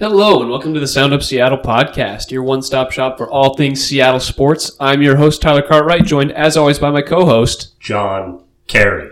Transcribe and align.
Hello, 0.00 0.40
and 0.40 0.48
welcome 0.50 0.72
to 0.72 0.80
the 0.80 0.86
Sound 0.86 1.12
Up 1.12 1.22
Seattle 1.22 1.58
podcast, 1.58 2.30
your 2.30 2.42
one 2.42 2.62
stop 2.62 2.90
shop 2.90 3.18
for 3.18 3.30
all 3.30 3.54
things 3.54 3.84
Seattle 3.84 4.18
sports. 4.18 4.74
I'm 4.80 5.02
your 5.02 5.16
host, 5.16 5.42
Tyler 5.42 5.60
Cartwright, 5.60 6.06
joined 6.06 6.32
as 6.32 6.56
always 6.56 6.78
by 6.78 6.90
my 6.90 7.02
co 7.02 7.26
host, 7.26 7.78
John 7.80 8.42
Kerry. 8.66 9.10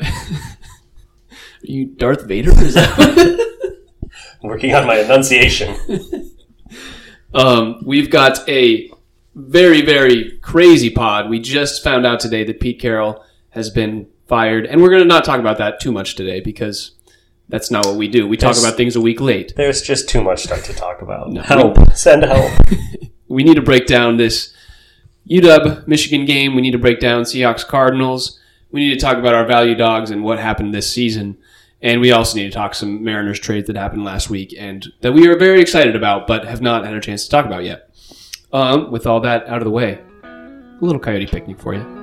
you 1.61 1.85
Darth 1.85 2.22
Vader? 2.24 2.53
Is 2.53 2.72
that- 2.72 3.59
Working 4.43 4.74
on 4.74 4.87
my 4.87 5.01
enunciation. 5.01 5.77
um, 7.34 7.82
we've 7.84 8.08
got 8.08 8.48
a 8.48 8.90
very, 9.34 9.82
very 9.82 10.38
crazy 10.38 10.88
pod. 10.88 11.28
We 11.28 11.38
just 11.38 11.84
found 11.84 12.06
out 12.06 12.18
today 12.18 12.44
that 12.44 12.60
Pete 12.60 12.80
Carroll 12.80 13.22
has 13.50 13.68
been 13.68 14.06
fired, 14.26 14.64
and 14.64 14.80
we're 14.80 14.88
going 14.88 15.02
to 15.02 15.06
not 15.06 15.26
talk 15.26 15.38
about 15.38 15.58
that 15.58 15.80
too 15.80 15.92
much 15.92 16.14
today 16.14 16.41
because 16.41 16.92
that's 17.48 17.70
not 17.70 17.87
what 17.87 17.96
we 17.96 18.09
do. 18.09 18.28
We 18.28 18.37
talk 18.37 18.59
about 18.59 18.77
things 18.77 18.95
a 18.95 19.01
week 19.01 19.20
late. 19.20 19.55
There's 19.56 19.80
just 19.83 20.09
too 20.09 20.23
much 20.23 20.45
stuff 20.45 20.65
to 20.65 20.74
talk 20.74 21.01
about. 21.02 21.30
No. 21.30 21.42
help. 21.42 21.77
Send 21.95 22.24
help. 22.24 22.52
we 23.29 23.43
need 23.43 23.55
to 23.55 23.62
break 23.62 23.87
down 23.87 24.16
this 24.19 24.52
UW 25.30 25.87
Michigan 25.87 26.27
game. 26.27 26.55
We 26.55 26.62
need 26.62 26.73
to 26.73 26.79
break 26.79 27.01
down 27.01 27.23
Seahawks 27.23 27.66
Cardinals. 27.66 28.38
We 28.71 28.80
need 28.80 28.95
to 28.95 29.01
talk 29.01 29.16
about 29.16 29.34
our 29.34 29.47
value 29.47 29.74
dogs 29.74 30.11
and 30.11 30.23
what 30.23 30.38
happened 30.38 30.74
this 30.74 30.93
season. 30.93 31.38
And 31.80 32.01
we 32.01 32.11
also 32.11 32.37
need 32.37 32.45
to 32.45 32.51
talk 32.51 32.74
some 32.74 33.02
Mariners 33.02 33.38
trades 33.38 33.69
that 33.69 33.77
happened 33.77 34.05
last 34.05 34.29
week 34.29 34.55
and 34.59 34.87
that 35.01 35.12
we 35.12 35.29
are 35.29 35.38
very 35.38 35.60
excited 35.60 35.96
about, 35.96 36.27
but 36.27 36.45
have 36.45 36.60
not 36.60 36.85
had 36.85 36.95
a 36.95 37.01
chance 37.01 37.24
to 37.24 37.30
talk 37.30 37.46
about 37.46 37.65
yet. 37.65 37.91
Um, 38.52 38.91
with 38.91 39.07
all 39.07 39.21
that 39.21 39.46
out 39.46 39.59
of 39.59 39.65
the 39.65 39.71
way, 39.71 40.01
a 40.23 40.79
little 40.80 41.01
coyote 41.01 41.27
picnic 41.27 41.60
for 41.60 41.74
you. 41.74 41.98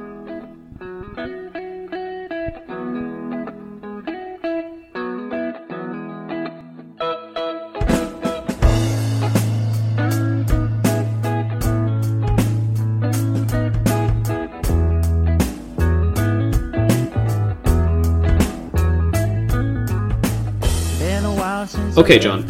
Okay, 21.98 22.20
John. 22.20 22.46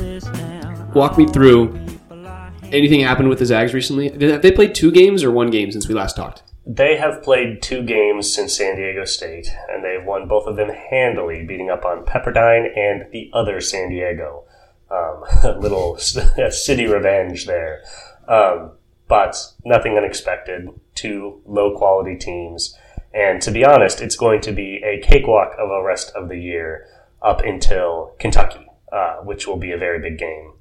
Walk 0.94 1.18
me 1.18 1.28
through 1.28 1.80
anything 2.72 3.02
happened 3.02 3.30
with 3.30 3.40
the 3.40 3.46
Zags 3.46 3.74
recently. 3.74 4.10
Have 4.32 4.42
they 4.42 4.52
played 4.52 4.74
two 4.74 4.92
games 4.92 5.24
or 5.24 5.32
one 5.32 5.52
game 5.52 5.72
since 5.72 5.88
we 5.88 5.94
last 5.94 6.16
talked? 6.16 6.44
They 6.66 6.98
have 6.98 7.22
played 7.22 7.62
two 7.62 7.84
games 7.84 8.34
since 8.34 8.58
San 8.58 8.76
Diego 8.76 9.06
State, 9.06 9.48
and 9.70 9.84
they've 9.84 10.04
won 10.04 10.28
both 10.28 10.48
of 10.48 10.56
them 10.56 10.70
handily, 10.70 11.46
beating 11.46 11.70
up 11.70 11.86
on 11.86 12.06
Pepperdine 12.06 12.76
and 12.76 13.06
the 13.12 13.30
other 13.34 13.62
San 13.62 13.90
Diego. 13.90 14.46
Um, 14.90 15.24
a 15.44 15.58
little 15.60 15.98
city 16.50 16.88
revenge 16.88 17.46
there. 17.46 17.84
Um, 18.28 18.72
but 19.08 19.38
nothing 19.64 19.96
unexpected. 19.96 20.70
Two 20.96 21.42
low 21.46 21.78
quality 21.78 22.18
teams. 22.18 22.76
And 23.14 23.42
to 23.44 23.52
be 23.52 23.64
honest, 23.64 24.02
it's 24.02 24.16
going 24.16 24.42
to 24.42 24.52
be 24.52 24.82
a 24.84 25.00
cakewalk 25.06 25.54
of 25.60 25.70
a 25.70 25.84
rest 25.84 26.12
of 26.16 26.30
the 26.30 26.40
year 26.40 26.88
up 27.22 27.42
until 27.42 28.14
Kentucky, 28.20 28.65
uh, 28.96 29.18
which 29.18 29.46
will 29.46 29.58
be 29.58 29.72
a 29.72 29.78
very 29.78 30.00
big 30.00 30.18
game. 30.18 30.54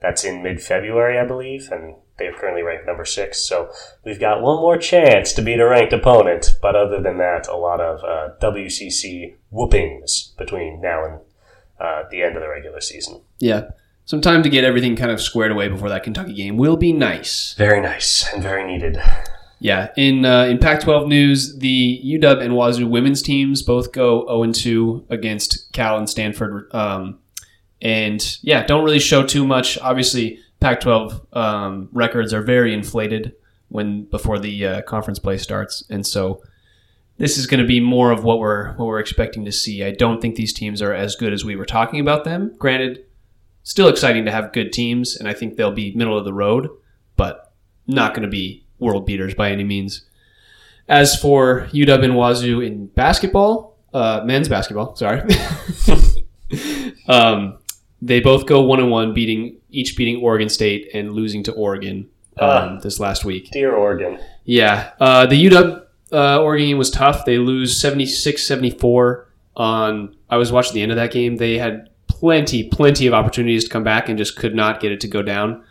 That's 0.00 0.24
in 0.24 0.42
mid 0.42 0.62
February, 0.62 1.18
I 1.18 1.24
believe, 1.24 1.70
and 1.72 1.96
they're 2.18 2.34
currently 2.34 2.62
ranked 2.62 2.86
number 2.86 3.04
six. 3.04 3.40
So 3.40 3.70
we've 4.04 4.20
got 4.20 4.42
one 4.42 4.60
more 4.60 4.76
chance 4.76 5.32
to 5.32 5.42
beat 5.42 5.58
a 5.58 5.66
ranked 5.66 5.92
opponent. 5.92 6.56
But 6.60 6.76
other 6.76 7.00
than 7.00 7.18
that, 7.18 7.48
a 7.48 7.56
lot 7.56 7.80
of 7.80 8.04
uh, 8.04 8.34
WCC 8.40 9.36
whoopings 9.50 10.34
between 10.36 10.80
now 10.80 11.04
and 11.04 11.20
uh, 11.80 12.02
the 12.10 12.22
end 12.22 12.36
of 12.36 12.42
the 12.42 12.48
regular 12.48 12.80
season. 12.80 13.22
Yeah. 13.38 13.70
Some 14.04 14.20
time 14.20 14.42
to 14.42 14.48
get 14.48 14.64
everything 14.64 14.96
kind 14.96 15.10
of 15.10 15.20
squared 15.20 15.52
away 15.52 15.68
before 15.68 15.88
that 15.88 16.02
Kentucky 16.02 16.32
game 16.32 16.56
will 16.56 16.76
be 16.76 16.92
nice. 16.92 17.54
Very 17.58 17.80
nice 17.80 18.32
and 18.32 18.42
very 18.42 18.66
needed. 18.66 18.98
Yeah, 19.60 19.88
in 19.96 20.24
uh, 20.24 20.44
in 20.44 20.58
Pac-12 20.58 21.08
news, 21.08 21.58
the 21.58 22.00
UW 22.04 22.40
and 22.40 22.54
Wazoo 22.54 22.86
women's 22.86 23.22
teams 23.22 23.62
both 23.62 23.92
go 23.92 24.24
0 24.28 24.52
2 24.52 25.06
against 25.10 25.72
Cal 25.72 25.98
and 25.98 26.08
Stanford, 26.08 26.72
um, 26.72 27.18
and 27.80 28.38
yeah, 28.42 28.64
don't 28.64 28.84
really 28.84 28.98
show 28.98 29.24
too 29.24 29.46
much. 29.46 29.78
Obviously, 29.78 30.40
Pac-12 30.60 31.36
um, 31.36 31.88
records 31.92 32.32
are 32.32 32.42
very 32.42 32.74
inflated 32.74 33.34
when 33.68 34.04
before 34.04 34.38
the 34.38 34.66
uh, 34.66 34.82
conference 34.82 35.18
play 35.18 35.38
starts, 35.38 35.84
and 35.90 36.06
so 36.06 36.42
this 37.18 37.36
is 37.36 37.46
going 37.46 37.60
to 37.60 37.66
be 37.66 37.80
more 37.80 38.10
of 38.10 38.24
what 38.24 38.38
we're 38.38 38.72
what 38.74 38.86
we're 38.86 39.00
expecting 39.00 39.44
to 39.44 39.52
see. 39.52 39.84
I 39.84 39.90
don't 39.90 40.20
think 40.20 40.36
these 40.36 40.52
teams 40.52 40.80
are 40.80 40.94
as 40.94 41.16
good 41.16 41.32
as 41.32 41.44
we 41.44 41.56
were 41.56 41.66
talking 41.66 42.00
about 42.00 42.24
them. 42.24 42.54
Granted, 42.58 43.04
still 43.62 43.88
exciting 43.88 44.24
to 44.24 44.30
have 44.30 44.52
good 44.52 44.72
teams, 44.72 45.16
and 45.16 45.28
I 45.28 45.34
think 45.34 45.56
they'll 45.56 45.72
be 45.72 45.94
middle 45.94 46.16
of 46.16 46.24
the 46.24 46.32
road, 46.32 46.68
but 47.16 47.52
not 47.86 48.14
going 48.14 48.22
to 48.22 48.28
be 48.28 48.64
world 48.78 49.06
beaters 49.06 49.34
by 49.34 49.50
any 49.50 49.64
means. 49.64 50.04
As 50.88 51.20
for 51.20 51.68
UW 51.72 52.04
and 52.04 52.16
Wazoo 52.16 52.60
in 52.60 52.86
basketball, 52.86 53.76
uh, 53.92 54.22
men's 54.24 54.48
basketball, 54.48 54.96
sorry, 54.96 55.20
um, 57.08 57.58
they 58.00 58.20
both 58.20 58.46
go 58.46 58.62
one 58.62 58.78
and 58.80 58.90
one, 58.90 59.12
beating 59.14 59.56
each 59.70 59.96
beating 59.96 60.22
Oregon 60.22 60.48
State 60.48 60.88
and 60.94 61.12
losing 61.12 61.42
to 61.44 61.52
Oregon 61.52 62.08
um, 62.38 62.48
Ah. 62.48 62.78
this 62.82 63.00
last 63.00 63.24
week. 63.24 63.50
Dear 63.50 63.74
Oregon. 63.74 64.18
Yeah, 64.44 64.90
uh, 65.00 65.26
the 65.26 65.46
UW 65.46 65.82
uh, 66.12 66.40
Oregon 66.42 66.68
game 66.68 66.78
was 66.78 66.90
tough. 66.90 67.24
They 67.24 67.38
lose 67.38 67.80
76-74 67.82 69.24
on. 69.56 70.16
I 70.30 70.36
was 70.36 70.52
watching 70.52 70.74
the 70.74 70.82
end 70.82 70.92
of 70.92 70.96
that 70.96 71.12
game. 71.12 71.36
They 71.36 71.58
had 71.58 71.88
plenty, 72.06 72.64
plenty 72.68 73.06
of 73.06 73.14
opportunities 73.14 73.64
to 73.64 73.70
come 73.70 73.84
back 73.84 74.08
and 74.08 74.16
just 74.18 74.36
could 74.36 74.54
not 74.54 74.80
get 74.80 74.92
it 74.92 75.00
to 75.02 75.08
go 75.08 75.22
down. 75.22 75.62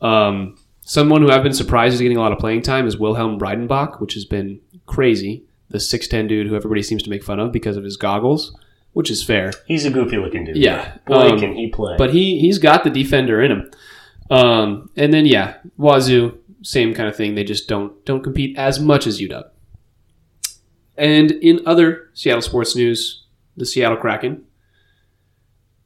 Um, 0.00 0.56
someone 0.80 1.22
who 1.22 1.30
I've 1.30 1.42
been 1.42 1.52
surprised 1.52 1.94
is 1.94 2.00
getting 2.00 2.16
a 2.16 2.20
lot 2.20 2.32
of 2.32 2.38
playing 2.38 2.62
time 2.62 2.86
is 2.86 2.96
Wilhelm 2.98 3.38
Breidenbach, 3.38 4.00
which 4.00 4.14
has 4.14 4.24
been 4.24 4.60
crazy. 4.86 5.44
The 5.70 5.80
six 5.80 6.06
ten 6.08 6.26
dude 6.26 6.46
who 6.48 6.54
everybody 6.56 6.82
seems 6.82 7.02
to 7.04 7.10
make 7.10 7.22
fun 7.24 7.40
of 7.40 7.50
because 7.52 7.76
of 7.76 7.84
his 7.84 7.96
goggles, 7.96 8.54
which 8.92 9.10
is 9.10 9.22
fair. 9.22 9.52
He's 9.66 9.84
a 9.84 9.90
goofy 9.90 10.16
looking 10.18 10.44
dude. 10.44 10.56
Yeah, 10.56 10.96
Boy, 11.06 11.30
um, 11.30 11.40
can 11.40 11.54
he 11.54 11.68
play. 11.68 11.96
But 11.96 12.12
he 12.12 12.38
he's 12.38 12.58
got 12.58 12.84
the 12.84 12.90
defender 12.90 13.40
in 13.40 13.52
him. 13.52 13.70
Um, 14.30 14.90
and 14.96 15.12
then 15.12 15.26
yeah, 15.26 15.56
Wazoo, 15.78 16.38
same 16.62 16.94
kind 16.94 17.08
of 17.08 17.16
thing. 17.16 17.34
They 17.34 17.44
just 17.44 17.68
don't 17.68 18.04
don't 18.04 18.22
compete 18.22 18.56
as 18.58 18.80
much 18.80 19.06
as 19.06 19.20
UW. 19.20 19.48
And 20.96 21.30
in 21.32 21.60
other 21.66 22.10
Seattle 22.14 22.42
sports 22.42 22.76
news, 22.76 23.24
the 23.56 23.64
Seattle 23.66 23.96
Kraken, 23.96 24.44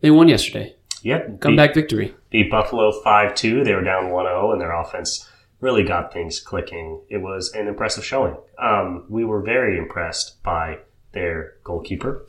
they 0.01 0.11
won 0.11 0.29
yesterday. 0.29 0.75
yep. 1.03 1.29
beat, 1.29 1.41
Comeback 1.41 1.75
victory. 1.75 2.15
beat 2.31 2.51
Buffalo 2.51 2.93
5 3.03 3.35
2. 3.35 3.65
They 3.65 3.75
were 3.75 3.85
down 3.85 4.11
1 4.11 4.27
0, 4.27 4.53
and 4.53 4.61
their 4.61 4.73
offense 4.73 5.29
really 5.61 5.85
got 5.85 6.13
things 6.13 6.41
clicking. 6.41 7.01
It 7.09 7.19
was 7.19 7.53
an 7.55 7.69
impressive 7.69 8.05
showing. 8.05 8.37
Um, 8.59 9.07
we 9.09 9.25
were 9.25 9.43
very 9.43 9.79
impressed 9.79 10.43
by 10.43 10.79
their 11.13 11.55
goalkeeper, 11.65 12.27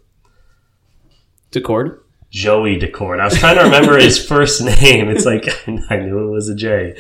Daccord. 1.52 2.00
Joey 2.30 2.78
Daccord. 2.78 3.20
I 3.20 3.26
was 3.26 3.40
trying 3.40 3.58
to 3.58 3.64
remember 3.64 3.98
his 3.98 4.24
first 4.28 4.62
name. 4.62 5.10
It's 5.10 5.26
like 5.26 5.46
I 5.90 5.98
knew 5.98 6.28
it 6.28 6.32
was 6.32 6.50
a 6.50 6.56
J. 6.56 6.98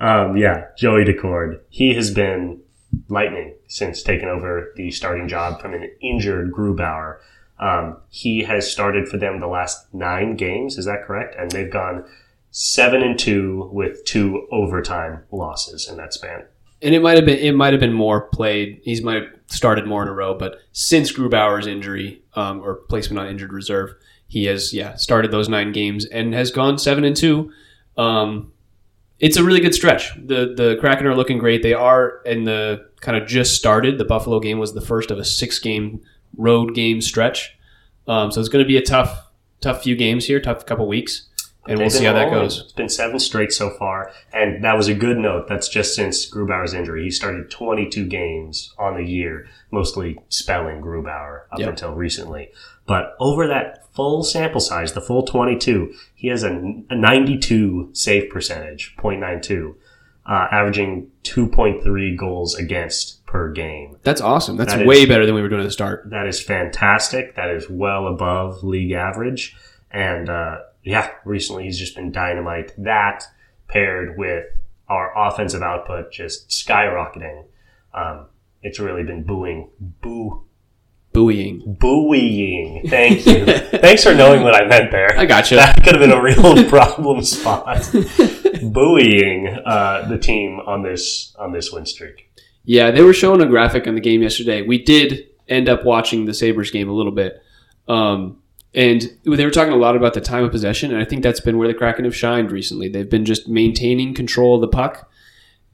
Um, 0.00 0.36
yeah, 0.36 0.66
Joey 0.76 1.04
Daccord. 1.04 1.60
He 1.68 1.94
has 1.94 2.12
been 2.12 2.60
lightning 3.08 3.54
since 3.66 4.02
taking 4.02 4.28
over 4.28 4.72
the 4.76 4.90
starting 4.90 5.28
job 5.28 5.60
from 5.60 5.74
an 5.74 5.90
injured 6.00 6.52
Grubauer. 6.52 7.18
Um, 7.58 7.98
he 8.08 8.42
has 8.44 8.70
started 8.70 9.08
for 9.08 9.18
them 9.18 9.40
the 9.40 9.46
last 9.46 9.92
nine 9.92 10.36
games. 10.36 10.78
Is 10.78 10.86
that 10.86 11.04
correct? 11.04 11.36
And 11.38 11.50
they've 11.50 11.70
gone 11.70 12.04
seven 12.50 13.02
and 13.02 13.18
two 13.18 13.68
with 13.72 14.04
two 14.04 14.46
overtime 14.50 15.22
losses 15.30 15.88
in 15.88 15.96
that 15.98 16.14
span. 16.14 16.44
And 16.82 16.94
it 16.94 17.02
might 17.02 17.16
have 17.16 17.26
been 17.26 17.38
it 17.38 17.52
might 17.52 17.74
have 17.74 17.80
been 17.80 17.92
more 17.92 18.22
played. 18.22 18.80
He's 18.82 19.02
might 19.02 19.22
have 19.22 19.39
started 19.50 19.86
more 19.86 20.02
in 20.02 20.08
a 20.08 20.12
row, 20.12 20.34
but 20.34 20.60
since 20.72 21.12
Grubauer's 21.12 21.66
injury 21.66 22.22
um, 22.34 22.60
or 22.60 22.76
placement 22.88 23.18
on 23.18 23.28
injured 23.28 23.52
reserve, 23.52 23.94
he 24.28 24.44
has 24.44 24.72
yeah 24.72 24.94
started 24.94 25.30
those 25.30 25.48
nine 25.48 25.72
games 25.72 26.06
and 26.06 26.32
has 26.32 26.50
gone 26.50 26.78
seven 26.78 27.04
and 27.04 27.16
two. 27.16 27.52
Um, 27.96 28.52
it's 29.18 29.36
a 29.36 29.44
really 29.44 29.60
good 29.60 29.74
stretch. 29.74 30.14
The 30.14 30.54
the 30.56 30.76
Kraken 30.80 31.06
are 31.06 31.16
looking 31.16 31.38
great. 31.38 31.62
They 31.62 31.74
are 31.74 32.22
in 32.24 32.44
the 32.44 32.88
kind 33.00 33.18
of 33.20 33.28
just 33.28 33.56
started. 33.56 33.98
The 33.98 34.04
Buffalo 34.04 34.40
game 34.40 34.58
was 34.58 34.72
the 34.72 34.80
first 34.80 35.10
of 35.10 35.18
a 35.18 35.24
six 35.24 35.58
game 35.58 36.00
road 36.36 36.74
game 36.74 37.00
stretch. 37.00 37.56
Um, 38.06 38.30
so 38.30 38.40
it's 38.40 38.48
going 38.48 38.64
to 38.64 38.68
be 38.68 38.76
a 38.76 38.82
tough 38.82 39.30
tough 39.60 39.82
few 39.82 39.94
games 39.96 40.26
here, 40.26 40.40
tough 40.40 40.64
couple 40.64 40.86
weeks, 40.86 41.28
and 41.70 41.78
we'll 41.78 41.90
see 41.90 42.04
how 42.04 42.12
that 42.12 42.30
goes. 42.30 42.60
It's 42.60 42.72
been 42.72 42.88
seven 42.88 43.18
straight 43.18 43.52
so 43.52 43.70
far, 43.70 44.12
and 44.32 44.62
that 44.64 44.76
was 44.76 44.88
a 44.88 44.94
good 44.94 45.16
note. 45.18 45.48
That's 45.48 45.68
just 45.68 45.94
since 45.94 46.28
Grubauer's 46.30 46.74
injury. 46.74 47.04
He 47.04 47.10
started 47.10 47.50
22 47.50 48.04
games 48.06 48.74
on 48.78 48.96
the 48.96 49.04
year, 49.04 49.46
mostly 49.70 50.18
spelling 50.28 50.82
Grubauer 50.82 51.42
up 51.52 51.58
Yep. 51.60 51.68
until 51.70 51.94
recently. 51.94 52.50
But 52.86 53.14
over 53.20 53.46
that 53.46 53.86
full 53.94 54.22
sample 54.24 54.60
size, 54.60 54.92
the 54.92 55.00
full 55.00 55.22
22, 55.22 55.94
he 56.14 56.28
has 56.28 56.42
a, 56.44 56.50
a 56.90 56.94
92 56.96 57.90
save 57.92 58.30
percentage, 58.30 58.94
0.92, 58.98 59.74
uh, 60.26 60.46
averaging 60.52 61.08
2.3 61.24 62.16
goals 62.16 62.54
against 62.54 63.24
per 63.26 63.50
game. 63.52 63.96
That's 64.02 64.20
awesome. 64.20 64.56
That's 64.56 64.72
That 64.72 64.82
is- 64.82 64.86
way 64.88 65.06
better 65.06 65.24
than 65.26 65.34
we 65.34 65.42
were 65.42 65.48
doing 65.48 65.60
at 65.60 65.64
the 65.64 65.70
start. 65.70 66.10
That 66.10 66.26
is 66.26 66.40
fantastic. 66.40 67.36
That 67.36 67.50
is 67.50 67.68
well 67.70 68.06
above 68.06 68.62
league 68.64 68.92
average. 68.92 69.56
And 69.90 70.28
uh, 70.28 70.58
yeah, 70.82 71.10
recently 71.24 71.64
he's 71.64 71.78
just 71.78 71.94
been 71.94 72.12
dynamite. 72.12 72.72
That 72.78 73.24
paired 73.68 74.16
with 74.18 74.46
our 74.88 75.12
offensive 75.16 75.62
output 75.62 76.12
just 76.12 76.48
skyrocketing. 76.48 77.44
Um, 77.94 78.26
it's 78.62 78.78
really 78.78 79.02
been 79.04 79.22
booing, 79.22 79.70
boo, 79.80 80.44
Buoying. 81.12 81.76
buoying. 81.80 82.82
Thank 82.88 83.26
you. 83.26 83.44
Thanks 83.46 84.04
for 84.04 84.14
knowing 84.14 84.42
what 84.42 84.54
I 84.54 84.66
meant 84.66 84.92
there. 84.92 85.08
I 85.18 85.26
got 85.26 85.50
you. 85.50 85.56
That 85.56 85.82
could 85.82 85.94
have 85.96 86.00
been 86.00 86.12
a 86.12 86.22
real 86.22 86.64
problem 86.68 87.22
spot. 87.24 87.90
buoying 88.62 89.48
uh, 89.64 90.06
the 90.08 90.18
team 90.18 90.60
on 90.60 90.82
this 90.82 91.34
on 91.38 91.52
this 91.52 91.72
win 91.72 91.86
streak. 91.86 92.30
Yeah, 92.64 92.90
they 92.90 93.02
were 93.02 93.12
showing 93.14 93.40
a 93.40 93.46
graphic 93.46 93.86
on 93.88 93.94
the 93.94 94.00
game 94.00 94.22
yesterday. 94.22 94.62
We 94.62 94.82
did 94.84 95.28
end 95.48 95.68
up 95.68 95.84
watching 95.84 96.26
the 96.26 96.34
Sabres 96.34 96.70
game 96.70 96.88
a 96.88 96.92
little 96.92 97.12
bit. 97.12 97.42
Um, 97.88 98.39
and 98.74 99.02
they 99.24 99.44
were 99.44 99.50
talking 99.50 99.72
a 99.72 99.76
lot 99.76 99.96
about 99.96 100.14
the 100.14 100.20
time 100.20 100.44
of 100.44 100.52
possession, 100.52 100.92
and 100.92 101.00
I 101.00 101.04
think 101.04 101.22
that's 101.22 101.40
been 101.40 101.58
where 101.58 101.68
the 101.68 101.74
Kraken 101.74 102.04
have 102.04 102.16
shined 102.16 102.52
recently. 102.52 102.88
They've 102.88 103.08
been 103.08 103.24
just 103.24 103.48
maintaining 103.48 104.14
control 104.14 104.54
of 104.54 104.60
the 104.60 104.68
puck. 104.68 105.10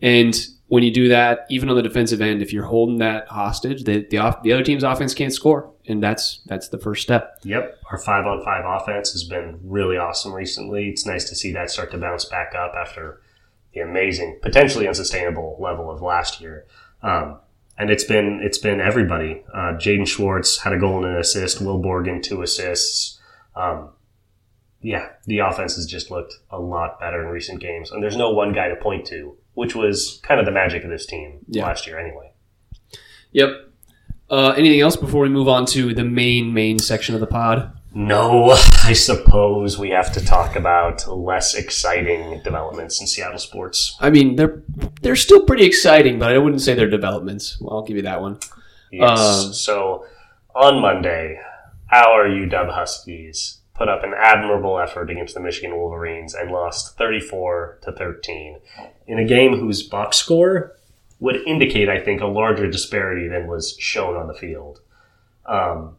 And 0.01 0.35
when 0.69 0.83
you 0.83 0.91
do 0.91 1.09
that, 1.09 1.47
even 1.51 1.69
on 1.69 1.77
the 1.77 1.83
defensive 1.83 2.21
end, 2.21 2.43
if 2.43 2.53
you're 2.53 2.65
holding 2.65 2.99
that 2.99 3.29
hostage, 3.29 3.85
the 3.85 4.07
the, 4.11 4.19
off, 4.19 4.43
the 4.43 4.53
other 4.53 4.65
team's 4.65 4.83
offense 4.83 5.15
can't 5.15 5.33
score, 5.33 5.73
and 5.87 6.03
that's 6.03 6.41
that's 6.47 6.69
the 6.69 6.79
first 6.79 7.03
step. 7.03 7.39
Yep, 7.45 7.79
our 7.91 7.99
five 7.99 8.27
on 8.27 8.43
five 8.45 8.65
offense 8.65 9.13
has 9.13 9.25
been 9.25 9.61
really 9.63 9.97
awesome 9.97 10.33
recently. 10.33 10.89
It's 10.89 11.07
nice 11.07 11.29
to 11.29 11.35
see 11.35 11.53
that 11.53 11.71
start 11.71 11.91
to 11.93 11.99
bounce 11.99 12.25
back 12.25 12.55
up 12.55 12.75
after 12.75 13.21
the 13.75 13.81
amazing, 13.81 14.39
potentially 14.43 14.89
unsustainable 14.89 15.57
level 15.61 15.91
of 15.91 16.01
last 16.01 16.41
year. 16.41 16.67
Um, 17.03 17.39
and 17.79 17.91
it's 17.91 18.05
been 18.05 18.41
it's 18.43 18.59
been 18.59 18.81
everybody. 18.81 19.43
Uh, 19.53 19.75
Jaden 19.77 20.07
Schwartz 20.07 20.61
had 20.61 20.73
a 20.73 20.79
goal 20.79 21.05
and 21.05 21.15
an 21.15 21.21
assist. 21.21 21.61
Will 21.61 21.83
Borgen 21.83 22.23
two 22.23 22.43
assists. 22.43 23.21
Um, 23.55 23.91
yeah, 24.81 25.09
the 25.25 25.39
offense 25.41 25.75
has 25.77 25.87
just 25.87 26.11
looked 26.11 26.35
a 26.51 26.59
lot 26.61 27.01
better 27.01 27.23
in 27.23 27.29
recent 27.29 27.61
games, 27.61 27.91
and 27.91 28.03
there's 28.03 28.17
no 28.17 28.31
one 28.31 28.53
guy 28.53 28.69
to 28.69 28.77
point 28.77 29.07
to, 29.07 29.37
which 29.55 29.75
was 29.75 30.21
kind 30.23 30.39
of 30.39 30.47
the 30.47 30.53
magic 30.53 30.85
of 30.85 30.91
this 30.91 31.07
team 31.07 31.39
Yeah. 31.49 31.65
last 31.65 31.87
year, 31.87 31.99
anyway. 31.99 32.33
Yep. 33.33 33.49
Uh, 34.29 34.55
anything 34.57 34.81
else 34.81 34.97
before 34.97 35.23
we 35.23 35.29
move 35.29 35.49
on 35.49 35.67
to 35.67 35.95
the 35.95 36.05
main 36.05 36.53
main 36.53 36.79
section 36.79 37.15
of 37.15 37.21
the 37.21 37.27
pod? 37.27 37.73
No, 37.99 38.51
I 38.85 38.93
suppose 38.93 39.79
we 39.79 39.89
have 39.89 40.13
to 40.13 40.23
talk 40.23 40.55
about 40.55 41.09
less 41.09 41.55
exciting 41.55 42.43
developments 42.43 43.01
in 43.01 43.07
Seattle 43.07 43.39
sports. 43.39 43.97
I 44.01 44.11
mean, 44.11 44.37
they're 44.37 44.63
they're 45.01 45.17
still 45.17 45.47
pretty 45.47 45.65
exciting, 45.65 46.19
but 46.19 46.31
I 46.31 46.37
wouldn't 46.37 46.61
say 46.61 46.75
they're 46.75 46.91
developments. 46.91 47.59
Well, 47.59 47.79
I'll 47.79 47.85
give 47.85 47.97
you 47.97 48.03
that 48.03 48.21
one. 48.21 48.39
Yes. 48.93 49.19
Um, 49.19 49.55
so 49.55 50.05
on 50.55 50.83
Monday, 50.83 51.41
our 51.91 52.29
UW 52.29 52.71
Huskies 52.71 53.61
put 53.73 53.89
up 53.89 54.05
an 54.05 54.13
admirable 54.15 54.79
effort 54.79 55.09
against 55.09 55.33
the 55.33 55.41
Michigan 55.41 55.75
Wolverines 55.75 56.35
and 56.35 56.51
lost 56.51 56.99
34 56.99 57.79
to 57.81 57.93
13 57.93 58.59
in 59.07 59.19
a 59.19 59.25
game 59.25 59.57
whose 59.57 59.83
box 59.83 60.19
score 60.19 60.77
would 61.19 61.37
indicate, 61.47 61.89
I 61.89 62.01
think, 62.01 62.21
a 62.21 62.27
larger 62.27 62.71
disparity 62.71 63.27
than 63.27 63.47
was 63.47 63.75
shown 63.79 64.17
on 64.17 64.27
the 64.27 64.35
field. 64.35 64.81
Um, 65.47 65.97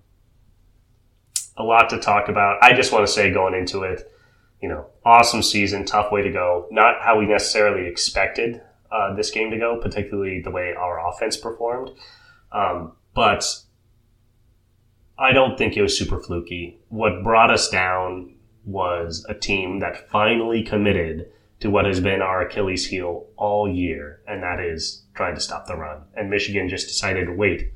a 1.57 1.63
lot 1.63 1.89
to 1.89 1.99
talk 1.99 2.29
about. 2.29 2.61
I 2.61 2.73
just 2.73 2.91
want 2.91 3.05
to 3.05 3.11
say 3.11 3.31
going 3.31 3.53
into 3.53 3.83
it, 3.83 4.11
you 4.61 4.69
know, 4.69 4.87
awesome 5.03 5.43
season, 5.43 5.85
tough 5.85 6.11
way 6.11 6.21
to 6.21 6.31
go. 6.31 6.67
Not 6.71 7.01
how 7.01 7.19
we 7.19 7.25
necessarily 7.25 7.87
expected 7.87 8.61
uh, 8.91 9.15
this 9.15 9.31
game 9.31 9.51
to 9.51 9.57
go, 9.57 9.79
particularly 9.81 10.41
the 10.41 10.51
way 10.51 10.73
our 10.77 11.05
offense 11.07 11.37
performed. 11.37 11.91
Um, 12.51 12.93
but 13.13 13.45
I 15.17 15.33
don't 15.33 15.57
think 15.57 15.75
it 15.75 15.81
was 15.81 15.97
super 15.97 16.19
fluky. 16.19 16.79
What 16.89 17.23
brought 17.23 17.51
us 17.51 17.69
down 17.69 18.35
was 18.65 19.25
a 19.27 19.33
team 19.33 19.79
that 19.79 20.09
finally 20.09 20.61
committed 20.61 21.31
to 21.59 21.71
what 21.71 21.85
has 21.85 21.99
been 21.99 22.21
our 22.21 22.41
Achilles 22.41 22.85
heel 22.85 23.25
all 23.35 23.67
year, 23.67 24.21
and 24.27 24.43
that 24.43 24.59
is 24.59 25.03
trying 25.15 25.33
to 25.33 25.41
stop 25.41 25.65
the 25.65 25.75
run. 25.75 26.03
And 26.15 26.29
Michigan 26.29 26.69
just 26.69 26.87
decided, 26.87 27.35
wait, 27.35 27.71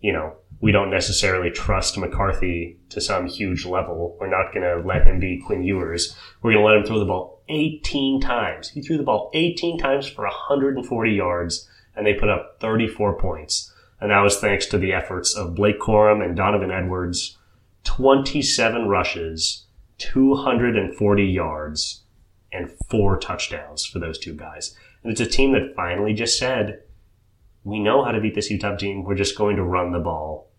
you 0.00 0.12
know, 0.12 0.34
we 0.64 0.72
don't 0.72 0.88
necessarily 0.88 1.50
trust 1.50 1.98
McCarthy 1.98 2.78
to 2.88 2.98
some 2.98 3.26
huge 3.26 3.66
level. 3.66 4.16
We're 4.18 4.30
not 4.30 4.50
going 4.54 4.62
to 4.62 4.82
let 4.82 5.06
him 5.06 5.20
be 5.20 5.42
Quinn 5.44 5.62
Ewers. 5.62 6.16
We're 6.40 6.54
going 6.54 6.62
to 6.62 6.66
let 6.66 6.76
him 6.78 6.86
throw 6.86 6.98
the 6.98 7.04
ball 7.04 7.42
18 7.50 8.18
times. 8.22 8.70
He 8.70 8.80
threw 8.80 8.96
the 8.96 9.02
ball 9.02 9.30
18 9.34 9.78
times 9.78 10.08
for 10.08 10.24
140 10.24 11.12
yards, 11.12 11.68
and 11.94 12.06
they 12.06 12.14
put 12.14 12.30
up 12.30 12.56
34 12.60 13.18
points. 13.18 13.74
And 14.00 14.10
that 14.10 14.22
was 14.22 14.38
thanks 14.38 14.64
to 14.68 14.78
the 14.78 14.94
efforts 14.94 15.36
of 15.36 15.54
Blake 15.54 15.78
Corum 15.78 16.24
and 16.24 16.34
Donovan 16.34 16.70
Edwards. 16.70 17.36
27 17.84 18.88
rushes, 18.88 19.66
240 19.98 21.24
yards, 21.24 22.04
and 22.54 22.72
four 22.88 23.18
touchdowns 23.18 23.84
for 23.84 23.98
those 23.98 24.18
two 24.18 24.32
guys. 24.32 24.74
And 25.02 25.12
it's 25.12 25.20
a 25.20 25.26
team 25.26 25.52
that 25.52 25.74
finally 25.76 26.14
just 26.14 26.38
said, 26.38 26.84
we 27.64 27.80
know 27.80 28.02
how 28.02 28.12
to 28.12 28.20
beat 28.20 28.34
this 28.34 28.50
Utah 28.50 28.76
team. 28.76 29.04
We're 29.04 29.14
just 29.14 29.36
going 29.36 29.56
to 29.56 29.62
run 29.62 29.92
the 29.92 29.98
ball 29.98 30.52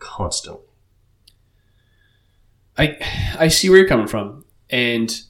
constantly. 0.00 0.64
I 2.76 2.96
I 3.38 3.48
see 3.48 3.68
where 3.68 3.78
you're 3.78 3.88
coming 3.88 4.06
from, 4.06 4.44
and 4.68 5.20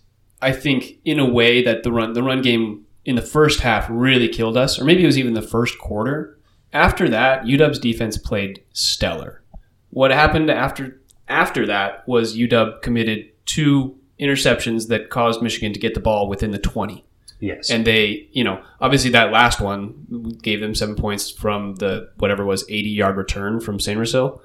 I 0.41 0.53
think 0.53 0.99
in 1.05 1.19
a 1.19 1.29
way 1.29 1.63
that 1.63 1.83
the 1.83 1.93
run 1.93 2.13
the 2.15 2.23
run 2.23 2.43
game 2.43 2.87
in 3.05 3.17
the 3.17 3.23
first 3.23 3.61
half 3.61 3.87
really 3.91 4.29
killed 4.29 4.57
us, 4.57 4.79
or 4.81 4.85
maybe 4.85 5.03
it 5.03 5.07
was 5.07 5.19
even 5.19 5.35
the 5.35 5.43
first 5.43 5.79
quarter. 5.79 6.39
After 6.73 7.09
that, 7.09 7.43
UW's 7.43 7.81
defense 7.81 8.17
played 8.17 8.63
stellar. 8.73 9.43
What 9.91 10.13
happened 10.13 10.51
after 10.51 11.01
after 11.29 11.67
that 11.67 12.07
was 12.07 12.37
UW 12.37 12.81
committed 12.83 13.31
two 13.47 13.99
interceptions 14.21 14.89
that 14.89 15.11
caused 15.11 15.43
Michigan 15.43 15.73
to 15.73 15.81
get 15.81 15.95
the 15.95 16.01
ball 16.01 16.29
within 16.29 16.53
the 16.53 16.59
twenty. 16.59 17.05
Yes. 17.41 17.71
and 17.71 17.87
they, 17.87 18.29
you 18.33 18.45
know, 18.45 18.63
obviously 18.81 19.11
that 19.11 19.33
last 19.33 19.61
one 19.61 20.37
gave 20.43 20.61
them 20.61 20.75
seven 20.75 20.95
points 20.95 21.31
from 21.31 21.75
the 21.77 22.11
whatever 22.19 22.45
was 22.45 22.65
eighty 22.69 22.91
yard 22.91 23.17
return 23.17 23.61
from 23.61 23.79
Sainristil, 23.79 24.41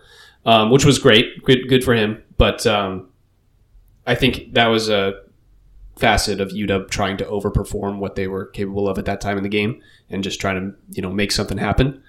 um, 0.45 0.71
which 0.71 0.85
was 0.85 0.97
great, 0.97 1.43
good, 1.43 1.67
good 1.67 1.83
for 1.83 1.93
him. 1.93 2.23
But 2.37 2.65
um, 2.65 3.09
I 4.07 4.15
think 4.15 4.53
that 4.53 4.67
was 4.67 4.89
a 4.89 5.21
facet 5.97 6.41
of 6.41 6.49
UW 6.49 6.89
trying 6.89 7.17
to 7.17 7.25
overperform 7.25 7.99
what 7.99 8.15
they 8.15 8.27
were 8.27 8.45
capable 8.47 8.87
of 8.89 8.97
at 8.97 9.05
that 9.05 9.21
time 9.21 9.37
in 9.37 9.43
the 9.43 9.49
game 9.49 9.81
and 10.09 10.23
just 10.23 10.41
trying 10.41 10.55
to, 10.55 10.77
you 10.91 11.01
know, 11.01 11.11
make 11.11 11.31
something 11.31 11.57
happen. 11.57 12.01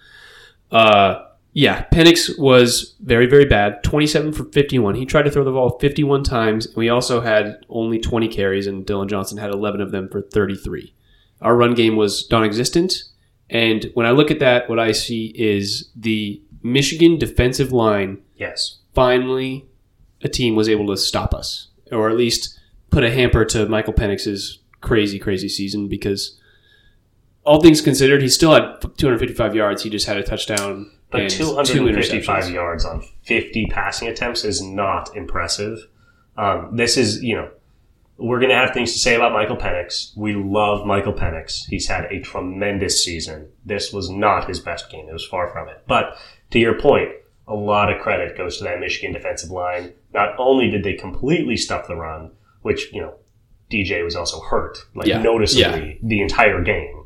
Uh, 0.71 1.23
yeah, 1.57 1.87
Penix 1.87 2.39
was 2.39 2.97
very, 3.01 3.25
very 3.25 3.47
bad. 3.47 3.83
27 3.83 4.35
for 4.35 4.45
51. 4.45 4.95
He 4.95 5.07
tried 5.07 5.23
to 5.23 5.31
throw 5.31 5.43
the 5.43 5.53
ball 5.53 5.79
51 5.79 6.23
times. 6.23 6.67
And 6.67 6.77
we 6.77 6.91
also 6.91 7.23
had 7.23 7.65
only 7.71 7.99
20 7.99 8.29
carries, 8.29 8.67
and 8.67 8.85
Dillon 8.85 9.09
Johnson 9.09 9.39
had 9.39 9.49
11 9.51 9.81
of 9.81 9.91
them 9.91 10.11
for 10.11 10.21
33. 10.21 10.93
Our 11.41 11.57
run 11.57 11.73
game 11.73 11.97
was 11.97 12.31
non 12.31 12.45
existent. 12.45 13.05
And 13.49 13.91
when 13.95 14.05
I 14.05 14.11
look 14.11 14.31
at 14.31 14.39
that, 14.41 14.69
what 14.69 14.79
I 14.79 14.93
see 14.93 15.33
is 15.35 15.89
the 15.97 16.43
Michigan 16.63 17.17
defensive 17.17 17.73
line 17.73 18.19
yes. 18.35 18.81
finally 18.93 19.65
a 20.21 20.29
team 20.29 20.57
was 20.57 20.69
able 20.69 20.89
to 20.89 20.97
stop 20.99 21.33
us, 21.33 21.69
or 21.91 22.11
at 22.11 22.19
least 22.19 22.61
put 22.91 23.03
a 23.03 23.11
hamper 23.11 23.47
to 23.47 23.67
Michael 23.67 23.95
Penix's 23.95 24.59
crazy, 24.83 25.19
crazy 25.19 25.49
season 25.49 25.89
because 25.89 26.39
all 27.45 27.63
things 27.63 27.81
considered, 27.81 28.21
he 28.21 28.29
still 28.29 28.53
had 28.53 28.79
255 28.99 29.55
yards. 29.55 29.85
He 29.85 29.89
just 29.89 30.07
had 30.07 30.19
a 30.19 30.23
touchdown 30.23 30.91
But 31.17 31.23
and 31.23 31.67
255 31.67 32.51
yards 32.51 32.85
on 32.85 33.03
50 33.23 33.67
passing 33.67 34.09
attempts 34.09 34.45
is 34.45 34.63
not 34.63 35.15
impressive. 35.17 35.79
Um, 36.37 36.77
this 36.77 36.97
is, 36.97 37.23
you 37.23 37.35
know, 37.37 37.51
we're 38.19 38.39
going 38.39 38.51
to 38.51 38.57
have 38.57 38.73
things 38.73 38.93
to 38.95 38.99
say 38.99 39.15
about 39.15 39.33
Michael 39.33 39.57
Penix. 39.57 40.17
We 40.17 40.35
love 40.35 40.87
Michael 40.87 41.13
Penix. 41.13 41.67
He's 41.67 41.87
had 41.87 42.05
a 42.07 42.21
tremendous 42.21 43.05
season. 43.05 43.49
This 43.65 43.93
was 43.93 44.09
not 44.09 44.49
his 44.49 44.59
best 44.61 44.91
game. 44.91 45.09
It 45.09 45.13
was 45.13 45.25
far 45.27 45.51
from 45.51 45.69
it. 45.69 45.83
But 45.87 46.17
to 46.53 46.59
your 46.59 46.81
point, 46.81 47.11
a 47.47 47.55
lot 47.55 47.93
of 47.93 48.01
credit 48.01 48.37
goes 48.37 48.59
to 48.59 48.65
that 48.65 48.81
Michigan 48.81 49.13
defensive 49.13 49.51
line. 49.51 49.93
Not 50.15 50.35
only 50.39 50.71
did 50.71 50.83
they 50.83 50.95
completely 50.95 51.57
stuff 51.57 51.87
the 51.87 51.95
run, 51.97 52.31
which, 52.63 52.93
you 52.93 53.01
know, 53.03 53.15
DJ 53.71 54.03
was 54.03 54.17
also 54.17 54.41
hurt, 54.41 54.79
like 54.95 55.09
Yeah. 55.09 55.21
noticeably 55.21 55.99
the 56.03 56.23
entire 56.23 56.63
game. 56.63 57.05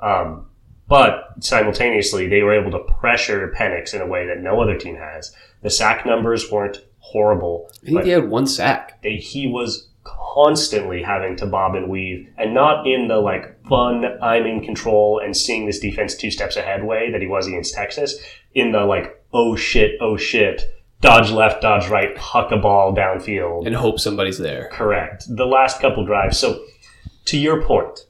Um, 0.00 0.46
but 0.88 1.34
simultaneously, 1.40 2.28
they 2.28 2.42
were 2.42 2.58
able 2.58 2.70
to 2.72 2.92
pressure 2.94 3.54
Penix 3.56 3.94
in 3.94 4.00
a 4.00 4.06
way 4.06 4.26
that 4.26 4.40
no 4.40 4.60
other 4.60 4.76
team 4.76 4.96
has. 4.96 5.34
The 5.62 5.70
sack 5.70 6.06
numbers 6.06 6.50
weren't 6.50 6.84
horrible, 6.98 7.70
I 7.82 7.86
think 7.86 8.02
they 8.04 8.10
had 8.10 8.28
one 8.28 8.46
sack. 8.46 9.00
they, 9.02 9.16
he 9.16 9.46
was 9.46 9.88
constantly 10.04 11.02
having 11.02 11.36
to 11.36 11.46
bob 11.46 11.74
and 11.74 11.88
weave, 11.88 12.28
and 12.38 12.54
not 12.54 12.86
in 12.86 13.08
the 13.08 13.16
like 13.16 13.62
fun, 13.66 14.04
I'm 14.22 14.46
in 14.46 14.64
control 14.64 15.20
and 15.22 15.36
seeing 15.36 15.66
this 15.66 15.78
defense 15.78 16.16
two 16.16 16.30
steps 16.30 16.56
ahead 16.56 16.84
way 16.84 17.10
that 17.12 17.20
he 17.20 17.26
was 17.26 17.46
against 17.46 17.74
Texas. 17.74 18.18
In 18.54 18.72
the 18.72 18.84
like, 18.84 19.22
oh 19.32 19.56
shit, 19.56 19.96
oh 20.00 20.16
shit, 20.16 20.62
dodge 21.00 21.30
left, 21.30 21.62
dodge 21.62 21.88
right, 21.88 22.16
huck 22.16 22.50
a 22.50 22.56
ball 22.56 22.94
downfield. 22.94 23.66
And 23.66 23.74
hope 23.74 24.00
somebody's 24.00 24.38
there. 24.38 24.68
Correct. 24.72 25.24
The 25.28 25.46
last 25.46 25.80
couple 25.80 26.04
drives. 26.04 26.38
So, 26.38 26.64
to 27.26 27.38
your 27.38 27.62
point, 27.62 28.06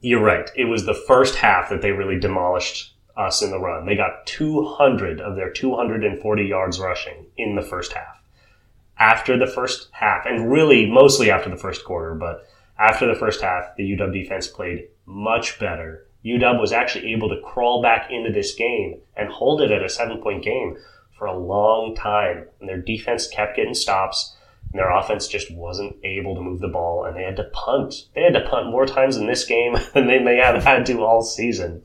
you're 0.00 0.22
right. 0.22 0.50
It 0.56 0.64
was 0.64 0.84
the 0.86 0.94
first 0.94 1.34
half 1.36 1.68
that 1.70 1.82
they 1.82 1.92
really 1.92 2.18
demolished 2.18 2.94
us 3.16 3.42
in 3.42 3.50
the 3.50 3.58
run. 3.60 3.86
They 3.86 3.96
got 3.96 4.26
200 4.26 5.20
of 5.20 5.36
their 5.36 5.50
240 5.50 6.44
yards 6.44 6.78
rushing 6.80 7.26
in 7.36 7.54
the 7.54 7.62
first 7.62 7.92
half. 7.92 8.16
after 8.98 9.38
the 9.38 9.46
first 9.46 9.88
half, 9.92 10.26
and 10.26 10.52
really 10.52 10.84
mostly 10.90 11.30
after 11.30 11.48
the 11.48 11.56
first 11.56 11.84
quarter, 11.84 12.14
but 12.14 12.46
after 12.78 13.06
the 13.06 13.18
first 13.18 13.40
half, 13.40 13.74
the 13.76 13.82
UW 13.96 14.12
defense 14.12 14.46
played 14.46 14.88
much 15.06 15.58
better. 15.58 16.06
UW 16.24 16.60
was 16.60 16.72
actually 16.72 17.12
able 17.12 17.28
to 17.30 17.40
crawl 17.40 17.80
back 17.82 18.10
into 18.10 18.30
this 18.30 18.54
game 18.54 19.00
and 19.16 19.30
hold 19.30 19.62
it 19.62 19.70
at 19.70 19.82
a 19.82 19.88
seven 19.88 20.20
point 20.22 20.44
game 20.44 20.76
for 21.18 21.26
a 21.26 21.38
long 21.38 21.94
time. 21.94 22.46
And 22.60 22.68
their 22.68 22.80
defense 22.80 23.26
kept 23.26 23.56
getting 23.56 23.74
stops, 23.74 24.36
and 24.72 24.78
their 24.78 24.90
offense 24.90 25.26
just 25.26 25.50
wasn't 25.52 25.96
able 26.04 26.34
to 26.34 26.40
move 26.40 26.60
the 26.60 26.68
ball, 26.68 27.04
and 27.04 27.16
they 27.16 27.24
had 27.24 27.36
to 27.36 27.44
punt. 27.44 28.06
They 28.14 28.22
had 28.22 28.34
to 28.34 28.48
punt 28.48 28.70
more 28.70 28.86
times 28.86 29.16
in 29.16 29.26
this 29.26 29.44
game 29.44 29.76
than 29.94 30.06
they 30.06 30.18
may 30.18 30.36
have 30.36 30.62
had 30.62 30.86
to 30.86 31.02
all 31.02 31.22
season. 31.22 31.82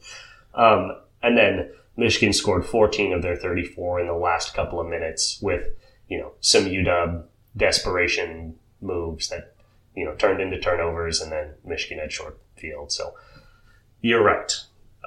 Um, 0.53 0.91
and 1.21 1.37
then 1.37 1.71
Michigan 1.97 2.33
scored 2.33 2.65
14 2.65 3.13
of 3.13 3.21
their 3.21 3.35
34 3.35 4.01
in 4.01 4.07
the 4.07 4.13
last 4.13 4.53
couple 4.53 4.79
of 4.79 4.87
minutes 4.87 5.39
with, 5.41 5.69
you 6.07 6.19
know, 6.19 6.33
some 6.41 6.65
UW 6.65 7.23
desperation 7.57 8.55
moves 8.81 9.29
that, 9.29 9.55
you 9.95 10.05
know, 10.05 10.13
turned 10.15 10.41
into 10.41 10.59
turnovers 10.59 11.21
and 11.21 11.31
then 11.31 11.53
Michigan 11.63 11.99
had 11.99 12.11
short 12.11 12.39
field. 12.55 12.91
So 12.91 13.15
you're 14.01 14.23
right. 14.23 14.51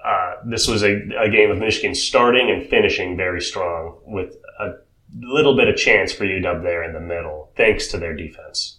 Uh, 0.04 0.34
this 0.44 0.66
was 0.66 0.82
a, 0.82 0.94
a 1.18 1.28
game 1.28 1.50
of 1.50 1.58
Michigan 1.58 1.94
starting 1.94 2.50
and 2.50 2.68
finishing 2.68 3.16
very 3.16 3.40
strong 3.40 3.98
with 4.04 4.36
a 4.58 4.74
little 5.16 5.56
bit 5.56 5.68
of 5.68 5.76
chance 5.76 6.12
for 6.12 6.24
UW 6.24 6.62
there 6.62 6.82
in 6.82 6.92
the 6.92 7.00
middle, 7.00 7.50
thanks 7.56 7.88
to 7.88 7.98
their 7.98 8.14
defense. 8.14 8.78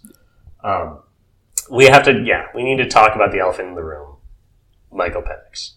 Um, 0.62 1.00
we 1.70 1.86
have 1.86 2.04
to, 2.04 2.22
yeah, 2.24 2.46
we 2.54 2.62
need 2.62 2.78
to 2.78 2.88
talk 2.88 3.14
about 3.14 3.32
the 3.32 3.40
elephant 3.40 3.68
in 3.68 3.74
the 3.74 3.84
room, 3.84 4.16
Michael 4.92 5.22
Penix. 5.22 5.72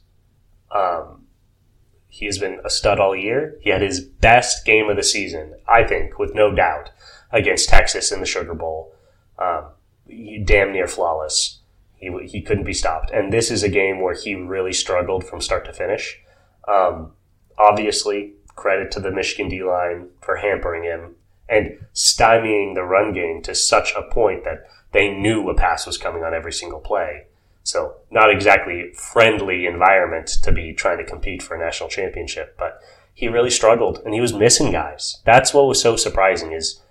Um, 0.72 1.26
he 2.08 2.26
has 2.26 2.38
been 2.38 2.60
a 2.64 2.70
stud 2.70 3.00
all 3.00 3.16
year. 3.16 3.58
He 3.62 3.70
had 3.70 3.82
his 3.82 4.00
best 4.00 4.66
game 4.66 4.90
of 4.90 4.96
the 4.96 5.04
season, 5.04 5.56
I 5.68 5.84
think, 5.84 6.20
with 6.20 6.36
no 6.36 6.54
doubt, 6.54 6.92
against 7.32 7.70
Texas 7.70 8.12
in 8.12 8.20
the 8.20 8.26
Sugar 8.26 8.54
Bowl. 8.54 8.94
Um, 9.38 9.66
damn 10.46 10.72
near 10.72 10.88
flawless. 10.88 11.60
He, 11.96 12.12
he 12.28 12.42
couldn't 12.42 12.66
be 12.66 12.74
stopped. 12.74 13.12
And 13.12 13.32
this 13.32 13.50
is 13.50 13.64
a 13.64 13.70
game 13.70 14.02
where 14.02 14.14
he 14.14 14.36
really 14.36 14.74
struggled 14.74 15.26
from 15.26 15.42
start 15.42 15.66
to 15.66 15.74
finish. 15.74 16.20
Um, 16.68 17.14
obviously, 17.58 18.34
credit 18.56 18.92
to 18.92 19.00
the 19.00 19.12
Michigan 19.12 19.50
D 19.50 19.64
line 19.64 20.10
for 20.22 20.38
hampering 20.38 20.84
him 20.84 21.16
and 21.50 21.78
stymieing 21.94 22.74
the 22.74 22.84
run 22.84 23.14
game 23.14 23.42
to 23.44 23.54
such 23.54 23.94
a 23.96 24.04
point 24.04 24.44
that 24.44 24.66
they 24.92 25.10
knew 25.10 25.50
a 25.50 25.56
pass 25.56 25.86
was 25.86 25.98
coming 25.98 26.24
on 26.24 26.34
every 26.34 26.54
single 26.54 26.80
play. 26.80 27.26
So 27.64 27.96
not 28.12 28.30
exactly 28.30 28.92
friendly 28.94 29.66
environment 29.66 30.28
to 30.44 30.52
be 30.52 30.74
trying 30.74 30.98
to 30.98 31.06
compete 31.06 31.42
for 31.42 31.56
a 31.56 31.60
national 31.60 31.90
championship, 31.90 32.56
but 32.58 32.82
he 33.14 33.28
really 33.28 33.50
struggled 33.50 34.02
and 34.06 34.14
he 34.14 34.22
was 34.22 34.34
missing 34.34 34.72
guys. 34.72 35.22
That's 35.26 35.54
what 35.54 35.68
was 35.68 35.82
so 35.82 35.96
surprising 35.96 36.52
is 36.52 36.82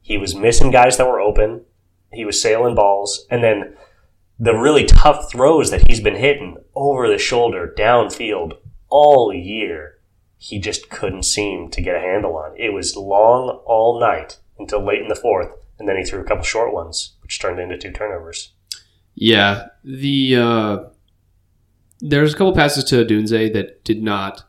he 0.00 0.16
was 0.16 0.34
missing 0.34 0.70
guys 0.70 0.96
that 0.96 1.06
were 1.06 1.20
open. 1.20 1.62
He 2.12 2.24
was 2.24 2.40
sailing 2.40 2.74
balls 2.74 3.26
and 3.30 3.42
then 3.42 3.76
the 4.38 4.54
really 4.54 4.84
tough 4.84 5.30
throws 5.30 5.70
that 5.70 5.88
he's 5.88 6.00
been 6.00 6.16
hitting 6.16 6.56
over 6.74 7.08
the 7.08 7.18
shoulder 7.18 7.74
downfield 7.76 8.58
all 8.88 9.32
year, 9.32 9.95
he 10.48 10.60
just 10.60 10.90
couldn't 10.90 11.24
seem 11.24 11.68
to 11.70 11.82
get 11.82 11.96
a 11.96 12.00
handle 12.00 12.36
on. 12.36 12.54
It 12.56 12.72
was 12.72 12.94
long 12.96 13.60
all 13.66 13.98
night 13.98 14.38
until 14.60 14.84
late 14.84 15.02
in 15.02 15.08
the 15.08 15.16
fourth, 15.16 15.50
and 15.76 15.88
then 15.88 15.96
he 15.96 16.04
threw 16.04 16.20
a 16.20 16.24
couple 16.24 16.44
short 16.44 16.72
ones, 16.72 17.16
which 17.20 17.40
turned 17.40 17.58
into 17.58 17.76
two 17.76 17.90
turnovers. 17.90 18.52
Yeah, 19.16 19.66
the 19.82 20.36
uh, 20.36 20.78
there's 21.98 22.32
a 22.32 22.36
couple 22.36 22.54
passes 22.54 22.84
to 22.84 23.04
Odunze 23.04 23.52
that 23.54 23.82
did 23.82 24.04
not 24.04 24.44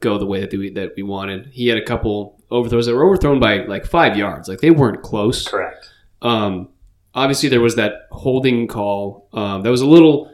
go 0.00 0.16
the 0.16 0.24
way 0.24 0.40
that 0.40 0.52
we 0.52 0.70
that 0.70 0.92
we 0.96 1.02
wanted. 1.02 1.50
He 1.52 1.68
had 1.68 1.76
a 1.76 1.84
couple 1.84 2.40
overthrows 2.50 2.86
that 2.86 2.94
were 2.94 3.04
overthrown 3.04 3.38
by 3.38 3.58
like 3.66 3.84
five 3.84 4.16
yards, 4.16 4.48
like 4.48 4.60
they 4.60 4.70
weren't 4.70 5.02
close. 5.02 5.46
Correct. 5.46 5.90
Um, 6.22 6.70
obviously, 7.14 7.50
there 7.50 7.60
was 7.60 7.74
that 7.76 8.06
holding 8.10 8.68
call 8.68 9.28
um, 9.34 9.62
that 9.64 9.70
was 9.70 9.82
a 9.82 9.86
little 9.86 10.32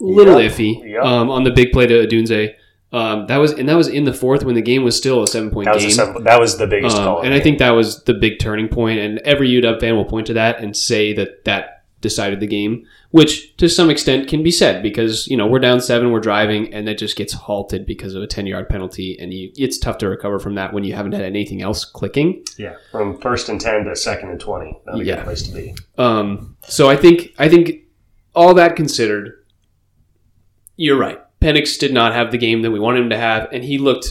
little 0.00 0.40
Yep, 0.40 0.52
iffy 0.52 0.92
yep. 0.92 1.04
um, 1.04 1.28
on 1.28 1.44
the 1.44 1.50
big 1.50 1.72
play 1.72 1.86
to 1.86 2.06
Odunze. 2.06 2.54
Um, 2.92 3.26
that 3.28 3.38
was 3.38 3.52
and 3.52 3.68
that 3.68 3.74
was 3.76 3.88
in 3.88 4.04
the 4.04 4.12
fourth 4.12 4.44
when 4.44 4.54
the 4.54 4.60
game 4.62 4.84
was 4.84 4.96
still 4.96 5.22
a 5.22 5.26
seven 5.26 5.50
point 5.50 5.64
That 5.64 5.74
was, 5.76 5.84
game. 5.84 5.90
a 5.92 5.94
seven, 5.94 6.24
that 6.24 6.38
was 6.40 6.58
the 6.58 6.66
biggest 6.66 6.96
Um, 6.96 7.04
call. 7.04 7.22
and 7.22 7.32
I 7.32 7.40
think 7.40 7.58
that 7.58 7.70
was 7.70 8.02
the 8.04 8.14
big 8.14 8.38
turning 8.38 8.66
point. 8.68 8.72
point, 8.72 8.98
and 9.00 9.18
every 9.20 9.48
UW 9.50 9.78
fan 9.80 9.96
will 9.96 10.04
point 10.04 10.26
to 10.26 10.34
that 10.34 10.60
and 10.60 10.76
say 10.76 11.12
that 11.14 11.44
that 11.44 11.84
decided 12.00 12.40
the 12.40 12.46
game, 12.48 12.84
which 13.12 13.56
to 13.58 13.68
some 13.68 13.88
extent 13.88 14.26
can 14.28 14.42
be 14.42 14.50
said 14.50 14.82
because 14.82 15.26
you 15.28 15.36
know 15.36 15.46
we're 15.46 15.58
down 15.60 15.80
seven, 15.80 16.10
we're 16.10 16.18
driving, 16.20 16.72
and 16.74 16.86
that 16.88 16.98
just 16.98 17.16
gets 17.16 17.32
halted 17.32 17.86
because 17.86 18.14
of 18.14 18.22
a 18.22 18.26
ten 18.26 18.44
yard 18.46 18.68
penalty, 18.68 19.16
and 19.20 19.32
you, 19.32 19.50
it's 19.56 19.78
tough 19.78 19.98
to 19.98 20.08
recover 20.08 20.38
from 20.38 20.54
that 20.56 20.72
when 20.74 20.84
you 20.84 20.94
haven't 20.94 21.12
had 21.12 21.22
anything 21.22 21.62
else 21.62 21.84
clicking. 21.84 22.42
yeah, 22.58 22.74
from 22.90 23.18
first 23.20 23.48
and 23.48 23.60
ten 23.60 23.84
to 23.84 23.94
second 23.96 24.30
and 24.30 24.40
twenty, 24.40 24.76
not 24.86 25.00
a 25.00 25.04
Yeah. 25.04 25.16
good 25.16 25.24
place 25.24 25.42
to 25.44 25.54
be. 25.54 25.74
Um, 25.96 26.56
so 26.68 26.90
I 26.90 26.96
think 26.96 27.32
I 27.38 27.48
think 27.48 27.84
all 28.34 28.52
that 28.54 28.74
considered, 28.76 29.32
you're 30.76 30.98
right. 30.98 31.20
Penix 31.42 31.78
did 31.78 31.92
not 31.92 32.14
have 32.14 32.30
the 32.30 32.38
game 32.38 32.62
that 32.62 32.70
we 32.70 32.78
wanted 32.80 33.02
him 33.02 33.10
to 33.10 33.18
have, 33.18 33.48
and 33.52 33.64
he 33.64 33.78
looked 33.78 34.08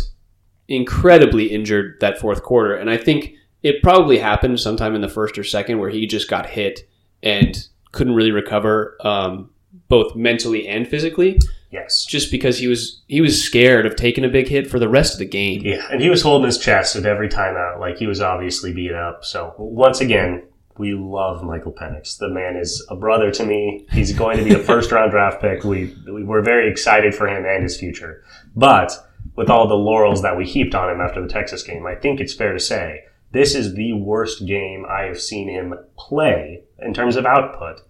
incredibly 0.67 1.47
injured 1.47 1.97
that 2.01 2.19
fourth 2.19 2.43
quarter. 2.43 2.75
And 2.75 2.89
I 2.89 2.97
think 2.97 3.33
it 3.63 3.81
probably 3.83 4.17
happened 4.19 4.59
sometime 4.59 4.95
in 4.95 5.01
the 5.01 5.09
first 5.09 5.37
or 5.37 5.43
second 5.43 5.79
where 5.79 5.89
he 5.89 6.07
just 6.07 6.29
got 6.29 6.45
hit 6.45 6.81
and 7.21 7.67
couldn't 7.91 8.15
really 8.15 8.31
recover, 8.31 8.97
um, 9.01 9.49
both 9.87 10.15
mentally 10.15 10.67
and 10.67 10.87
physically, 10.87 11.39
Yes. 11.71 12.05
just 12.05 12.31
because 12.31 12.57
he 12.59 12.67
was 12.67 13.01
he 13.07 13.21
was 13.21 13.41
scared 13.41 13.85
of 13.85 13.95
taking 13.95 14.23
a 14.25 14.29
big 14.29 14.47
hit 14.47 14.69
for 14.69 14.79
the 14.79 14.89
rest 14.89 15.13
of 15.13 15.19
the 15.19 15.25
game. 15.25 15.61
Yeah, 15.63 15.85
and 15.91 16.01
he 16.01 16.09
was 16.09 16.21
holding 16.21 16.45
his 16.45 16.57
chest 16.57 16.95
at 16.95 17.05
every 17.05 17.29
timeout, 17.29 17.79
like 17.79 17.97
he 17.97 18.07
was 18.07 18.19
obviously 18.21 18.73
beat 18.73 18.93
up. 18.93 19.23
So 19.23 19.53
once 19.57 20.01
again, 20.01 20.43
we 20.77 20.93
love 20.93 21.43
Michael 21.43 21.71
Penix. 21.71 22.17
The 22.17 22.29
man 22.29 22.55
is 22.55 22.85
a 22.89 22.95
brother 22.95 23.31
to 23.31 23.45
me. 23.45 23.85
He's 23.91 24.13
going 24.13 24.37
to 24.37 24.43
be 24.43 24.53
a 24.53 24.59
first 24.63 24.91
round 24.91 25.11
draft 25.11 25.41
pick. 25.41 25.63
We, 25.63 25.95
we 26.05 26.23
we're 26.23 26.41
very 26.41 26.69
excited 26.69 27.15
for 27.15 27.27
him 27.27 27.45
and 27.45 27.63
his 27.63 27.77
future. 27.77 28.23
But 28.55 28.91
with 29.35 29.49
all 29.49 29.67
the 29.67 29.75
laurels 29.75 30.21
that 30.21 30.37
we 30.37 30.45
heaped 30.45 30.75
on 30.75 30.89
him 30.89 31.01
after 31.01 31.21
the 31.21 31.27
Texas 31.27 31.63
game, 31.63 31.85
I 31.85 31.95
think 31.95 32.19
it's 32.19 32.33
fair 32.33 32.53
to 32.53 32.59
say 32.59 33.03
this 33.31 33.55
is 33.55 33.75
the 33.75 33.93
worst 33.93 34.45
game 34.45 34.85
I 34.89 35.03
have 35.03 35.21
seen 35.21 35.47
him 35.47 35.73
play 35.97 36.63
in 36.79 36.93
terms 36.93 37.15
of 37.15 37.25
output 37.25 37.81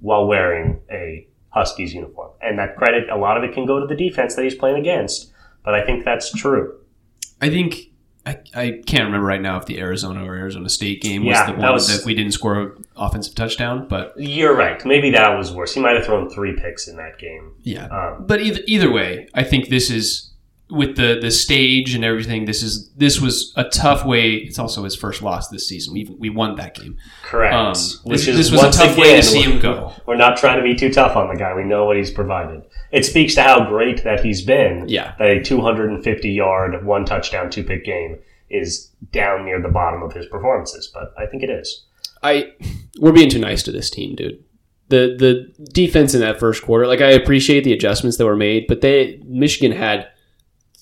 while 0.00 0.26
wearing 0.26 0.80
a 0.90 1.26
Huskies 1.48 1.94
uniform. 1.94 2.32
And 2.42 2.58
that 2.58 2.76
credit, 2.76 3.08
a 3.08 3.16
lot 3.16 3.36
of 3.36 3.44
it 3.44 3.54
can 3.54 3.64
go 3.64 3.78
to 3.78 3.86
the 3.86 3.94
defense 3.94 4.34
that 4.34 4.42
he's 4.42 4.56
playing 4.56 4.76
against. 4.76 5.32
But 5.64 5.74
I 5.74 5.84
think 5.84 6.04
that's 6.04 6.32
true. 6.32 6.78
I 7.40 7.48
think 7.48 7.76
I, 8.26 8.38
I 8.54 8.80
can't 8.86 9.04
remember 9.04 9.26
right 9.26 9.40
now 9.40 9.58
if 9.58 9.66
the 9.66 9.78
Arizona 9.78 10.24
or 10.24 10.34
Arizona 10.34 10.68
State 10.70 11.02
game 11.02 11.24
was 11.26 11.34
Yeah, 11.34 11.46
the 11.46 11.52
that 11.52 11.60
one 11.60 11.72
was- 11.74 11.88
that 11.98 12.06
we 12.06 12.14
didn't 12.14 12.32
score 12.32 12.60
an 12.60 12.84
offensive 12.96 13.34
touchdown, 13.34 13.86
but 13.88 14.14
You're 14.16 14.56
right. 14.56 14.82
Maybe 14.84 15.10
that 15.10 15.36
was 15.36 15.52
worse. 15.52 15.74
He 15.74 15.80
might 15.80 15.94
have 15.96 16.06
thrown 16.06 16.30
three 16.30 16.54
picks 16.56 16.88
in 16.88 16.96
that 16.96 17.18
game. 17.18 17.52
yeah. 17.62 17.86
Um, 17.86 18.24
But 18.26 18.40
either 18.40 18.60
either 18.66 18.90
way, 18.90 19.28
I 19.34 19.42
think 19.42 19.68
this 19.68 19.90
is 19.90 20.30
with 20.70 20.96
the 20.96 21.18
the 21.20 21.30
stage 21.30 21.94
and 21.94 22.04
everything. 22.04 22.46
This 22.46 22.62
is 22.62 22.90
this 22.94 23.20
was 23.20 23.52
a 23.56 23.64
tough 23.64 24.04
way. 24.04 24.32
It's 24.34 24.58
also 24.58 24.84
his 24.84 24.96
first 24.96 25.22
loss 25.22 25.48
this 25.48 25.68
season. 25.68 25.92
We 25.92 26.04
we 26.18 26.30
won 26.30 26.56
that 26.56 26.74
game. 26.74 26.96
correct. 27.22 27.54
Um, 27.54 27.68
Which 28.04 28.20
this- 28.20 28.28
is 28.28 28.36
this 28.36 28.50
was 28.50 28.60
a 28.60 28.64
once 28.64 28.76
tough 28.76 28.96
way 28.96 29.16
to 29.16 29.22
see 29.22 29.42
him 29.42 29.50
we're- 29.52 29.62
go. 29.62 29.92
We're 30.06 30.16
not 30.16 30.36
trying 30.36 30.56
to 30.58 30.62
be 30.62 30.74
too 30.74 30.92
tough 30.92 31.16
on 31.16 31.28
the 31.28 31.38
guy. 31.38 31.54
We 31.54 31.64
know 31.64 31.84
what 31.84 31.96
he's 31.96 32.10
provided. 32.10 32.62
It 32.92 33.04
speaks 33.04 33.34
to 33.34 33.42
how 33.42 33.68
great 33.68 34.04
that 34.04 34.24
he's 34.24 34.42
been. 34.42 34.86
Yeah. 34.88 35.14
That 35.18 35.28
a 35.28 35.42
250 35.42 36.30
yard, 36.30 36.84
one 36.86 37.04
touchdown, 37.04 37.50
two 37.50 37.64
pick 37.64 37.84
game 37.84 38.18
is 38.50 38.90
down 39.12 39.44
near 39.44 39.60
the 39.60 39.68
bottom 39.68 40.02
of 40.02 40.12
his 40.12 40.26
performances. 40.26 40.90
But 40.92 41.12
I 41.18 41.26
think 41.26 41.42
it 41.42 41.50
is. 41.50 41.84
I 42.22 42.52
we're 43.00 43.12
being 43.12 43.30
too 43.30 43.38
nice 43.38 43.62
to 43.64 43.72
this 43.72 43.90
team, 43.90 44.14
dude. 44.16 44.42
The 44.88 45.16
the 45.18 45.64
defense 45.72 46.14
in 46.14 46.20
that 46.20 46.38
first 46.40 46.62
quarter, 46.62 46.86
like 46.86 47.00
I 47.00 47.10
appreciate 47.10 47.64
the 47.64 47.72
adjustments 47.72 48.16
that 48.16 48.24
were 48.26 48.36
made, 48.36 48.66
but 48.68 48.80
they 48.80 49.20
Michigan 49.26 49.72
had 49.72 50.08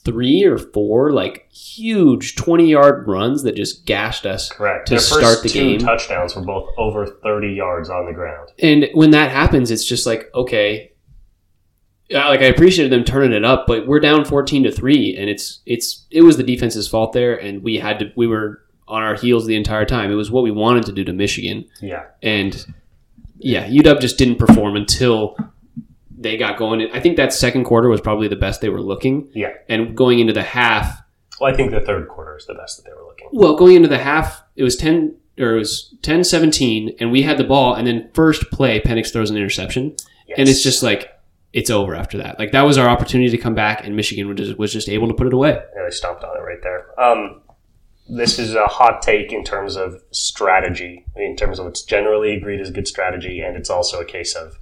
three 0.05 0.43
or 0.45 0.59
four 0.59 1.13
like 1.13 1.49
huge 1.53 2.35
twenty 2.37 2.69
yard 2.71 3.07
runs 3.07 3.43
that 3.45 3.55
just 3.57 3.87
gashed 3.87 4.27
us. 4.27 4.51
Correct. 4.51 4.89
To 4.89 4.95
Their 4.95 5.01
start 5.01 5.43
the 5.43 5.49
two 5.49 5.71
game. 5.71 5.79
touchdowns 5.79 6.35
were 6.35 6.43
both 6.43 6.69
over 6.77 7.07
30 7.07 7.53
yards 7.55 7.89
on 7.89 8.07
the 8.07 8.13
ground. 8.13 8.49
And 8.59 8.89
when 8.95 9.13
that 9.13 9.31
happens, 9.31 9.71
it's 9.71 9.85
just 9.85 10.07
like 10.07 10.31
okay, 10.35 10.93
like 12.11 12.41
I 12.41 12.47
appreciated 12.47 12.93
them 12.93 13.05
turning 13.05 13.33
it 13.33 13.45
up, 13.45 13.67
but 13.67 13.87
we're 13.87 14.01
down 14.01 14.25
fourteen 14.25 14.63
to 14.65 14.73
three, 14.73 15.17
and 15.17 15.31
it's 15.31 15.61
it's 15.67 16.05
it 16.11 16.23
was 16.23 16.37
the 16.37 16.43
defense's 16.43 16.89
fault 16.89 17.13
there, 17.13 17.37
and 17.41 17.63
we 17.63 17.77
had 17.77 17.99
to 18.01 18.13
we 18.17 18.27
were 18.27 18.61
on 18.89 19.03
our 19.03 19.15
heels 19.15 19.47
the 19.47 19.57
entire 19.57 19.85
time. 19.87 20.11
It 20.11 20.17
was 20.17 20.31
what 20.31 20.43
we 20.43 20.51
wanted 20.51 20.85
to 20.87 20.93
do 20.93 21.05
to 21.05 21.13
Michigan. 21.13 21.65
Yeah. 21.81 22.05
And 22.23 22.67
yeah, 23.39 23.67
UW 23.67 24.01
just 24.01 24.19
didn't 24.19 24.37
perform 24.37 24.77
until 24.77 25.37
they 26.23 26.37
got 26.37 26.57
going. 26.59 26.89
I 26.93 27.01
think 27.01 27.17
that 27.17 27.33
second 27.33 27.65
quarter 27.65 27.89
was 27.89 28.01
probably 28.01 28.29
the 28.29 28.37
best 28.37 28.61
they 28.61 28.69
were 28.69 28.81
looking. 28.81 29.29
Yeah. 29.35 29.53
And 29.69 29.97
going 29.97 30.19
into 30.19 30.33
the 30.33 30.43
half, 30.43 31.01
Well, 31.41 31.53
I 31.53 31.57
think 31.57 31.71
the 31.71 31.81
third 31.81 32.09
quarter 32.09 32.37
is 32.37 32.47
the 32.47 32.55
best 32.55 32.77
that 32.79 32.89
they 32.89 32.95
were 32.95 33.05
looking. 33.07 33.29
well, 33.33 33.57
going 33.57 33.77
into 33.77 33.89
the 33.89 33.99
half, 33.99 34.43
it 34.57 34.63
was 34.63 34.77
10 34.77 35.17
or 35.39 35.55
it 35.55 35.59
was 35.59 35.95
10-17 36.03 36.97
and 37.01 37.11
we 37.11 37.23
had 37.23 37.39
the 37.39 37.45
ball 37.45 37.75
and 37.75 37.87
then 37.87 38.11
first 38.13 38.51
play 38.51 38.81
Penix 38.81 39.11
throws 39.13 39.31
an 39.31 39.37
interception 39.37 39.97
Yes. 40.29 40.39
and 40.39 40.47
it's 40.49 40.63
just 40.63 40.83
like 40.83 41.09
it's 41.55 41.71
over 41.71 41.95
after 41.95 42.19
that. 42.19 42.39
Like 42.39 42.53
that 42.53 42.63
was 42.63 42.77
our 42.79 42.87
opportunity 42.89 43.31
to 43.31 43.39
come 43.39 43.55
back 43.55 43.85
and 43.85 43.97
Michigan 43.97 44.29
was 44.29 44.37
just, 44.37 44.59
was 44.59 44.73
just 44.73 44.89
able 44.91 45.09
to 45.09 45.15
put 45.15 45.27
it 45.27 45.33
away. 45.33 45.59
Yeah, 45.75 45.85
they 45.85 45.91
stomped 45.91 46.23
on 46.23 46.37
it 46.37 46.41
right 46.41 46.63
there. 46.63 47.01
Um, 47.01 47.41
this 48.09 48.39
is 48.39 48.55
a 48.55 48.67
hot 48.67 49.01
take 49.01 49.33
in 49.33 49.43
terms 49.43 49.77
of 49.77 50.03
strategy, 50.11 51.05
in 51.17 51.37
terms 51.37 51.59
of 51.59 51.65
what's 51.67 51.83
generally 51.83 52.35
agreed 52.37 52.61
as 52.61 52.71
good 52.71 52.87
strategy, 52.89 53.41
and 53.41 53.57
it's 53.57 53.71
also 53.71 54.01
a 54.01 54.05
case 54.05 54.35
of 54.35 54.59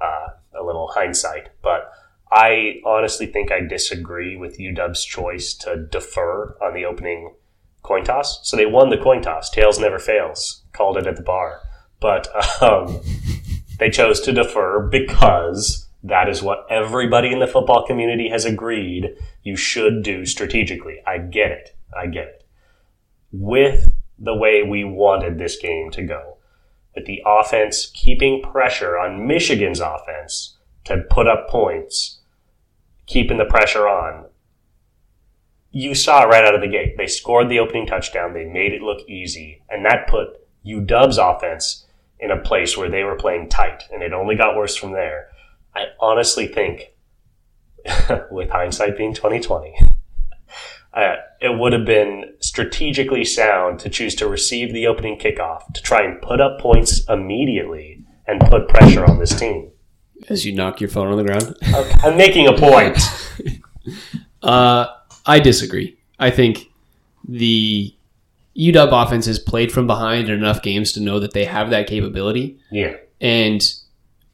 uh, 0.00 0.28
a 0.58 0.64
little 0.64 0.88
hindsight. 0.88 1.50
But 1.62 1.90
I 2.30 2.80
honestly 2.84 3.26
think 3.26 3.52
I 3.52 3.60
disagree 3.60 4.36
with 4.36 4.58
UW's 4.58 5.04
choice 5.04 5.54
to 5.54 5.86
defer 5.90 6.56
on 6.62 6.74
the 6.74 6.84
opening 6.84 7.34
coin 7.82 8.04
toss. 8.04 8.40
So 8.48 8.56
they 8.56 8.66
won 8.66 8.90
the 8.90 8.98
coin 8.98 9.22
toss. 9.22 9.50
Tails 9.50 9.78
never 9.78 9.98
fails. 9.98 10.62
Called 10.72 10.96
it 10.96 11.06
at 11.06 11.16
the 11.16 11.22
bar. 11.22 11.60
But 12.00 12.28
um, 12.62 13.00
they 13.78 13.90
chose 13.90 14.20
to 14.22 14.32
defer 14.32 14.80
because 14.88 15.88
that 16.02 16.28
is 16.28 16.42
what 16.42 16.66
everybody 16.68 17.32
in 17.32 17.38
the 17.38 17.46
football 17.46 17.86
community 17.86 18.28
has 18.28 18.44
agreed 18.44 19.16
you 19.42 19.56
should 19.56 20.02
do 20.02 20.26
strategically. 20.26 21.00
I 21.06 21.18
get 21.18 21.50
it. 21.50 21.76
I 21.96 22.06
get 22.06 22.26
it. 22.26 22.44
With 23.32 23.92
the 24.18 24.34
way 24.34 24.62
we 24.62 24.84
wanted 24.84 25.38
this 25.38 25.56
game 25.56 25.90
to 25.92 26.02
go, 26.02 26.33
with 26.94 27.06
the 27.06 27.22
offense 27.26 27.90
keeping 27.94 28.42
pressure 28.42 28.98
on 28.98 29.26
Michigan's 29.26 29.80
offense 29.80 30.56
to 30.84 31.04
put 31.10 31.26
up 31.26 31.48
points, 31.48 32.20
keeping 33.06 33.38
the 33.38 33.44
pressure 33.44 33.88
on, 33.88 34.26
you 35.70 35.94
saw 35.94 36.22
right 36.22 36.44
out 36.44 36.54
of 36.54 36.60
the 36.60 36.68
gate. 36.68 36.96
They 36.96 37.08
scored 37.08 37.48
the 37.48 37.58
opening 37.58 37.86
touchdown. 37.86 38.32
They 38.32 38.44
made 38.44 38.72
it 38.72 38.82
look 38.82 39.08
easy. 39.08 39.62
And 39.68 39.84
that 39.84 40.06
put 40.06 40.38
UW's 40.64 41.18
offense 41.18 41.84
in 42.20 42.30
a 42.30 42.40
place 42.40 42.76
where 42.76 42.88
they 42.88 43.02
were 43.02 43.16
playing 43.16 43.48
tight. 43.48 43.82
And 43.92 44.02
it 44.02 44.12
only 44.12 44.36
got 44.36 44.56
worse 44.56 44.76
from 44.76 44.92
there. 44.92 45.28
I 45.74 45.86
honestly 45.98 46.46
think, 46.46 46.92
with 48.30 48.50
hindsight 48.50 48.96
being 48.96 49.14
2020, 49.14 49.74
uh, 50.94 51.16
it 51.40 51.58
would 51.58 51.72
have 51.72 51.84
been 51.84 52.34
strategically 52.40 53.24
sound 53.24 53.80
to 53.80 53.90
choose 53.90 54.14
to 54.16 54.28
receive 54.28 54.72
the 54.72 54.86
opening 54.86 55.18
kickoff 55.18 55.72
to 55.74 55.82
try 55.82 56.02
and 56.02 56.22
put 56.22 56.40
up 56.40 56.60
points 56.60 57.02
immediately 57.08 58.04
and 58.26 58.40
put 58.40 58.68
pressure 58.68 59.04
on 59.04 59.18
this 59.18 59.38
team. 59.38 59.70
As 60.28 60.46
you 60.46 60.54
knock 60.54 60.80
your 60.80 60.88
phone 60.88 61.08
on 61.08 61.16
the 61.16 61.24
ground. 61.24 61.56
I'm 62.02 62.16
making 62.16 62.46
a 62.46 62.52
point. 62.52 62.98
uh, 64.42 64.86
I 65.26 65.40
disagree. 65.40 65.98
I 66.18 66.30
think 66.30 66.70
the 67.26 67.94
UW 68.56 69.04
offense 69.04 69.26
has 69.26 69.38
played 69.38 69.72
from 69.72 69.86
behind 69.86 70.28
in 70.28 70.34
enough 70.34 70.62
games 70.62 70.92
to 70.92 71.00
know 71.00 71.18
that 71.18 71.32
they 71.32 71.44
have 71.44 71.70
that 71.70 71.86
capability. 71.88 72.58
Yeah. 72.70 72.96
And 73.20 73.62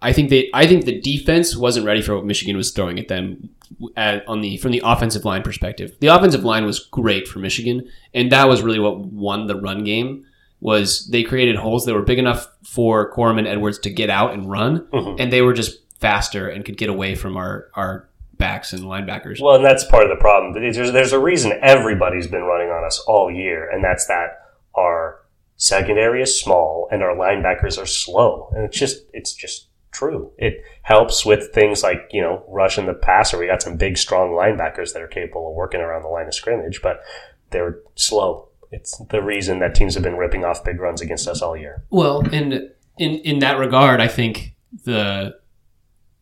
I 0.02 0.12
think 0.12 0.30
they 0.30 0.50
I 0.52 0.66
think 0.66 0.84
the 0.84 1.00
defense 1.00 1.56
wasn't 1.56 1.86
ready 1.86 2.02
for 2.02 2.16
what 2.16 2.24
Michigan 2.24 2.56
was 2.56 2.70
throwing 2.70 2.98
at 2.98 3.08
them 3.08 3.50
at, 3.96 4.26
on 4.28 4.40
the 4.40 4.56
from 4.58 4.72
the 4.72 4.82
offensive 4.84 5.24
line 5.24 5.42
perspective. 5.42 5.96
The 6.00 6.08
offensive 6.08 6.44
line 6.44 6.64
was 6.66 6.80
great 6.80 7.26
for 7.28 7.38
Michigan, 7.38 7.88
and 8.14 8.30
that 8.32 8.48
was 8.48 8.62
really 8.62 8.78
what 8.78 8.98
won 8.98 9.46
the 9.46 9.56
run 9.56 9.84
game. 9.84 10.24
Was 10.60 11.08
they 11.08 11.22
created 11.22 11.56
holes 11.56 11.86
that 11.86 11.94
were 11.94 12.02
big 12.02 12.18
enough 12.18 12.46
for 12.64 13.10
Corum 13.14 13.38
and 13.38 13.46
Edwards 13.48 13.78
to 13.80 13.90
get 13.90 14.10
out 14.10 14.34
and 14.34 14.50
run, 14.50 14.86
Mhm. 14.92 15.18
and 15.18 15.32
they 15.32 15.40
were 15.40 15.54
just 15.54 15.78
faster 15.98 16.48
and 16.48 16.64
could 16.64 16.76
get 16.76 16.90
away 16.90 17.14
from 17.14 17.36
our 17.36 17.68
our 17.74 18.08
backs 18.36 18.72
and 18.72 18.84
linebackers. 18.84 19.40
Well, 19.40 19.56
and 19.56 19.64
that's 19.64 19.84
part 19.84 20.02
of 20.04 20.08
the 20.10 20.16
problem. 20.16 20.52
There's, 20.54 20.92
there's 20.92 21.12
a 21.12 21.18
reason 21.18 21.52
everybody's 21.62 22.26
been 22.26 22.42
running 22.44 22.70
on 22.70 22.84
us 22.84 22.98
all 23.06 23.30
year, 23.30 23.68
and 23.70 23.84
that's 23.84 24.06
that 24.06 24.38
our 24.74 25.20
secondary 25.56 26.22
is 26.22 26.40
small 26.40 26.88
and 26.90 27.02
our 27.02 27.14
linebackers 27.14 27.80
are 27.80 27.86
slow, 27.86 28.50
and 28.54 28.64
it's 28.64 28.78
just 28.78 29.04
it's 29.12 29.32
just 29.34 29.66
true. 29.90 30.32
It 30.38 30.64
helps 30.82 31.24
with 31.24 31.52
things 31.52 31.82
like 31.82 32.08
you 32.12 32.22
know 32.22 32.44
rushing 32.48 32.86
the 32.86 32.94
passer. 32.94 33.38
We 33.38 33.46
got 33.46 33.62
some 33.62 33.76
big, 33.76 33.98
strong 33.98 34.30
linebackers 34.30 34.92
that 34.92 35.02
are 35.02 35.08
capable 35.08 35.48
of 35.48 35.54
working 35.54 35.80
around 35.80 36.02
the 36.02 36.08
line 36.08 36.26
of 36.26 36.34
scrimmage, 36.34 36.80
but 36.82 37.02
they're 37.50 37.80
slow. 37.94 38.48
It's 38.70 38.98
the 39.10 39.22
reason 39.22 39.58
that 39.58 39.74
teams 39.74 39.94
have 39.94 40.02
been 40.02 40.16
ripping 40.16 40.44
off 40.44 40.64
big 40.64 40.80
runs 40.80 41.00
against 41.00 41.26
us 41.26 41.42
all 41.42 41.56
year. 41.56 41.82
Well, 41.90 42.22
and 42.32 42.70
in 42.98 43.10
in 43.18 43.38
that 43.40 43.58
regard, 43.58 44.00
I 44.00 44.08
think 44.08 44.54
the 44.84 45.39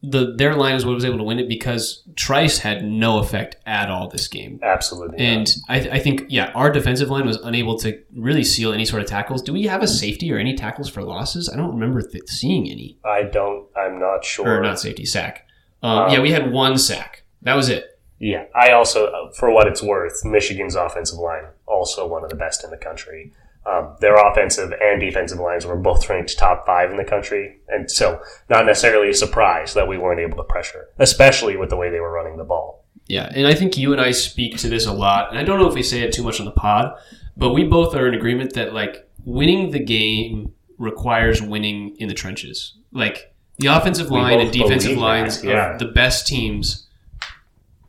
the 0.03 0.35
their 0.37 0.55
line 0.55 0.77
is 0.77 0.87
what 0.87 0.95
was 0.95 1.05
able 1.05 1.19
to 1.19 1.25
win 1.25 1.39
it 1.39 1.49
because 1.49 2.05
Trice 2.15 2.59
had 2.59 2.85
no 2.85 3.19
effect 3.19 3.57
at 3.67 3.91
all 3.91 4.09
this 4.09 4.29
game. 4.29 4.61
Absolutely. 4.63 5.19
And 5.19 5.53
I, 5.69 5.77
I 5.77 5.99
think, 5.99 6.27
yeah, 6.29 6.53
our 6.55 6.71
defensive 6.71 7.11
line 7.11 7.27
was 7.27 7.37
unable 7.39 7.79
to 7.81 8.01
really 8.15 8.45
seal 8.45 8.73
any 8.73 8.85
sort 8.85 9.03
of 9.03 9.09
tackles. 9.09 9.43
Do 9.43 9.53
we 9.53 9.65
have 9.65 9.83
a 9.83 9.89
safety 9.89 10.33
or 10.33 10.39
any 10.39 10.55
tackles 10.55 10.89
for 10.89 11.03
losses? 11.03 11.49
I 11.49 11.57
don't 11.57 11.73
remember 11.73 12.03
th- 12.03 12.29
seeing 12.29 12.71
any. 12.71 12.99
I 13.05 13.25
don't. 13.25 13.67
I'm 13.77 13.99
not 13.99 14.25
sure. 14.25 14.59
Or 14.59 14.63
not 14.63 14.79
safety, 14.79 15.05
sack. 15.05 15.47
Um, 15.83 16.11
yeah, 16.11 16.21
we 16.21 16.31
had 16.31 16.53
one 16.53 16.79
sack. 16.79 17.25
That 17.43 17.55
was 17.55 17.69
it. 17.69 17.99
Yeah, 18.21 18.47
I 18.55 18.73
also, 18.73 19.07
uh, 19.07 19.33
for 19.33 19.51
what 19.53 19.69
it's 19.69 19.83
worth, 19.83 20.25
Michigan's 20.25 20.75
offensive 20.75 21.19
line 21.19 21.45
also 21.67 22.07
one 22.07 22.25
of 22.25 22.31
the 22.31 22.37
best 22.37 22.65
in 22.65 22.71
the 22.71 22.77
country. 22.77 23.33
Um, 23.69 23.97
their 24.01 24.15
offensive 24.15 24.73
and 24.81 25.01
defensive 25.01 25.39
lines 25.39 25.67
were 25.67 25.77
both 25.77 26.09
ranked 26.09 26.39
top 26.39 26.65
five 26.65 26.91
in 26.91 26.97
the 26.97 27.05
country, 27.05 27.59
and 27.69 27.91
so 27.91 28.23
not 28.49 28.65
necessarily 28.65 29.11
a 29.11 29.15
surprise 29.15 29.75
that 29.75 29.87
we 29.87 29.99
weren't 29.99 30.21
able 30.21 30.39
to 30.39 30.45
pressure, 30.45 30.89
especially 30.99 31.57
with 31.57 31.69
the 31.69 31.77
way 31.77 31.91
they 31.91 32.01
were 32.01 32.13
running 32.13 32.39
the 32.39 32.45
ball. 32.45 32.87
Yeah, 33.09 33.31
and 33.35 33.47
I 33.47 33.55
think 33.55 33.77
you 33.77 33.93
and 33.93 34.01
I 34.01 34.13
speak 34.13 34.57
to 34.59 34.69
this 34.69 34.87
a 34.87 34.93
lot, 34.93 35.31
and 35.31 35.39
I 35.39 35.43
don't 35.43 35.59
know 35.59 35.69
if 35.69 35.75
we 35.75 35.83
say 35.83 36.01
it 36.01 36.13
too 36.13 36.23
much 36.23 36.41
on 36.41 36.47
the 36.47 36.53
pod, 36.53 36.97
but 37.37 37.53
we 37.53 37.65
both 37.65 37.95
are 37.95 38.09
in 38.09 38.15
agreement 38.15 38.55
that 38.55 38.73
like 38.73 39.07
winning 39.25 39.71
the 39.71 39.81
game 39.81 40.55
requires 40.79 41.43
winning 41.43 41.95
in 41.99 42.09
the 42.09 42.15
trenches. 42.15 42.75
Like 42.93 43.35
the 43.59 43.67
offensive 43.67 44.11
line 44.11 44.41
and 44.41 44.53
defensive 44.53 44.97
lines 44.97 45.45
yeah. 45.45 45.73
of 45.73 45.79
the 45.79 45.87
best 45.87 46.27
teams 46.27 46.87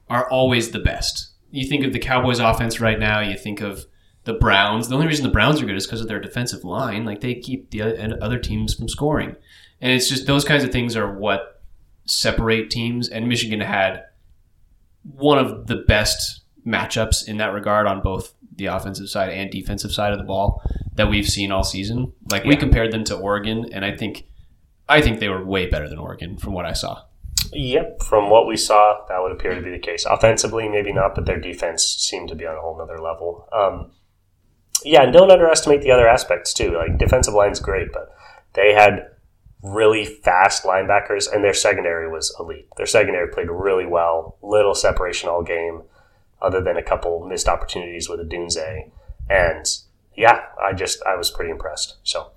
are 0.10 0.30
always 0.30 0.72
the 0.72 0.80
best. 0.80 1.32
You 1.52 1.68
think 1.68 1.86
of 1.86 1.94
the 1.94 2.00
Cowboys 2.00 2.40
offense 2.40 2.82
right 2.82 3.00
now, 3.00 3.22
you 3.22 3.38
think 3.38 3.62
of 3.62 3.86
the 4.30 4.40
Browns. 4.40 4.88
The 4.88 4.94
only 4.96 5.08
reason 5.08 5.24
the 5.24 5.32
Browns 5.32 5.60
are 5.60 5.66
good 5.66 5.76
is 5.76 5.88
because 5.88 6.02
of 6.02 6.08
their 6.08 6.20
defensive 6.20 6.64
line. 6.64 7.04
Like 7.04 7.22
they 7.22 7.34
keep 7.34 7.72
the 7.72 7.82
other- 7.82 8.18
other 8.22 8.38
teams 8.38 8.76
from 8.76 8.88
scoring. 8.88 9.36
And 9.82 9.92
it's 9.92 10.08
just 10.08 10.28
those 10.28 10.46
kinds 10.46 10.64
of 10.64 10.72
things 10.72 10.96
are 10.96 11.18
what 11.18 11.64
separate 12.06 12.70
teams 12.70 13.10
and 13.10 13.28
Michigan 13.28 13.60
had 13.62 14.04
one 15.04 15.40
of 15.40 15.66
the 15.66 15.78
best 15.78 16.42
matchups 16.66 17.28
in 17.28 17.38
that 17.38 17.54
regard 17.54 17.88
on 17.88 18.02
both 18.02 18.36
the 18.56 18.68
offensive 18.68 19.10
side 19.10 19.30
and 19.30 19.50
defensive 19.50 19.92
side 19.92 20.12
of 20.12 20.20
the 20.20 20.26
ball 20.26 20.62
that 20.96 21.10
we've 21.10 21.28
seen 21.28 21.52
all 21.52 21.64
season. 21.64 22.14
Like 22.32 22.44
we 22.44 22.56
compared 22.56 22.92
them 22.92 23.04
to 23.06 23.16
Oregon, 23.18 23.66
and 23.72 23.84
I 23.84 23.96
think 23.96 24.26
I 24.88 25.02
think 25.02 25.20
they 25.20 25.30
were 25.30 25.44
way 25.44 25.68
better 25.68 25.88
than 25.90 25.98
Oregon 25.98 26.38
from 26.38 26.54
what 26.54 26.66
I 26.66 26.74
saw. 26.74 27.04
Yep, 27.54 28.04
from 28.04 28.30
what 28.30 28.48
we 28.48 28.58
saw, 28.58 29.06
that 29.08 29.22
would 29.22 29.32
appear 29.32 29.56
to 29.56 29.62
be 29.62 29.72
the 29.72 29.80
case. 29.80 30.06
Offensively, 30.06 30.68
maybe 30.68 30.92
not, 30.92 31.16
but 31.16 31.26
their 31.26 31.40
defense 31.40 31.86
seemed 31.86 32.30
to 32.30 32.36
be 32.36 32.46
on 32.46 32.58
a 32.58 32.60
whole 32.60 32.78
nother 32.78 33.00
level. 33.00 33.48
Um, 33.54 33.92
yeah, 34.84 35.04
and 35.04 35.14
don't 35.14 35.32
underestimate 35.32 35.82
the 35.82 35.92
other 35.92 36.08
aspects 36.08 36.54
too. 36.54 36.76
Like 36.76 36.98
defensive 36.98 37.34
line's 37.34 37.60
great, 37.60 37.92
but 37.92 38.16
they 38.54 38.74
had 38.74 39.10
really 39.62 40.06
fast 40.06 40.64
linebackers, 40.64 41.32
and 41.32 41.44
their 41.44 41.54
secondary 41.54 42.10
was 42.10 42.36
elite. 42.40 42.68
Their 42.78 42.86
secondary 42.86 43.30
played 43.30 43.50
really 43.50 43.86
well, 43.86 44.38
little 44.42 44.76
separation 44.76 45.30
all 45.30 45.44
game, 45.44 45.84
other 46.42 46.62
than 46.62 46.78
a 46.78 46.84
couple 46.84 47.26
missed 47.26 47.48
opportunities 47.48 48.10
with 48.10 48.20
Odunze. 48.20 48.92
And 49.30 49.66
yeah, 50.16 50.42
I 50.64 50.74
just 50.74 51.04
I 51.04 51.16
was 51.16 51.32
pretty 51.32 51.52
impressed. 51.52 51.98
So. 52.04 52.32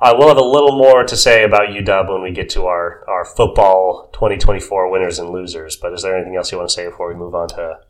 Uh, 0.00 0.14
we'll 0.16 0.28
have 0.28 0.36
a 0.36 0.40
little 0.40 0.78
more 0.78 1.02
to 1.02 1.16
say 1.16 1.42
about 1.42 1.70
UW 1.70 2.12
when 2.12 2.22
we 2.22 2.30
get 2.30 2.48
to 2.48 2.66
our, 2.66 3.04
our 3.08 3.24
football 3.24 4.08
2024 4.12 4.92
winners 4.92 5.18
and 5.18 5.30
losers. 5.30 5.76
But 5.76 5.92
is 5.92 6.02
there 6.02 6.16
anything 6.16 6.36
else 6.36 6.52
you 6.52 6.58
want 6.58 6.70
to 6.70 6.74
say 6.74 6.88
before 6.88 7.08
we 7.08 7.16
move 7.16 7.34
on 7.34 7.48
to 7.48 7.80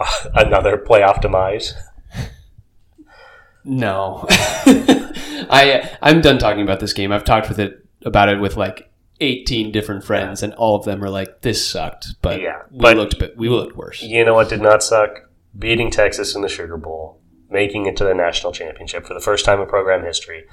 uh, 0.00 0.10
another 0.34 0.78
playoff 0.78 1.20
demise? 1.20 1.74
No, 3.64 4.26
I 4.30 5.90
I'm 6.02 6.20
done 6.20 6.38
talking 6.38 6.62
about 6.62 6.80
this 6.80 6.92
game. 6.92 7.12
I've 7.12 7.24
talked 7.24 7.48
with 7.48 7.58
it 7.58 7.84
about 8.04 8.28
it 8.28 8.40
with 8.40 8.56
like 8.56 8.90
18 9.20 9.70
different 9.72 10.02
friends, 10.04 10.42
and 10.42 10.52
all 10.54 10.74
of 10.76 10.84
them 10.84 11.02
are 11.04 11.10
like, 11.10 11.42
"This 11.42 11.66
sucked," 11.66 12.20
but 12.22 12.40
Yeah, 12.40 12.62
we 12.70 12.78
but- 12.80 12.96
looked 12.96 13.18
bit, 13.18 13.36
we 13.36 13.48
looked 13.48 13.76
worse. 13.76 14.02
You 14.02 14.24
know 14.24 14.34
what 14.34 14.48
did 14.48 14.60
not 14.62 14.82
suck? 14.82 15.28
Beating 15.58 15.90
Texas 15.90 16.34
in 16.34 16.42
the 16.42 16.48
Sugar 16.48 16.76
Bowl, 16.76 17.20
making 17.50 17.86
it 17.86 17.96
to 17.98 18.04
the 18.04 18.14
national 18.14 18.52
championship 18.52 19.06
for 19.06 19.14
the 19.14 19.20
first 19.20 19.44
time 19.44 19.60
in 19.60 19.66
program 19.68 20.02
history. 20.04 20.44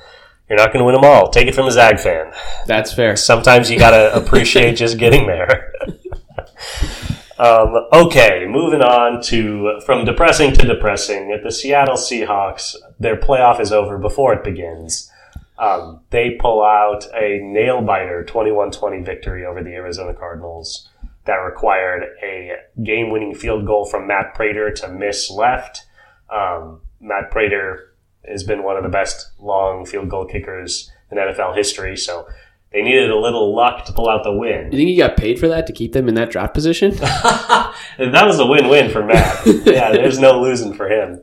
You're 0.50 0.58
not 0.58 0.74
going 0.74 0.80
to 0.80 0.86
win 0.86 0.96
them 0.96 1.06
all. 1.06 1.30
Take 1.30 1.48
it 1.48 1.54
from 1.56 1.68
a 1.68 1.72
Zag 1.72 2.00
fan. 2.00 2.32
That's 2.66 2.92
fair. 2.92 3.16
Sometimes 3.16 3.70
you 3.72 3.78
got 3.80 3.92
to 3.92 4.14
appreciate 4.16 4.74
just 4.76 4.98
getting 4.98 5.26
there. 5.28 5.72
um, 7.40 7.88
okay, 7.94 8.46
moving 8.48 8.82
on 8.82 9.22
to 9.24 9.80
from 9.86 10.04
depressing 10.06 10.54
to 10.54 10.68
depressing. 10.68 11.32
At 11.32 11.44
the 11.44 11.52
Seattle 11.52 11.96
Seahawks, 11.96 12.76
their 13.00 13.16
playoff 13.16 13.62
is 13.62 13.72
over 13.72 13.98
before 13.98 14.34
it 14.34 14.44
begins. 14.44 15.10
Um, 15.58 16.02
they 16.10 16.32
pull 16.40 16.64
out 16.64 17.06
a 17.14 17.40
nail 17.42 17.82
biter 17.82 18.24
21 18.24 18.72
20 18.72 19.02
victory 19.04 19.46
over 19.46 19.64
the 19.64 19.74
Arizona 19.74 20.14
Cardinals 20.14 20.90
that 21.26 21.36
required 21.36 22.04
a 22.24 22.56
game 22.84 23.10
winning 23.10 23.36
field 23.36 23.66
goal 23.66 23.86
from 23.86 24.08
Matt 24.08 24.34
Prater 24.34 24.72
to 24.72 24.90
miss 24.90 25.30
left. 25.30 25.86
Um, 26.30 26.82
Matt 27.00 27.32
Prater 27.32 27.94
has 28.26 28.44
been 28.44 28.64
one 28.64 28.78
of 28.78 28.84
the 28.84 28.90
best 28.90 29.32
long 29.40 29.86
field 29.86 30.10
goal 30.10 30.26
kickers 30.26 30.92
in 31.12 31.18
NFL 31.18 31.56
history, 31.56 31.96
so 31.96 32.28
they 32.72 32.82
needed 32.84 33.10
a 33.10 33.18
little 33.18 33.56
luck 33.56 33.86
to 33.86 33.94
pull 33.94 34.10
out 34.10 34.24
the 34.24 34.32
win. 34.32 34.72
You 34.72 34.78
think 34.78 34.90
he 34.90 34.96
got 34.98 35.18
paid 35.18 35.40
for 35.40 35.48
that 35.48 35.66
to 35.68 35.74
keep 35.74 35.94
them 35.94 36.08
in 36.08 36.16
that 36.16 36.30
draft 36.30 36.54
position? 36.54 36.92
and 37.98 38.14
that 38.14 38.26
was 38.26 38.40
a 38.40 38.46
win-win 38.46 38.92
for 38.92 39.04
Matt. 39.04 39.46
yeah, 39.66 39.92
there's 39.92 40.20
no 40.20 40.40
losing 40.42 40.74
for 40.74 40.88
him. 40.88 41.22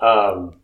Um, 0.00 0.60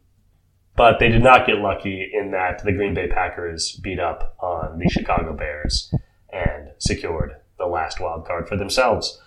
But 0.76 0.98
they 0.98 1.08
did 1.08 1.22
not 1.22 1.46
get 1.46 1.56
lucky 1.58 2.10
in 2.12 2.30
that 2.32 2.62
the 2.64 2.72
Green 2.72 2.94
Bay 2.94 3.08
Packers 3.08 3.76
beat 3.82 3.98
up 3.98 4.36
on 4.40 4.78
the 4.78 4.88
Chicago 4.88 5.34
Bears 5.34 5.92
and 6.32 6.70
secured 6.78 7.34
the 7.58 7.66
last 7.66 8.00
wild 8.00 8.26
card 8.26 8.48
for 8.48 8.56
themselves. 8.56 9.20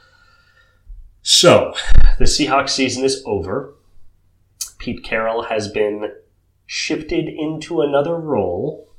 So, 1.21 1.73
the 2.19 2.25
Seahawks 2.25 2.69
season 2.69 3.03
is 3.03 3.23
over. 3.25 3.75
Pete 4.79 5.03
Carroll 5.03 5.43
has 5.43 5.67
been 5.69 6.11
shifted 6.65 7.27
into 7.27 7.81
another 7.81 8.15
role. 8.15 8.89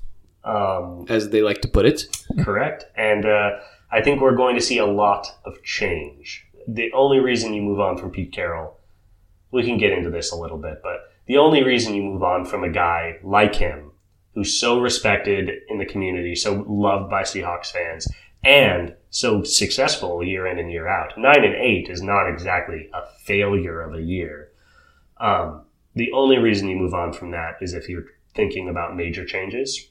Um, 0.45 1.07
as 1.09 1.31
they 1.31 1.41
like 1.41 1.63
to 1.63 1.69
put 1.69 1.87
it. 1.87 2.05
correct. 2.45 2.85
And 2.97 3.25
uh, 3.25 3.53
I 3.91 4.03
think 4.03 4.21
we're 4.21 4.37
going 4.37 4.57
to 4.57 4.63
see 4.63 4.79
a 4.79 4.87
lot 4.87 5.27
of 5.45 5.63
change. 5.63 6.47
The 6.69 6.93
only 6.93 7.19
reason 7.19 7.55
you 7.55 7.63
move 7.63 7.81
on 7.81 7.97
from 7.97 8.11
Pete 8.11 8.33
Carroll, 8.33 8.79
we 9.51 9.63
can 9.63 9.79
get 9.79 9.93
into 9.93 10.11
this 10.11 10.33
a 10.33 10.37
little 10.37 10.59
bit, 10.59 10.81
but 10.83 11.11
the 11.27 11.39
only 11.39 11.63
reason 11.63 11.95
you 11.95 12.03
move 12.03 12.23
on 12.23 12.45
from 12.45 12.65
a 12.65 12.71
guy 12.71 13.19
like 13.23 13.55
him, 13.55 13.93
who's 14.35 14.59
so 14.59 14.81
respected 14.81 15.51
in 15.69 15.79
the 15.79 15.87
community, 15.87 16.35
so 16.35 16.65
loved 16.69 17.09
by 17.09 17.23
Seahawks 17.23 17.71
fans, 17.71 18.09
and 18.43 18.95
so 19.11 19.43
successful 19.43 20.23
year 20.23 20.47
in 20.47 20.59
and 20.59 20.71
year 20.71 20.89
out. 20.89 21.17
Nine 21.17 21.45
and 21.45 21.55
eight 21.55 21.89
is 21.89 22.03
not 22.03 22.29
exactly 22.29 22.91
a 22.93 23.03
failure 23.25 23.81
of 23.81 23.95
a 23.95 24.03
year. 24.03 24.51
Um, 25.19 25.63
the 25.95 26.13
only 26.13 26.39
reason 26.39 26.69
you 26.69 26.77
move 26.77 26.95
on 26.95 27.13
from 27.13 27.31
that 27.31 27.57
is 27.61 27.73
if 27.73 27.89
you're 27.89 28.07
thinking 28.35 28.69
about 28.69 28.97
major 28.97 29.25
changes. 29.25 29.89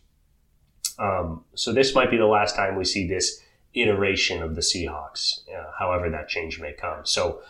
Um, 0.99 1.43
so 1.55 1.73
this 1.73 1.95
might 1.95 2.11
be 2.11 2.17
the 2.17 2.25
last 2.25 2.55
time 2.55 2.75
we 2.75 2.85
see 2.85 3.07
this 3.07 3.41
iteration 3.73 4.43
of 4.43 4.55
the 4.55 4.61
Seahawks, 4.61 5.41
uh, 5.49 5.71
however 5.79 6.09
that 6.09 6.29
change 6.29 6.59
may 6.59 6.73
come. 6.73 7.05
So, 7.05 7.41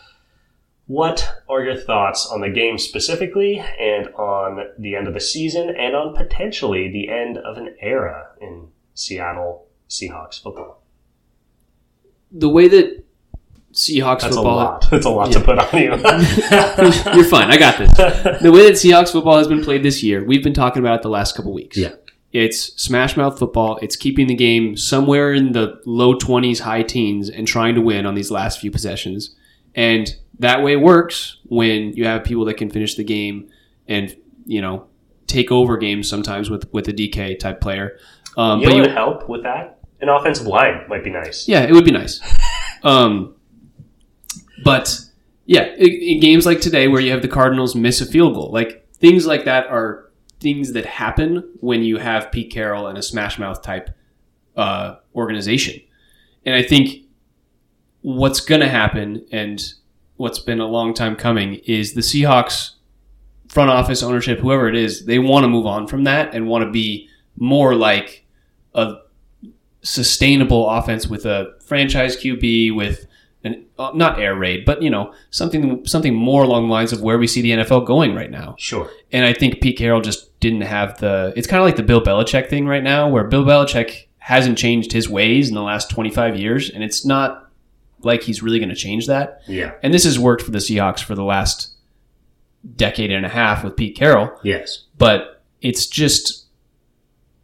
what 0.88 1.44
are 1.48 1.64
your 1.64 1.78
thoughts 1.78 2.28
on 2.28 2.42
the 2.42 2.50
game 2.50 2.78
specifically, 2.78 3.60
and 3.80 4.08
on 4.16 4.68
the 4.78 4.96
end 4.96 5.08
of 5.08 5.14
the 5.14 5.22
season, 5.22 5.70
and 5.70 5.96
on 5.96 6.16
potentially 6.16 6.90
the 6.90 7.10
end 7.10 7.38
of 7.38 7.58
an 7.58 7.76
era 7.80 8.28
in 8.42 8.70
Seattle 8.94 9.68
Seahawks 9.90 10.42
football? 10.42 10.82
The 12.32 12.50
way 12.50 12.68
that 12.68 13.04
Seahawks 13.74 14.22
That's 14.22 14.36
football. 14.36 14.54
a 14.54 14.64
lot. 14.64 14.86
That's 14.92 15.06
a 15.06 15.10
lot 15.10 15.32
to 15.32 15.40
put 15.40 15.58
on 15.58 15.82
you. 15.82 15.90
You're 17.16 17.30
fine. 17.30 17.50
I 17.50 17.58
got 17.58 17.78
this. 17.78 17.92
The 18.42 18.52
way 18.52 18.66
that 18.66 18.74
Seahawks 18.74 19.12
football 19.12 19.38
has 19.38 19.48
been 19.48 19.64
played 19.64 19.84
this 19.84 20.04
year, 20.04 20.24
we've 20.24 20.44
been 20.44 20.54
talking 20.54 20.82
about 20.82 20.96
it 20.96 21.02
the 21.02 21.10
last 21.10 21.36
couple 21.36 21.54
weeks. 21.54 21.78
Yeah. 21.78 21.94
It's 22.34 22.74
smash 22.82 23.16
mouth 23.16 23.38
football. 23.38 23.78
It's 23.84 23.96
keeping 23.96 24.26
the 24.26 24.34
game 24.34 24.76
somewhere 24.76 25.34
in 25.34 25.52
the 25.52 25.80
low 25.86 26.16
20s, 26.16 26.60
high 26.60 26.82
teens, 26.82 27.30
and 27.30 27.48
trying 27.48 27.76
to 27.76 27.82
win 27.82 28.08
on 28.08 28.16
these 28.16 28.32
last 28.32 28.60
few 28.60 28.72
possessions. 28.72 29.36
And 29.76 30.16
that 30.40 30.64
way 30.64 30.76
works 30.76 31.38
when 31.46 31.94
you 31.94 32.06
have 32.06 32.24
people 32.24 32.44
that 32.46 32.56
can 32.56 32.72
finish 32.72 32.96
the 32.96 33.04
game 33.04 33.50
and, 33.88 34.16
you 34.46 34.62
know, 34.62 34.88
take 35.28 35.52
over 35.52 35.78
games 35.78 36.10
sometimes 36.10 36.50
with, 36.50 36.72
with 36.74 36.88
a 36.88 36.94
DK 36.94 37.38
type 37.38 37.62
player. 37.62 38.00
Um, 38.36 38.62
you 38.62 38.68
but 38.68 38.76
you, 38.76 38.90
help 38.90 39.30
with 39.30 39.44
that? 39.44 39.80
An 40.02 40.10
offensive 40.10 40.48
line 40.48 40.86
might 40.90 41.04
be 41.04 41.12
nice. 41.12 41.48
yeah, 41.48 41.62
it 41.62 41.72
would 41.72 41.86
be 41.86 41.92
nice. 41.92 42.20
Um, 42.86 43.36
but 44.66 45.00
yeah, 45.46 45.68
in, 45.78 45.88
in 45.88 46.20
games 46.20 46.46
like 46.46 46.60
today 46.60 46.90
where 46.90 47.00
you 47.00 47.12
have 47.12 47.22
the 47.22 47.30
Cardinals 47.30 47.76
miss 47.76 48.02
a 48.02 48.06
field 48.06 48.34
goal, 48.34 48.52
like 48.52 48.86
things 48.96 49.26
like 49.26 49.46
that 49.46 49.68
are 49.68 50.03
things 50.44 50.74
that 50.74 50.86
happen 50.86 51.50
when 51.62 51.84
you 51.84 51.98
have 51.98 52.32
Pete 52.32 52.52
Carroll 52.52 52.88
and 52.88 52.98
a 52.98 53.02
smash 53.02 53.40
mouth 53.40 53.64
type 53.64 53.90
uh, 54.56 54.98
organization. 55.16 55.82
And 56.46 56.54
I 56.56 56.62
think 56.62 57.06
what's 58.02 58.42
going 58.42 58.62
to 58.62 58.70
happen 58.70 59.26
and 59.32 59.74
what's 60.18 60.40
been 60.40 60.60
a 60.60 60.68
long 60.68 60.94
time 60.94 61.16
coming 61.16 61.56
is 61.66 61.94
the 61.94 62.02
Seahawks 62.02 62.74
front 63.48 63.70
office 63.70 64.04
ownership, 64.04 64.40
whoever 64.40 64.68
it 64.68 64.76
is, 64.76 65.06
they 65.06 65.20
want 65.20 65.44
to 65.44 65.48
move 65.48 65.66
on 65.66 65.88
from 65.88 66.04
that 66.04 66.34
and 66.36 66.48
want 66.48 66.64
to 66.64 66.72
be 66.72 67.08
more 67.38 67.74
like 67.76 68.26
a 68.74 68.96
sustainable 69.82 70.70
offense 70.70 71.08
with 71.08 71.26
a 71.26 71.54
franchise 71.66 72.18
QB 72.18 72.76
with 72.76 73.06
an 73.44 73.66
uh, 73.78 73.92
not 73.94 74.20
air 74.20 74.36
raid, 74.36 74.66
but 74.66 74.82
you 74.82 74.90
know 74.90 75.14
something 75.30 75.86
something 75.86 76.14
more 76.14 76.44
along 76.44 76.68
the 76.68 76.74
lines 76.74 76.94
of 76.94 77.02
where 77.02 77.18
we 77.18 77.28
see 77.28 77.42
the 77.42 77.52
NFL 77.52 77.86
going 77.86 78.16
right 78.16 78.32
now. 78.32 78.56
Sure. 78.58 78.90
And 79.12 79.26
I 79.26 79.34
think 79.34 79.62
Pete 79.62 79.78
Carroll 79.78 80.02
just 80.02 80.33
didn't 80.44 80.62
have 80.62 81.00
the. 81.00 81.34
It's 81.36 81.48
kind 81.48 81.60
of 81.62 81.66
like 81.66 81.78
the 81.78 81.84
Bill 81.84 82.02
Belichick 82.02 82.50
thing 82.50 82.68
right 82.68 82.84
now, 82.84 83.10
where 83.10 83.24
Bill 83.24 83.44
Belichick 83.44 84.08
hasn't 84.20 84.58
changed 84.58 84.92
his 84.92 85.10
ways 85.10 85.50
in 85.50 85.56
the 85.56 85.62
last 85.64 85.90
25 85.90 86.40
years, 86.40 86.70
and 86.70 86.84
it's 86.84 87.04
not 87.06 87.50
like 88.02 88.22
he's 88.24 88.44
really 88.44 88.60
going 88.60 88.70
to 88.70 88.76
change 88.76 89.08
that. 89.08 89.42
Yeah. 89.48 89.72
And 89.82 89.94
this 89.94 90.04
has 90.04 90.20
worked 90.20 90.44
for 90.44 90.52
the 90.52 90.60
Seahawks 90.60 91.02
for 91.04 91.16
the 91.16 91.24
last 91.24 91.76
decade 92.76 93.12
and 93.12 93.26
a 93.26 93.30
half 93.30 93.64
with 93.64 93.76
Pete 93.76 93.96
Carroll, 93.98 94.30
Yes. 94.44 94.84
but 94.98 95.42
it's 95.62 95.88
just. 95.88 96.42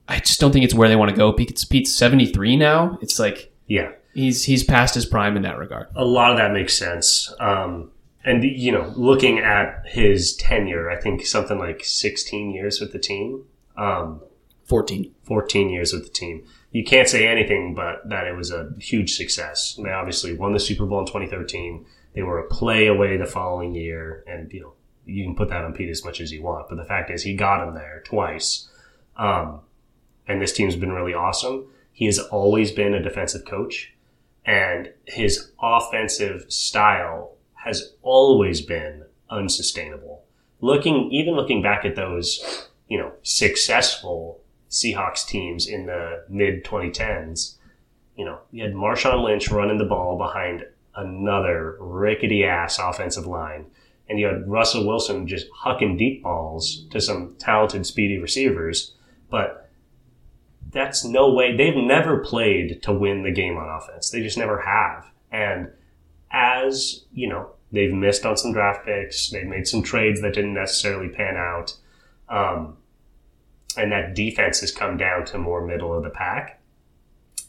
I 0.07 0.17
just 0.19 0.39
don't 0.39 0.51
think 0.51 0.65
it's 0.65 0.73
where 0.73 0.89
they 0.89 0.95
want 0.95 1.12
to 1.12 1.15
go. 1.15 1.31
Pete's, 1.31 1.63
Pete's 1.65 1.95
73 1.95 2.57
now. 2.57 2.97
It's 3.01 3.19
like 3.19 3.51
Yeah. 3.67 3.91
he's 4.13 4.43
he's 4.45 4.63
past 4.63 4.95
his 4.95 5.05
prime 5.05 5.35
in 5.38 5.43
that 5.43 5.57
regard. 5.59 5.88
a 5.95 6.03
lot 6.05 6.31
of 6.31 6.38
that 6.38 6.51
makes 6.51 6.75
sense. 6.77 7.31
Um, 7.39 7.91
and 8.23 8.43
you 8.43 8.71
know, 8.71 8.93
looking 8.95 9.39
at 9.39 9.84
his 9.86 10.36
tenure, 10.36 10.89
I 10.89 10.99
think 10.99 11.25
something 11.25 11.58
like 11.58 11.84
16 11.84 12.51
years 12.51 12.79
with 12.79 12.91
the 12.91 12.99
team, 12.99 13.45
um, 13.77 14.21
14. 14.65 15.13
14 15.23 15.69
years 15.69 15.93
with 15.93 16.03
the 16.03 16.10
team. 16.10 16.43
You 16.71 16.84
can't 16.84 17.08
say 17.08 17.27
anything 17.27 17.73
but 17.73 18.08
that 18.08 18.27
it 18.27 18.36
was 18.36 18.51
a 18.51 18.71
huge 18.77 19.15
success. 19.15 19.79
They 19.82 19.91
obviously 19.91 20.34
won 20.34 20.53
the 20.53 20.60
Super 20.60 20.86
Bowl 20.86 20.99
in 20.99 21.05
2013. 21.05 21.86
They 22.13 22.21
were 22.23 22.39
a 22.39 22.47
play 22.47 22.88
away 22.88 23.17
the 23.17 23.25
following 23.25 23.73
year, 23.73 24.23
and 24.27 24.51
you 24.53 24.62
know, 24.62 24.73
you 25.05 25.23
can 25.23 25.36
put 25.36 25.49
that 25.49 25.63
on 25.63 25.73
Pete 25.73 25.89
as 25.89 26.05
much 26.05 26.21
as 26.21 26.32
you 26.32 26.43
want. 26.43 26.69
But 26.69 26.75
the 26.75 26.86
fact 26.86 27.10
is, 27.10 27.23
he 27.23 27.34
got 27.34 27.67
him 27.67 27.73
there 27.73 28.03
twice. 28.05 28.69
Um, 29.17 29.62
and 30.27 30.41
this 30.41 30.53
team's 30.53 30.75
been 30.75 30.91
really 30.91 31.13
awesome. 31.13 31.67
He 31.91 32.05
has 32.05 32.19
always 32.19 32.71
been 32.71 32.93
a 32.93 33.01
defensive 33.01 33.45
coach 33.45 33.93
and 34.45 34.91
his 35.05 35.51
offensive 35.62 36.45
style 36.51 37.36
has 37.63 37.93
always 38.01 38.61
been 38.61 39.03
unsustainable. 39.29 40.23
Looking, 40.61 41.09
even 41.11 41.35
looking 41.35 41.61
back 41.61 41.85
at 41.85 41.95
those, 41.95 42.67
you 42.87 42.97
know, 42.97 43.11
successful 43.21 44.41
Seahawks 44.69 45.25
teams 45.25 45.67
in 45.67 45.85
the 45.85 46.23
mid 46.29 46.63
2010s, 46.63 47.55
you 48.15 48.25
know, 48.25 48.39
you 48.51 48.63
had 48.63 48.73
Marshawn 48.73 49.23
Lynch 49.23 49.49
running 49.49 49.77
the 49.77 49.85
ball 49.85 50.17
behind 50.17 50.65
another 50.95 51.77
rickety 51.79 52.43
ass 52.43 52.79
offensive 52.79 53.25
line. 53.25 53.65
And 54.09 54.19
you 54.19 54.25
had 54.25 54.49
Russell 54.49 54.87
Wilson 54.87 55.27
just 55.27 55.47
hucking 55.51 55.97
deep 55.97 56.23
balls 56.23 56.85
to 56.91 56.99
some 56.99 57.35
talented, 57.37 57.85
speedy 57.85 58.17
receivers. 58.17 58.95
But 59.29 59.69
that's 60.71 61.05
no 61.05 61.31
way. 61.33 61.55
They've 61.55 61.75
never 61.75 62.17
played 62.17 62.81
to 62.83 62.91
win 62.91 63.23
the 63.23 63.31
game 63.31 63.57
on 63.57 63.69
offense. 63.69 64.09
They 64.09 64.21
just 64.21 64.37
never 64.37 64.59
have. 64.61 65.05
And 65.31 65.71
as, 66.31 67.05
you 67.13 67.27
know, 67.27 67.49
they've 67.71 67.93
missed 67.93 68.25
on 68.25 68.37
some 68.37 68.53
draft 68.53 68.85
picks, 68.85 69.29
they've 69.29 69.47
made 69.47 69.67
some 69.67 69.83
trades 69.83 70.21
that 70.21 70.33
didn't 70.33 70.53
necessarily 70.53 71.09
pan 71.09 71.35
out. 71.37 71.75
Um, 72.27 72.77
and 73.77 73.91
that 73.91 74.15
defense 74.15 74.61
has 74.61 74.71
come 74.71 74.97
down 74.97 75.25
to 75.25 75.37
more 75.37 75.65
middle 75.65 75.93
of 75.93 76.03
the 76.03 76.09
pack. 76.09 76.61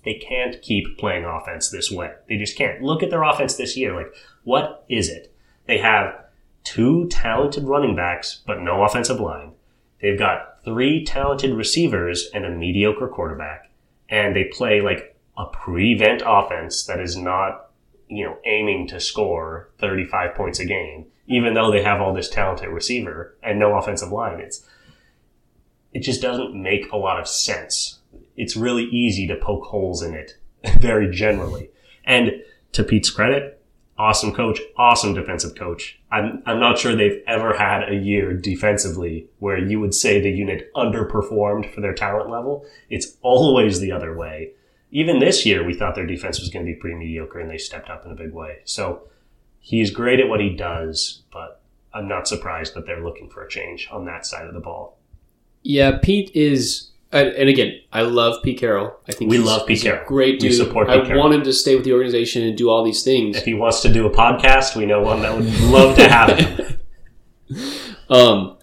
They 0.05 0.15
can't 0.15 0.63
keep 0.63 0.99
playing 0.99 1.25
offense 1.25 1.71
this 1.71 1.91
way. 1.91 2.13
They 2.29 2.37
just 2.37 2.57
can't. 2.57 2.83
Look 2.83 3.03
at 3.03 3.11
their 3.11 3.23
offense 3.23 3.57
this 3.57 3.77
year. 3.77 3.95
Like, 3.95 4.15
what 4.45 4.85
is 4.89 5.09
it? 5.09 5.35
They 5.67 5.79
have 5.79 6.25
two 6.65 7.09
talented 7.09 7.65
running 7.65 7.97
backs, 7.97 8.41
but 8.47 8.61
no 8.61 8.83
offensive 8.83 9.21
line. 9.21 9.53
They've 10.01 10.19
got 10.19 10.63
three 10.65 11.05
talented 11.05 11.55
receivers 11.55 12.31
and 12.33 12.45
a 12.45 12.51
mediocre 12.51 13.09
quarterback. 13.09 13.71
And 14.09 14.35
they 14.35 14.45
play 14.45 14.81
like 14.81 15.17
a 15.37 15.47
prevent 15.47 16.23
offense 16.25 16.85
that 16.87 17.01
is 17.01 17.17
not, 17.17 17.70
you 18.11 18.25
know, 18.25 18.39
aiming 18.45 18.89
to 18.89 19.01
score 19.01 19.71
35 19.79 20.35
points 20.35 20.59
a 20.59 20.65
game, 20.65 21.07
even 21.27 21.55
though 21.55 21.71
they 21.71 21.83
have 21.83 22.01
all 22.01 22.13
this 22.13 22.29
talented 22.29 22.69
receiver 22.69 23.37
and 23.43 23.59
no 23.59 23.77
offensive 23.77 24.11
line. 24.11 24.41
It's, 24.41 24.67
it 25.95 26.01
just 26.01 26.21
doesn't 26.21 26.61
make 26.61 26.91
a 26.93 26.97
lot 26.97 27.21
of 27.21 27.29
sense. 27.29 28.01
It's 28.37 28.57
really 28.57 28.85
easy 28.85 29.27
to 29.29 29.37
poke 29.37 29.65
holes 29.67 30.03
in 30.03 30.15
it 30.15 30.37
very 30.81 31.11
generally. 31.11 31.71
And 32.05 32.43
to 32.73 32.83
Pete's 32.83 33.11
credit, 33.11 33.63
awesome 33.97 34.33
coach, 34.33 34.61
awesome 34.77 35.15
defensive 35.15 35.55
coach. 35.55 36.01
I'm, 36.11 36.43
I'm 36.47 36.59
not 36.59 36.79
sure 36.79 36.97
they've 36.97 37.23
ever 37.29 37.57
had 37.57 37.89
a 37.89 37.95
year 37.95 38.33
defensively 38.33 39.29
where 39.39 39.59
you 39.59 39.79
would 39.79 39.95
say 39.95 40.21
the 40.21 40.31
unit 40.31 40.73
underperformed 40.75 41.73
for 41.73 41.81
their 41.81 41.95
talent 41.95 42.31
level. 42.31 42.65
It's 42.89 43.17
always 43.23 43.79
the 43.79 43.93
other 43.93 44.17
way. 44.17 44.53
Even 44.93 45.19
this 45.21 45.47
year, 45.47 45.63
we 45.65 45.75
thought 45.75 45.95
their 45.95 46.07
defense 46.07 46.41
was 46.41 46.49
going 46.49 46.67
to 46.67 46.73
be 46.73 46.77
pretty 46.79 46.97
mediocre 46.97 47.39
and 47.39 47.49
they 47.51 47.59
stepped 47.59 47.89
up 47.89 48.05
in 48.05 48.11
a 48.11 48.15
big 48.17 48.33
way. 48.33 48.59
So 48.65 49.03
he's 49.61 49.91
great 49.91 50.19
at 50.21 50.29
what 50.29 50.41
he 50.41 50.51
does, 50.51 51.23
but 51.33 51.61
I'm 51.95 52.09
not 52.09 52.27
surprised 52.27 52.75
that 52.75 52.87
they're 52.87 53.03
looking 53.05 53.29
for 53.31 53.45
a 53.45 53.49
change 53.49 53.89
on 53.93 54.05
that 54.07 54.27
side 54.27 54.47
of 54.47 54.55
the 54.55 54.61
ball. 54.61 54.99
Yeah, 55.63 55.99
Pete 56.03 56.31
is, 56.35 56.91
and 57.13 57.49
again, 57.49 57.79
I 57.93 58.03
love 58.03 58.43
Pete 58.43 58.59
Carroll. 58.59 58.97
I 59.09 59.13
think 59.13 59.31
We 59.31 59.37
he's- 59.37 59.47
love 59.47 59.67
Pete 59.67 59.83
Carroll. 59.83 60.07
Great 60.09 60.43
We 60.43 60.49
dude. 60.49 60.55
support 60.57 60.89
I 60.89 61.03
Carroll. 61.05 61.21
want 61.21 61.35
him 61.35 61.43
to 61.45 61.53
stay 61.53 61.77
with 61.77 61.85
the 61.85 61.93
organization 61.93 62.43
and 62.43 62.57
do 62.57 62.69
all 62.71 62.83
these 62.83 63.03
things. 63.05 63.37
If 63.37 63.45
he 63.45 63.55
wants 63.55 63.83
to 63.83 63.93
do 63.93 64.07
a 64.07 64.11
podcast, 64.11 64.75
we 64.75 64.87
know 64.87 65.01
one 65.03 65.21
that 65.23 65.37
would 65.37 65.47
love 65.63 65.95
to 65.97 66.09
have 66.09 66.37
him. 66.39 66.79
Um, 68.09 68.57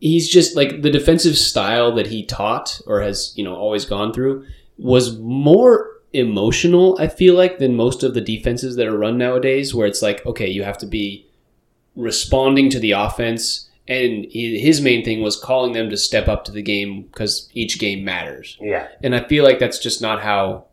he's 0.00 0.28
just 0.28 0.56
like 0.56 0.82
the 0.82 0.90
defensive 0.90 1.36
style 1.38 1.94
that 1.94 2.08
he 2.08 2.24
taught 2.24 2.80
or 2.86 3.00
has 3.00 3.32
you 3.36 3.44
know 3.44 3.54
always 3.54 3.84
gone 3.84 4.12
through 4.12 4.44
was 4.78 5.18
more 5.18 5.90
emotional. 6.12 6.96
I 6.98 7.08
feel 7.08 7.34
like 7.34 7.58
than 7.58 7.76
most 7.76 8.02
of 8.02 8.14
the 8.14 8.20
defenses 8.20 8.76
that 8.76 8.86
are 8.86 8.96
run 8.96 9.18
nowadays, 9.18 9.74
where 9.74 9.86
it's 9.86 10.02
like 10.02 10.24
okay, 10.26 10.48
you 10.48 10.62
have 10.62 10.78
to 10.78 10.86
be 10.86 11.26
responding 11.96 12.70
to 12.70 12.78
the 12.78 12.92
offense. 12.92 13.66
And 13.86 14.26
his 14.30 14.82
main 14.82 15.02
thing 15.02 15.22
was 15.22 15.40
calling 15.40 15.72
them 15.72 15.88
to 15.88 15.96
step 15.96 16.28
up 16.28 16.44
to 16.44 16.52
the 16.52 16.60
game 16.60 17.04
because 17.04 17.48
each 17.54 17.78
game 17.78 18.04
matters. 18.04 18.58
Yeah. 18.60 18.86
And 19.02 19.14
I 19.14 19.24
feel 19.24 19.44
like 19.44 19.58
that's 19.58 19.78
just 19.78 20.02
not 20.02 20.20
how 20.20 20.66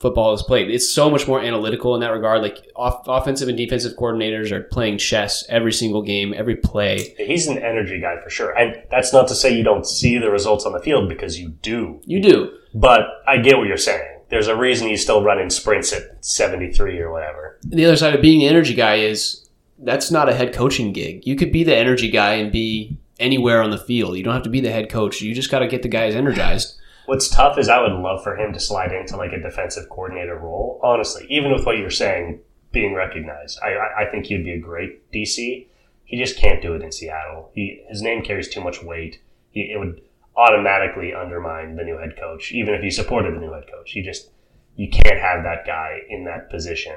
football 0.00 0.32
is 0.32 0.42
played. 0.42 0.70
It's 0.70 0.90
so 0.90 1.10
much 1.10 1.28
more 1.28 1.40
analytical 1.40 1.94
in 1.94 2.00
that 2.00 2.12
regard. 2.12 2.42
Like 2.42 2.70
off- 2.74 3.06
offensive 3.06 3.48
and 3.48 3.58
defensive 3.58 3.96
coordinators 3.96 4.50
are 4.50 4.62
playing 4.62 4.98
chess 4.98 5.44
every 5.48 5.72
single 5.72 6.02
game, 6.02 6.32
every 6.34 6.56
play. 6.56 7.14
He's 7.18 7.46
an 7.46 7.58
energy 7.58 8.00
guy 8.00 8.20
for 8.22 8.30
sure. 8.30 8.56
And 8.56 8.82
that's 8.90 9.12
not 9.12 9.28
to 9.28 9.34
say 9.34 9.52
you 9.52 9.64
don't 9.64 9.86
see 9.86 10.18
the 10.18 10.30
results 10.30 10.64
on 10.64 10.72
the 10.72 10.80
field 10.80 11.08
because 11.08 11.38
you 11.38 11.50
do. 11.50 12.00
You 12.04 12.22
do. 12.22 12.56
But 12.74 13.22
I 13.26 13.38
get 13.38 13.58
what 13.58 13.66
you're 13.66 13.76
saying. 13.76 14.20
There's 14.28 14.46
a 14.46 14.56
reason 14.56 14.88
he's 14.88 15.02
still 15.02 15.24
running 15.24 15.50
sprints 15.50 15.92
at 15.92 16.24
73 16.24 17.00
or 17.00 17.10
whatever. 17.10 17.58
The 17.64 17.84
other 17.84 17.96
side 17.96 18.14
of 18.14 18.22
being 18.22 18.40
the 18.40 18.46
energy 18.46 18.74
guy 18.74 18.96
is 18.96 19.48
that's 19.78 20.10
not 20.10 20.28
a 20.28 20.34
head 20.34 20.54
coaching 20.54 20.92
gig. 20.92 21.26
You 21.26 21.36
could 21.36 21.50
be 21.50 21.64
the 21.64 21.76
energy 21.76 22.10
guy 22.10 22.34
and 22.34 22.52
be 22.52 22.96
anywhere 23.18 23.62
on 23.62 23.70
the 23.70 23.78
field. 23.78 24.16
You 24.16 24.22
don't 24.22 24.34
have 24.34 24.44
to 24.44 24.50
be 24.50 24.60
the 24.60 24.70
head 24.70 24.88
coach. 24.88 25.20
You 25.20 25.34
just 25.34 25.50
got 25.50 25.60
to 25.60 25.68
get 25.68 25.82
the 25.82 25.88
guys 25.88 26.14
energized. 26.14 26.76
What's 27.06 27.28
tough 27.28 27.58
is 27.58 27.68
I 27.68 27.80
would 27.80 27.92
love 27.92 28.22
for 28.22 28.36
him 28.36 28.52
to 28.52 28.60
slide 28.60 28.92
into 28.92 29.16
like 29.16 29.32
a 29.32 29.40
defensive 29.40 29.88
coordinator 29.88 30.38
role. 30.38 30.78
Honestly, 30.82 31.26
even 31.28 31.52
with 31.52 31.66
what 31.66 31.76
you're 31.76 31.90
saying, 31.90 32.40
being 32.72 32.94
recognized, 32.94 33.58
I, 33.64 33.72
I, 33.72 34.02
I 34.02 34.10
think 34.10 34.26
he'd 34.26 34.44
be 34.44 34.52
a 34.52 34.60
great 34.60 35.10
DC. 35.10 35.66
He 36.04 36.16
just 36.16 36.38
can't 36.38 36.62
do 36.62 36.74
it 36.74 36.82
in 36.82 36.92
Seattle. 36.92 37.50
He 37.54 37.82
his 37.88 38.02
name 38.02 38.22
carries 38.22 38.48
too 38.48 38.60
much 38.60 38.82
weight. 38.82 39.20
He, 39.50 39.72
it 39.72 39.78
would 39.78 40.00
automatically 40.36 41.12
undermine 41.14 41.76
the 41.76 41.84
new 41.84 41.98
head 41.98 42.16
coach, 42.18 42.52
even 42.52 42.74
if 42.74 42.82
he 42.82 42.90
supported 42.90 43.34
the 43.34 43.40
new 43.40 43.52
head 43.52 43.64
coach. 43.70 43.94
You 43.94 44.02
just 44.04 44.30
you 44.76 44.88
can't 44.88 45.20
have 45.20 45.44
that 45.44 45.66
guy 45.66 46.00
in 46.08 46.24
that 46.24 46.50
position. 46.50 46.94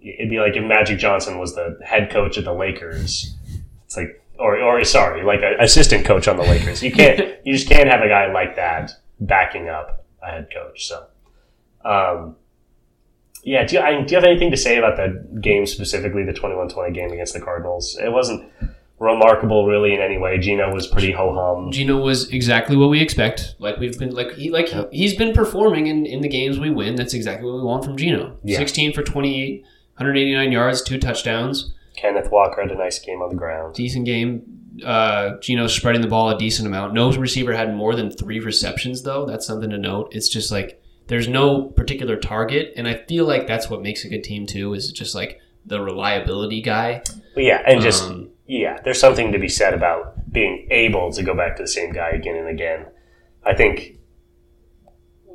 It'd 0.00 0.30
be 0.30 0.40
like 0.40 0.56
if 0.56 0.64
Magic 0.64 0.98
Johnson 0.98 1.38
was 1.38 1.54
the 1.54 1.78
head 1.84 2.10
coach 2.10 2.36
of 2.36 2.44
the 2.44 2.52
Lakers. 2.52 3.36
It's 3.84 3.96
like, 3.96 4.22
or 4.38 4.60
or 4.60 4.82
sorry, 4.84 5.24
like 5.24 5.40
an 5.42 5.56
assistant 5.60 6.04
coach 6.04 6.28
on 6.28 6.36
the 6.36 6.42
Lakers. 6.42 6.82
You 6.82 6.92
can't, 6.92 7.36
you 7.44 7.54
just 7.54 7.68
can't 7.68 7.88
have 7.88 8.00
a 8.00 8.08
guy 8.08 8.32
like 8.32 8.56
that 8.56 8.92
backing 9.20 9.68
up 9.68 10.06
a 10.22 10.26
head 10.26 10.48
coach. 10.52 10.86
So, 10.86 11.06
um, 11.84 12.36
yeah. 13.42 13.64
Do 13.64 13.76
you, 13.76 13.82
I, 13.82 14.02
do 14.02 14.12
you 14.12 14.16
have 14.16 14.24
anything 14.24 14.50
to 14.50 14.56
say 14.56 14.78
about 14.78 14.96
the 14.96 15.40
game 15.40 15.66
specifically, 15.66 16.24
the 16.24 16.32
21-20 16.32 16.94
game 16.94 17.12
against 17.12 17.34
the 17.34 17.40
Cardinals? 17.40 17.98
It 18.02 18.12
wasn't 18.12 18.50
remarkable 18.98 19.66
really 19.66 19.94
in 19.94 20.00
any 20.00 20.18
way. 20.18 20.38
Gino 20.38 20.72
was 20.72 20.86
pretty 20.86 21.12
ho 21.12 21.32
hum. 21.34 21.70
Gino 21.72 21.96
was 21.98 22.30
exactly 22.30 22.76
what 22.76 22.90
we 22.90 23.00
expect. 23.00 23.54
Like 23.58 23.78
we've 23.78 23.98
been 23.98 24.14
like 24.14 24.32
he 24.34 24.50
like 24.50 24.70
Yep. 24.72 24.90
he's 24.92 25.14
been 25.14 25.32
performing 25.32 25.86
in, 25.86 26.04
in 26.06 26.20
the 26.20 26.28
games 26.28 26.58
we 26.58 26.70
win. 26.70 26.94
That's 26.96 27.14
exactly 27.14 27.48
what 27.48 27.56
we 27.58 27.62
want 27.62 27.84
from 27.84 27.96
Gino. 27.96 28.36
Yeah. 28.42 28.58
16 28.58 28.92
for 28.92 29.02
28, 29.02 29.62
189 29.96 30.52
yards, 30.52 30.82
two 30.82 30.98
touchdowns. 30.98 31.72
Kenneth 31.96 32.30
Walker 32.30 32.60
had 32.62 32.70
a 32.70 32.76
nice 32.76 32.98
game 32.98 33.22
on 33.22 33.28
the 33.30 33.34
ground. 33.36 33.74
decent 33.74 34.04
game. 34.04 34.42
Uh, 34.84 35.36
Gino 35.40 35.66
spreading 35.66 36.00
the 36.02 36.06
ball 36.06 36.30
a 36.30 36.38
decent 36.38 36.68
amount. 36.68 36.94
No 36.94 37.10
receiver 37.12 37.52
had 37.52 37.74
more 37.74 37.96
than 37.96 38.12
three 38.12 38.38
receptions, 38.38 39.02
though. 39.02 39.26
That's 39.26 39.44
something 39.44 39.70
to 39.70 39.78
note. 39.78 40.10
It's 40.12 40.28
just 40.28 40.52
like 40.52 40.80
there's 41.08 41.26
no 41.26 41.62
particular 41.64 42.16
target, 42.16 42.72
and 42.76 42.86
I 42.86 42.94
feel 43.08 43.24
like 43.26 43.48
that's 43.48 43.68
what 43.68 43.82
makes 43.82 44.04
a 44.04 44.08
good 44.08 44.22
team 44.22 44.46
too. 44.46 44.74
Is 44.74 44.92
just 44.92 45.16
like 45.16 45.40
the 45.66 45.80
reliability 45.80 46.62
guy. 46.62 47.02
Yeah, 47.34 47.60
and 47.66 47.80
just 47.82 48.04
Um, 48.04 48.28
yeah, 48.48 48.80
there's 48.82 48.98
something 48.98 49.30
to 49.32 49.38
be 49.38 49.48
said 49.48 49.74
about 49.74 50.32
being 50.32 50.66
able 50.70 51.12
to 51.12 51.22
go 51.22 51.34
back 51.34 51.56
to 51.56 51.62
the 51.62 51.68
same 51.68 51.92
guy 51.92 52.08
again 52.10 52.34
and 52.34 52.48
again. 52.48 52.86
I 53.44 53.54
think 53.54 53.98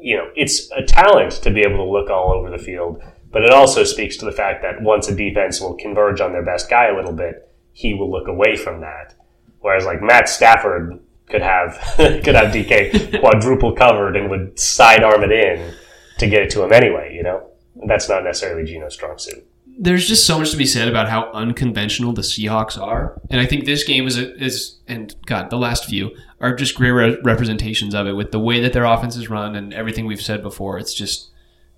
you 0.01 0.17
know 0.17 0.29
it's 0.35 0.69
a 0.71 0.81
talent 0.81 1.33
to 1.43 1.51
be 1.51 1.61
able 1.61 1.77
to 1.77 1.91
look 1.91 2.09
all 2.09 2.33
over 2.33 2.49
the 2.49 2.57
field, 2.57 3.01
but 3.31 3.43
it 3.43 3.51
also 3.51 3.83
speaks 3.83 4.17
to 4.17 4.25
the 4.25 4.31
fact 4.31 4.63
that 4.63 4.81
once 4.81 5.07
a 5.07 5.15
defense 5.15 5.61
will 5.61 5.75
converge 5.75 6.21
on 6.21 6.33
their 6.33 6.43
best 6.43 6.71
guy 6.71 6.87
a 6.87 6.95
little 6.95 7.13
bit, 7.13 7.49
he 7.71 7.93
will 7.93 8.11
look 8.11 8.27
away 8.27 8.57
from 8.57 8.81
that. 8.81 9.13
Whereas 9.59 9.85
like 9.85 10.01
Matt 10.01 10.27
Stafford 10.27 10.99
could 11.29 11.43
have 11.43 11.77
could 11.95 12.35
have 12.35 12.51
DK 12.51 13.19
quadruple 13.21 13.73
covered 13.73 14.17
and 14.17 14.27
would 14.31 14.59
sidearm 14.59 15.23
it 15.23 15.31
in 15.31 15.75
to 16.17 16.27
get 16.27 16.41
it 16.41 16.49
to 16.49 16.63
him 16.63 16.73
anyway. 16.73 17.13
You 17.15 17.21
know, 17.21 17.47
that's 17.87 18.09
not 18.09 18.23
necessarily 18.23 18.65
Gino's 18.65 18.95
strong 18.95 19.19
suit. 19.19 19.47
There's 19.79 20.07
just 20.07 20.25
so 20.25 20.39
much 20.39 20.51
to 20.51 20.57
be 20.57 20.65
said 20.65 20.87
about 20.87 21.09
how 21.09 21.31
unconventional 21.31 22.13
the 22.13 22.21
Seahawks 22.21 22.79
are, 22.79 23.19
and 23.29 23.41
I 23.41 23.45
think 23.45 23.65
this 23.65 23.83
game 23.83 24.07
is 24.07 24.17
is 24.17 24.77
and 24.87 25.15
God, 25.25 25.49
the 25.49 25.57
last 25.57 25.85
few 25.85 26.15
are 26.39 26.53
just 26.53 26.75
great 26.75 26.91
re- 26.91 27.17
representations 27.23 27.95
of 27.95 28.05
it 28.05 28.13
with 28.13 28.31
the 28.31 28.39
way 28.39 28.59
that 28.59 28.73
their 28.73 28.83
offense 28.85 29.15
is 29.15 29.29
run 29.29 29.55
and 29.55 29.73
everything 29.73 30.05
we've 30.05 30.21
said 30.21 30.43
before. 30.43 30.77
It's 30.77 30.93
just 30.93 31.31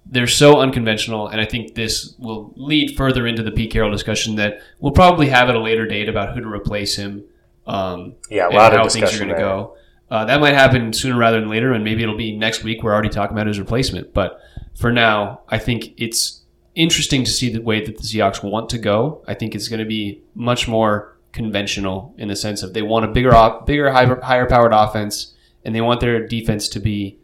they're 0.05 0.27
so 0.27 0.59
unconventional, 0.59 1.27
and 1.27 1.41
I 1.41 1.45
think 1.45 1.75
this 1.75 2.15
will 2.19 2.53
lead 2.55 2.95
further 2.95 3.25
into 3.25 3.43
the 3.43 3.51
Pete 3.51 3.71
Carroll 3.71 3.91
discussion 3.91 4.35
that 4.35 4.61
we'll 4.79 4.91
probably 4.91 5.29
have 5.29 5.49
at 5.49 5.55
a 5.55 5.59
later 5.59 5.87
date 5.87 6.09
about 6.09 6.35
who 6.35 6.41
to 6.41 6.47
replace 6.47 6.95
him. 6.95 7.23
Um, 7.65 8.15
Yeah, 8.29 8.43
a 8.43 8.47
and 8.47 8.55
lot 8.55 8.73
of 8.73 8.79
how 8.79 8.89
things 8.89 9.13
are 9.15 9.17
going 9.17 9.29
to 9.29 9.35
go. 9.35 9.77
Uh, 10.11 10.25
that 10.25 10.39
might 10.39 10.53
happen 10.53 10.93
sooner 10.93 11.17
rather 11.17 11.39
than 11.39 11.49
later, 11.49 11.73
and 11.73 11.83
maybe 11.83 12.03
it'll 12.03 12.15
be 12.17 12.35
next 12.35 12.63
week. 12.63 12.83
We're 12.83 12.93
already 12.93 13.09
talking 13.09 13.35
about 13.35 13.47
his 13.47 13.57
replacement, 13.57 14.13
but 14.13 14.39
for 14.75 14.91
now, 14.91 15.41
I 15.49 15.57
think 15.57 15.93
it's 15.97 16.41
interesting 16.75 17.23
to 17.23 17.31
see 17.31 17.49
the 17.49 17.61
way 17.61 17.83
that 17.83 17.97
the 17.97 18.03
Seahawks 18.03 18.43
want 18.43 18.69
to 18.69 18.77
go. 18.77 19.23
I 19.27 19.33
think 19.33 19.55
it's 19.55 19.67
going 19.67 19.79
to 19.79 19.85
be 19.85 20.21
much 20.35 20.67
more 20.67 21.17
conventional 21.31 22.13
in 22.17 22.27
the 22.27 22.35
sense 22.35 22.63
of 22.63 22.73
they 22.73 22.81
want 22.81 23.05
a 23.05 23.07
bigger, 23.07 23.31
bigger, 23.65 23.91
higher, 23.91 24.19
higher 24.21 24.45
powered 24.45 24.73
offense, 24.73 25.33
and 25.63 25.73
they 25.73 25.81
want 25.81 26.01
their 26.01 26.27
defense 26.27 26.69
to 26.69 26.79
be. 26.79 27.19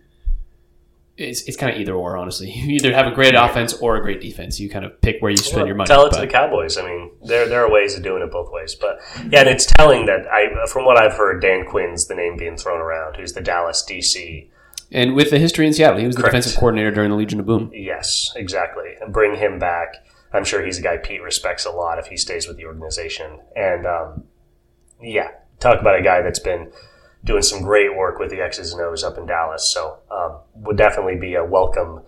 It's, 1.17 1.43
it's 1.43 1.57
kind 1.57 1.75
of 1.75 1.79
either 1.79 1.93
or, 1.93 2.17
honestly. 2.17 2.49
You 2.55 2.75
either 2.75 2.93
have 2.93 3.05
a 3.05 3.11
great 3.11 3.35
offense 3.35 3.73
or 3.73 3.97
a 3.97 4.01
great 4.01 4.21
defense. 4.21 4.59
You 4.59 4.69
kind 4.69 4.85
of 4.85 4.99
pick 5.01 5.21
where 5.21 5.29
you 5.29 5.37
spend 5.37 5.67
your 5.67 5.75
money. 5.75 5.87
Tell 5.87 6.05
it 6.05 6.13
to 6.13 6.21
the 6.21 6.27
Cowboys. 6.27 6.77
I 6.77 6.83
mean, 6.83 7.11
there 7.23 7.47
there 7.47 7.63
are 7.63 7.71
ways 7.71 7.95
of 7.95 8.01
doing 8.01 8.23
it 8.23 8.31
both 8.31 8.51
ways. 8.51 8.73
But 8.73 8.99
yeah, 9.29 9.41
and 9.41 9.49
it's 9.49 9.65
telling 9.65 10.05
that 10.07 10.25
I, 10.27 10.65
from 10.67 10.85
what 10.85 10.99
I've 10.99 11.13
heard, 11.13 11.41
Dan 11.41 11.65
Quinn's 11.65 12.07
the 12.07 12.15
name 12.15 12.37
being 12.37 12.57
thrown 12.57 12.79
around, 12.79 13.17
who's 13.17 13.33
the 13.33 13.41
Dallas 13.41 13.85
DC. 13.87 14.49
And 14.91 15.15
with 15.15 15.29
the 15.29 15.39
history 15.39 15.67
in 15.67 15.73
Seattle, 15.73 15.99
he 15.99 16.07
was 16.07 16.15
the 16.15 16.21
Correct. 16.21 16.33
defensive 16.33 16.59
coordinator 16.59 16.91
during 16.91 17.09
the 17.09 17.15
Legion 17.15 17.39
of 17.39 17.45
Boom. 17.45 17.71
Yes, 17.73 18.31
exactly. 18.35 18.95
And 18.99 19.13
bring 19.13 19.35
him 19.35 19.59
back. 19.59 20.05
I'm 20.33 20.43
sure 20.43 20.63
he's 20.65 20.77
a 20.77 20.81
guy 20.81 20.97
Pete 20.97 21.21
respects 21.21 21.65
a 21.65 21.71
lot 21.71 21.99
if 21.99 22.07
he 22.07 22.17
stays 22.17 22.47
with 22.47 22.57
the 22.57 22.65
organization. 22.65 23.39
And 23.55 23.85
um, 23.85 24.23
yeah, 25.01 25.31
talk 25.59 25.79
about 25.79 25.99
a 25.99 26.03
guy 26.03 26.21
that's 26.21 26.39
been 26.39 26.71
doing 27.23 27.41
some 27.41 27.61
great 27.61 27.95
work 27.95 28.19
with 28.19 28.29
the 28.31 28.41
X's 28.41 28.73
and 28.73 28.81
O's 28.81 29.03
up 29.03 29.17
in 29.17 29.25
Dallas. 29.25 29.67
So 29.71 29.99
um, 30.09 30.39
would 30.55 30.77
definitely 30.77 31.17
be 31.17 31.35
a 31.35 31.43
welcome 31.43 32.01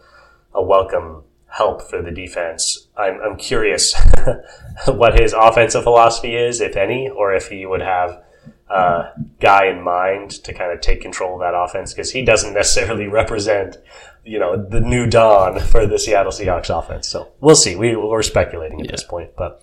a 0.54 0.64
welcome 0.64 1.24
help 1.48 1.82
for 1.82 2.02
the 2.02 2.12
defense. 2.12 2.88
I'm, 2.98 3.20
I'm 3.22 3.38
curious 3.38 3.94
what 4.88 5.20
his 5.20 5.34
offensive 5.34 5.84
philosophy 5.84 6.36
is, 6.36 6.62
if 6.62 6.76
any, 6.76 7.10
or 7.10 7.34
if 7.34 7.50
he 7.50 7.66
would 7.66 7.82
have 7.82 8.24
a 8.74 9.14
guy 9.40 9.68
in 9.68 9.82
mind 9.82 10.32
to 10.44 10.54
kind 10.54 10.72
of 10.72 10.82
take 10.82 11.02
control 11.02 11.36
of 11.36 11.42
that 11.42 11.54
offense 11.58 11.94
because 11.94 12.12
he 12.12 12.24
doesn't 12.26 12.54
necessarily 12.54 13.08
represent, 13.22 13.78
you 14.26 14.40
know, 14.40 14.56
the 14.58 14.82
new 14.82 15.06
dawn 15.08 15.60
for 15.60 15.86
the 15.86 16.00
Seattle 16.00 16.32
Seahawks 16.32 16.70
offense. 16.76 17.08
So 17.08 17.32
we'll 17.40 17.56
see. 17.56 17.76
We, 17.76 17.96
we're 17.96 18.24
speculating 18.24 18.82
at 18.82 18.88
this 18.90 19.04
point, 19.04 19.32
but 19.38 19.62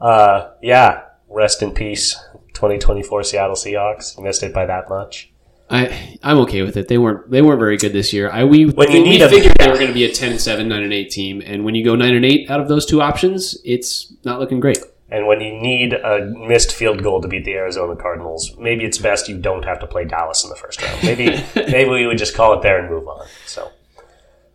uh, 0.00 0.52
yeah, 0.62 1.02
rest 1.28 1.62
in 1.62 1.72
peace, 1.72 2.14
2024 2.54 3.22
Seattle 3.24 3.56
Seahawks. 3.56 4.18
Missed 4.20 4.42
it 4.42 4.54
by 4.54 4.66
that 4.66 4.88
much. 4.88 5.30
I 5.70 6.18
I'm 6.22 6.38
okay 6.38 6.62
with 6.62 6.78
it. 6.78 6.88
They 6.88 6.96
weren't 6.96 7.30
they 7.30 7.42
weren't 7.42 7.58
very 7.60 7.76
good 7.76 7.92
this 7.92 8.10
year. 8.14 8.30
I 8.30 8.44
we 8.44 8.64
When 8.64 8.90
you 8.90 9.02
we 9.02 9.08
need 9.10 9.20
a- 9.22 9.28
figured 9.28 9.54
they 9.58 9.68
were 9.68 9.74
going 9.74 9.88
to 9.88 9.92
be 9.92 10.04
a 10.04 10.10
10 10.10 10.30
and 10.32 10.40
7, 10.40 10.66
9 10.66 10.82
and 10.82 10.92
8 10.94 11.10
team, 11.10 11.42
and 11.44 11.62
when 11.62 11.74
you 11.74 11.84
go 11.84 11.94
9 11.94 12.14
and 12.14 12.24
8 12.24 12.50
out 12.50 12.60
of 12.60 12.68
those 12.68 12.86
two 12.86 13.02
options, 13.02 13.58
it's 13.66 14.14
not 14.24 14.40
looking 14.40 14.60
great. 14.60 14.78
And 15.10 15.26
when 15.26 15.40
you 15.40 15.52
need 15.52 15.94
a 15.94 16.26
missed 16.26 16.72
field 16.72 17.02
goal 17.02 17.22
to 17.22 17.28
beat 17.28 17.44
the 17.44 17.54
Arizona 17.54 17.96
Cardinals, 17.96 18.54
maybe 18.58 18.84
it's 18.84 18.98
best 18.98 19.28
you 19.28 19.38
don't 19.38 19.64
have 19.64 19.80
to 19.80 19.86
play 19.86 20.04
Dallas 20.04 20.44
in 20.44 20.50
the 20.50 20.56
first 20.56 20.82
round. 20.82 21.02
Maybe 21.02 21.26
maybe 21.56 21.90
we 21.90 22.06
would 22.06 22.18
just 22.18 22.34
call 22.34 22.52
it 22.52 22.62
there 22.62 22.78
and 22.78 22.90
move 22.90 23.08
on. 23.08 23.26
So 23.46 23.70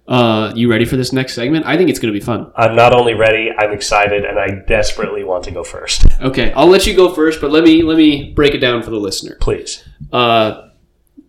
Uh, 0.08 0.52
you 0.56 0.70
ready 0.70 0.86
for 0.86 0.98
this 0.98 1.12
next 1.14 1.34
segment? 1.34 1.66
I 1.66 1.78
think 1.78 1.90
it's 1.90 1.98
going 1.98 2.14
to 2.14 2.20
be 2.20 2.24
fun. 2.24 2.52
I'm 2.56 2.76
not 2.76 2.94
only 2.94 3.14
ready, 3.14 3.50
I'm 3.58 3.72
excited, 3.72 4.26
and 4.26 4.38
I 4.38 4.64
desperately 4.68 5.24
want 5.24 5.46
to 5.46 5.52
go 5.52 5.64
first. 5.64 6.06
Okay, 6.22 6.52
I'll 6.54 6.68
let 6.68 6.86
you 6.86 6.94
go 6.96 7.14
first, 7.14 7.40
but 7.42 7.52
let 7.52 7.64
me 7.64 7.82
let 7.84 7.98
me 7.98 8.32
break 8.34 8.54
it 8.54 8.60
down 8.60 8.84
for 8.84 8.90
the 8.92 8.98
listener. 9.00 9.38
Please. 9.40 9.84
Uh, 10.12 10.70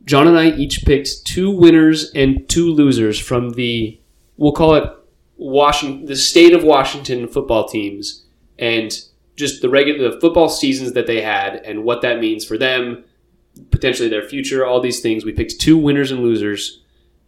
John 0.04 0.28
and 0.28 0.38
I 0.38 0.50
each 0.50 0.84
picked 0.84 1.24
two 1.24 1.50
winners 1.50 2.10
and 2.14 2.46
two 2.48 2.70
losers 2.72 3.18
from 3.18 3.50
the 3.50 3.98
we'll 4.36 4.52
call 4.52 4.74
it 4.74 4.90
Washington, 5.36 6.04
the 6.06 6.16
state 6.16 6.52
of 6.52 6.62
Washington 6.62 7.26
football 7.28 7.66
teams, 7.66 8.24
and 8.58 8.92
just 9.36 9.62
the 9.62 9.68
regular 9.68 10.10
the 10.10 10.20
football 10.20 10.48
seasons 10.48 10.92
that 10.92 11.06
they 11.06 11.20
had 11.20 11.56
and 11.56 11.84
what 11.84 12.02
that 12.02 12.20
means 12.20 12.44
for 12.44 12.56
them, 12.58 13.04
potentially 13.70 14.08
their 14.08 14.22
future, 14.22 14.64
all 14.64 14.80
these 14.80 15.00
things. 15.00 15.24
We 15.24 15.32
picked 15.32 15.60
two 15.60 15.76
winners 15.76 16.10
and 16.10 16.20
losers, 16.20 16.82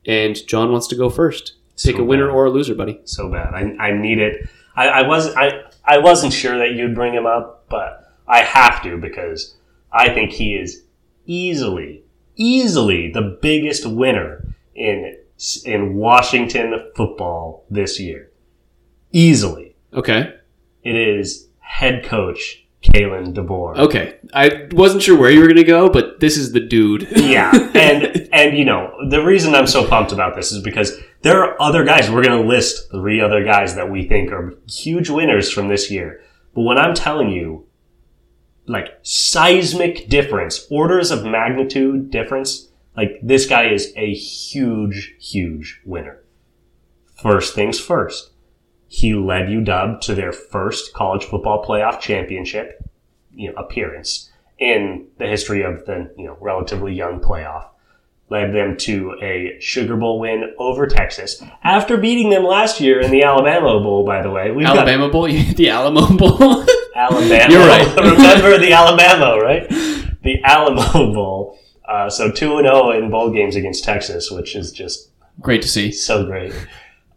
and 0.07 0.37
John 0.47 0.71
wants 0.73 0.87
to 0.89 0.97
go 0.97 1.11
first. 1.11 1.55
Pick 1.83 1.97
So 1.97 2.03
a 2.03 2.05
winner 2.05 2.27
bad. 2.29 2.35
or 2.35 2.47
a 2.47 2.51
loser, 2.51 2.75
buddy. 2.75 3.01
So 3.05 3.31
bad. 3.31 3.53
I, 3.53 3.89
I 3.89 3.93
need 3.93 4.19
it. 4.19 4.49
I, 4.75 4.89
I 4.89 5.07
wasn't 5.09 5.37
I, 5.37 5.65
I 5.85 5.99
wasn't 5.99 6.33
sure 6.33 6.57
that 6.59 6.73
you'd 6.73 6.95
bring 6.95 7.13
him 7.13 7.27
up, 7.27 7.67
but 7.69 8.15
I 8.27 8.43
have 8.43 8.83
to 8.85 8.97
because 8.99 9.57
I 9.93 10.09
think 10.11 10.33
he 10.33 10.55
is 10.55 10.85
easily, 11.27 12.03
easily 12.37 13.11
the 13.13 13.39
biggest 13.43 13.85
winner 13.87 14.55
in 14.75 15.17
in 15.67 15.95
Washington 15.97 16.91
football 16.95 17.67
this 17.71 18.01
year. 18.01 18.31
Easily. 19.13 19.77
Okay. 19.93 20.35
It 20.83 20.95
is 20.95 21.46
head 21.67 22.05
coach 22.05 22.65
Kalen 22.83 23.35
DeBoer. 23.35 23.77
Okay. 23.77 24.17
I 24.33 24.69
wasn't 24.73 25.03
sure 25.03 25.19
where 25.19 25.31
you 25.31 25.41
were 25.41 25.47
going 25.47 25.57
to 25.57 25.65
go, 25.65 25.89
but 25.89 26.21
this 26.21 26.37
is 26.37 26.53
the 26.53 26.61
dude. 26.61 27.09
yeah, 27.17 27.51
and 27.75 28.29
and 28.33 28.57
you 28.57 28.65
know 28.65 28.95
the 29.09 29.25
reason 29.25 29.55
I'm 29.55 29.67
so 29.67 29.87
pumped 29.87 30.13
about 30.13 30.37
this 30.37 30.53
is 30.53 30.63
because 30.63 30.97
there 31.23 31.43
are 31.43 31.61
other 31.61 31.85
guys. 31.85 32.11
We're 32.11 32.25
going 32.25 32.41
to 32.41 32.49
list 32.49 32.91
three 32.91 33.21
other 33.21 33.45
guys 33.45 33.75
that 33.75 33.91
we 33.91 34.07
think 34.07 34.31
are 34.31 34.55
huge 34.69 35.11
winners 35.11 35.51
from 35.51 35.69
this 35.69 35.91
year. 35.91 36.21
But 36.55 36.63
when 36.63 36.79
I'm 36.79 36.95
telling 36.95 37.31
you, 37.31 37.67
like 38.67 38.99
seismic 39.03 40.09
difference, 40.09 40.67
orders 40.71 41.11
of 41.11 41.25
magnitude 41.25 42.11
difference, 42.11 42.69
like 42.97 43.19
this 43.23 43.47
guy 43.47 43.69
is 43.69 43.93
a 43.97 44.15
huge, 44.15 45.15
huge 45.21 45.81
winner. 45.85 46.23
First 47.21 47.55
things 47.55 47.81
first, 47.81 48.31
he 48.89 49.15
led 49.15 49.49
UW 49.49 50.01
to 50.03 50.15
their 50.15 50.33
first 50.33 50.93
college 50.95 51.25
football 51.25 51.65
playoff 51.65 52.01
championship 52.01 52.83
you 53.35 53.49
know, 53.51 53.57
appearance 53.57 54.31
in 54.59 55.07
the 55.19 55.27
history 55.27 55.63
of 55.63 55.85
the 55.87 56.11
you 56.17 56.25
know 56.25 56.37
relatively 56.41 56.95
young 56.95 57.21
playoff. 57.21 57.67
Led 58.29 58.53
them 58.53 58.77
to 58.79 59.17
a 59.23 59.57
Sugar 59.61 59.97
Bowl 59.97 60.19
win 60.19 60.53
over 60.59 60.89
Texas 60.89 61.41
after 61.63 61.97
beating 61.97 62.31
them 62.31 62.43
last 62.43 62.81
year 62.81 63.01
in 63.01 63.13
the 63.13 63.23
Alabama 63.23 63.81
Bowl. 63.81 64.05
By 64.05 64.21
the 64.21 64.31
way, 64.31 64.51
We've 64.51 64.67
Alabama 64.67 65.09
Bowl, 65.09 65.29
the 65.29 65.69
Alamo 65.71 66.17
Bowl. 66.17 66.67
Alabama. 66.97 67.53
You're 67.53 67.67
right. 67.67 67.87
Remember 67.97 68.59
the 68.59 68.73
Alabama, 68.73 69.39
right? 69.39 69.69
The 70.23 70.43
Alamo 70.43 71.13
Bowl. 71.13 71.59
Uh, 71.87 72.11
so 72.11 72.33
two 72.33 72.59
and 72.59 72.67
zero 72.67 72.91
in 72.91 73.11
bowl 73.11 73.31
games 73.31 73.55
against 73.55 73.85
Texas, 73.85 74.29
which 74.31 74.57
is 74.57 74.73
just 74.73 75.11
great 75.41 75.63
to 75.63 75.69
see. 75.69 75.93
So 75.93 76.27
great. 76.27 76.53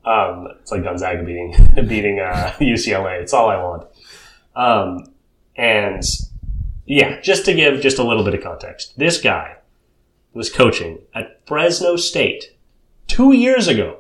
Um, 0.10 0.48
it's 0.60 0.72
like 0.72 0.84
Gonzaga 0.84 1.24
beating 1.24 1.56
beating 1.88 2.20
uh, 2.20 2.54
UCLA. 2.60 3.22
It's 3.22 3.34
all 3.34 3.50
I 3.50 3.62
want. 3.62 3.88
Um, 4.56 5.14
and 5.56 6.04
yeah, 6.86 7.22
just 7.22 7.46
to 7.46 7.54
give 7.54 7.80
just 7.82 8.00
a 8.00 8.04
little 8.04 8.24
bit 8.24 8.34
of 8.34 8.42
context, 8.42 8.98
this 8.98 9.22
guy 9.22 9.58
was 10.34 10.52
coaching 10.52 11.00
at 11.14 11.46
Fresno 11.46 11.96
State 11.96 12.56
two 13.08 13.34
years 13.34 13.68
ago. 13.68 14.00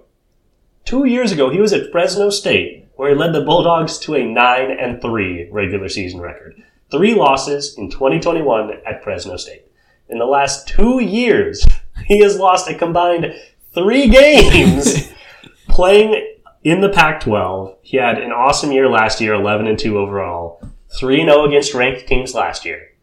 Two 0.83 1.05
years 1.05 1.31
ago, 1.31 1.51
he 1.51 1.61
was 1.61 1.73
at 1.73 1.91
Fresno 1.91 2.31
State, 2.31 2.87
where 2.95 3.09
he 3.09 3.15
led 3.15 3.33
the 3.33 3.41
Bulldogs 3.41 3.99
to 3.99 4.15
a 4.15 4.25
nine 4.25 4.71
and 4.71 4.99
three 4.99 5.47
regular 5.51 5.89
season 5.89 6.19
record. 6.19 6.55
Three 6.89 7.13
losses 7.13 7.77
in 7.77 7.91
2021 7.91 8.71
at 8.87 9.03
Fresno 9.03 9.37
State. 9.37 9.65
In 10.07 10.17
the 10.17 10.25
last 10.25 10.67
two 10.67 10.99
years, 10.99 11.63
he 12.07 12.23
has 12.23 12.39
lost 12.39 12.67
a 12.67 12.73
combined 12.73 13.35
three 13.75 14.07
games 14.07 15.11
playing 15.69 16.35
in 16.63 16.81
the 16.81 16.89
Pac-12. 16.89 17.75
He 17.81 17.97
had 17.97 18.17
an 18.19 18.31
awesome 18.31 18.71
year 18.71 18.89
last 18.89 19.21
year, 19.21 19.33
11 19.33 19.67
and 19.67 19.79
2 19.79 19.97
overall. 19.97 20.61
3 20.97 21.23
0 21.23 21.45
against 21.45 21.73
ranked 21.73 22.07
teams 22.07 22.33
last 22.33 22.65
year. 22.65 22.93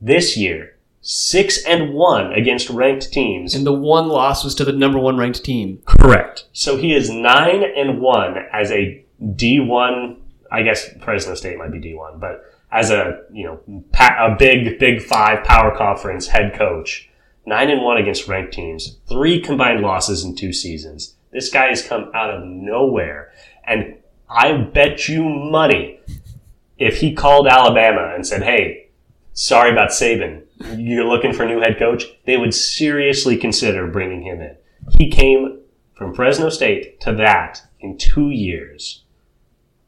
This 0.00 0.36
year, 0.36 0.76
6 1.02 1.64
and 1.66 1.92
1 1.92 2.32
against 2.32 2.70
ranked 2.70 3.12
teams. 3.12 3.54
And 3.54 3.66
the 3.66 3.72
one 3.72 4.08
loss 4.08 4.42
was 4.42 4.54
to 4.56 4.64
the 4.64 4.72
number 4.72 4.98
one 4.98 5.18
ranked 5.18 5.44
team. 5.44 5.82
Correct. 5.84 6.46
So 6.52 6.76
he 6.76 6.94
is 6.94 7.10
9 7.10 7.62
and 7.76 8.00
1 8.00 8.36
as 8.52 8.70
a 8.70 9.04
D1, 9.22 10.16
I 10.50 10.62
guess 10.62 10.88
Fresno 11.02 11.34
State 11.34 11.58
might 11.58 11.72
be 11.72 11.80
D1, 11.80 12.18
but 12.20 12.42
as 12.72 12.90
a, 12.90 13.20
you 13.30 13.44
know, 13.44 13.84
a 13.98 14.34
big, 14.36 14.78
big 14.78 15.02
five 15.02 15.44
power 15.44 15.76
conference 15.76 16.26
head 16.26 16.54
coach. 16.54 17.08
9 17.46 17.70
and 17.70 17.82
1 17.82 17.96
against 17.98 18.26
ranked 18.26 18.54
teams. 18.54 18.96
Three 19.06 19.40
combined 19.40 19.82
losses 19.82 20.24
in 20.24 20.34
two 20.34 20.52
seasons. 20.52 21.14
This 21.34 21.50
guy 21.50 21.66
has 21.66 21.86
come 21.86 22.10
out 22.14 22.30
of 22.30 22.44
nowhere. 22.44 23.32
And 23.64 23.96
I 24.30 24.56
bet 24.56 25.08
you 25.08 25.28
money 25.28 26.00
if 26.78 26.98
he 26.98 27.12
called 27.12 27.46
Alabama 27.46 28.12
and 28.14 28.26
said, 28.26 28.42
hey, 28.42 28.88
sorry 29.32 29.70
about 29.70 29.90
Saban, 29.90 30.42
you're 30.76 31.04
looking 31.04 31.32
for 31.32 31.42
a 31.42 31.48
new 31.48 31.60
head 31.60 31.78
coach, 31.78 32.04
they 32.24 32.36
would 32.36 32.54
seriously 32.54 33.36
consider 33.36 33.86
bringing 33.86 34.22
him 34.22 34.40
in. 34.40 34.56
He 34.98 35.10
came 35.10 35.60
from 35.94 36.14
Fresno 36.14 36.50
State 36.50 37.00
to 37.00 37.12
that 37.14 37.62
in 37.80 37.98
two 37.98 38.30
years. 38.30 39.02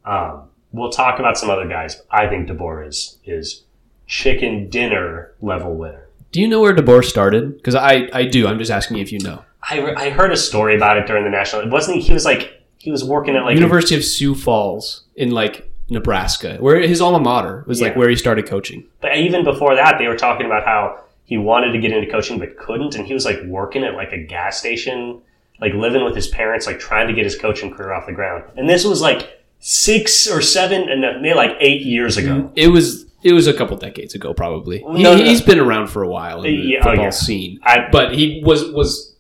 Um, 0.05 0.49
we'll 0.73 0.91
talk 0.91 1.19
about 1.19 1.39
some 1.39 1.51
other 1.51 1.69
guys. 1.69 2.03
I 2.11 2.29
think 2.29 2.49
DeBoer 2.49 2.87
is, 2.87 3.19
is 3.25 3.65
chicken 4.07 4.69
dinner 4.69 5.35
level 5.41 5.75
winner. 5.75 6.09
Do 6.33 6.41
you 6.41 6.49
know 6.49 6.61
where 6.61 6.75
DeBoer 6.75 7.05
started? 7.05 7.57
Because 7.57 7.75
I, 7.75 8.09
I 8.13 8.25
do. 8.25 8.47
I'm 8.47 8.59
just 8.59 8.71
asking 8.71 8.99
if 8.99 9.13
you 9.13 9.19
know. 9.21 9.45
I, 9.69 9.95
I 9.95 10.11
heard 10.11 10.33
a 10.33 10.37
story 10.37 10.77
about 10.77 10.97
it 10.97 11.07
during 11.07 11.25
the 11.25 11.31
national. 11.31 11.63
It 11.63 11.71
wasn't 11.71 11.99
he, 11.99 12.13
was 12.13 12.25
like 12.25 12.63
he 12.79 12.91
was 12.91 13.05
working 13.05 13.37
at 13.37 13.45
like 13.45 13.55
University 13.55 13.95
a, 13.95 13.99
of 13.99 14.05
Sioux 14.05 14.35
Falls 14.35 15.05
in 15.17 15.31
like 15.31 15.69
Nebraska, 15.89 16.57
where 16.61 16.81
his 16.81 17.01
alma 17.01 17.19
mater 17.19 17.65
was 17.67 17.81
yeah. 17.81 17.89
like 17.89 17.97
where 17.97 18.09
he 18.09 18.17
started 18.17 18.47
coaching. 18.47 18.85
But 19.01 19.17
even 19.17 19.45
before 19.45 19.75
that, 19.75 19.99
they 19.99 20.07
were 20.07 20.17
talking 20.17 20.47
about 20.47 20.65
how 20.65 21.01
he 21.25 21.37
wanted 21.37 21.73
to 21.73 21.79
get 21.79 21.93
into 21.93 22.11
coaching 22.11 22.39
but 22.39 22.57
couldn't, 22.57 22.95
and 22.95 23.07
he 23.07 23.15
was 23.15 23.25
like 23.25 23.43
working 23.45 23.83
at 23.83 23.95
like 23.95 24.13
a 24.13 24.19
gas 24.19 24.59
station, 24.59 25.21
like 25.61 25.75
living 25.75 26.05
with 26.05 26.15
his 26.15 26.29
parents, 26.29 26.67
like 26.67 26.79
trying 26.79 27.09
to 27.09 27.13
get 27.13 27.25
his 27.25 27.37
coaching 27.37 27.75
career 27.75 27.93
off 27.93 28.07
the 28.07 28.13
ground. 28.13 28.45
And 28.57 28.69
this 28.69 28.85
was 28.85 29.01
like 29.01 29.43
six 29.59 30.31
or 30.31 30.41
seven, 30.41 30.89
and 30.89 31.01
maybe 31.23 31.35
like 31.35 31.57
eight 31.59 31.83
years 31.83 32.17
ago. 32.17 32.43
Mm, 32.43 32.53
it 32.55 32.69
was 32.69 33.07
it 33.25 33.33
was 33.33 33.49
a 33.49 33.55
couple 33.55 33.77
decades 33.77 34.15
ago, 34.15 34.33
probably. 34.33 34.85
No, 34.85 35.17
he, 35.17 35.29
has 35.29 35.43
been 35.43 35.59
around 35.59 35.89
for 35.89 36.05
a 36.05 36.09
while 36.09 36.45
in 36.45 36.55
the 36.55 36.69
yeah, 36.69 36.79
oh, 36.79 36.83
football 36.85 37.01
oh, 37.01 37.05
yeah. 37.07 37.11
scene, 37.11 37.59
I, 37.65 37.89
but 37.91 38.15
he 38.15 38.41
was 38.45 38.71
was 38.71 39.16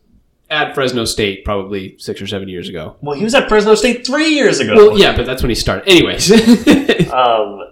at 0.50 0.74
Fresno 0.74 1.04
State 1.04 1.44
probably 1.44 1.96
six 1.98 2.20
or 2.20 2.26
seven 2.26 2.48
years 2.48 2.68
ago. 2.68 2.96
Well, 3.00 3.16
he 3.16 3.24
was 3.24 3.34
at 3.34 3.48
Fresno 3.48 3.74
State 3.74 4.06
three 4.06 4.28
years 4.28 4.60
ago. 4.60 4.74
Well, 4.74 4.98
yeah, 4.98 5.16
but 5.16 5.26
that's 5.26 5.42
when 5.42 5.50
he 5.50 5.54
started. 5.54 5.88
Anyways. 5.88 6.30
um, 7.12 7.62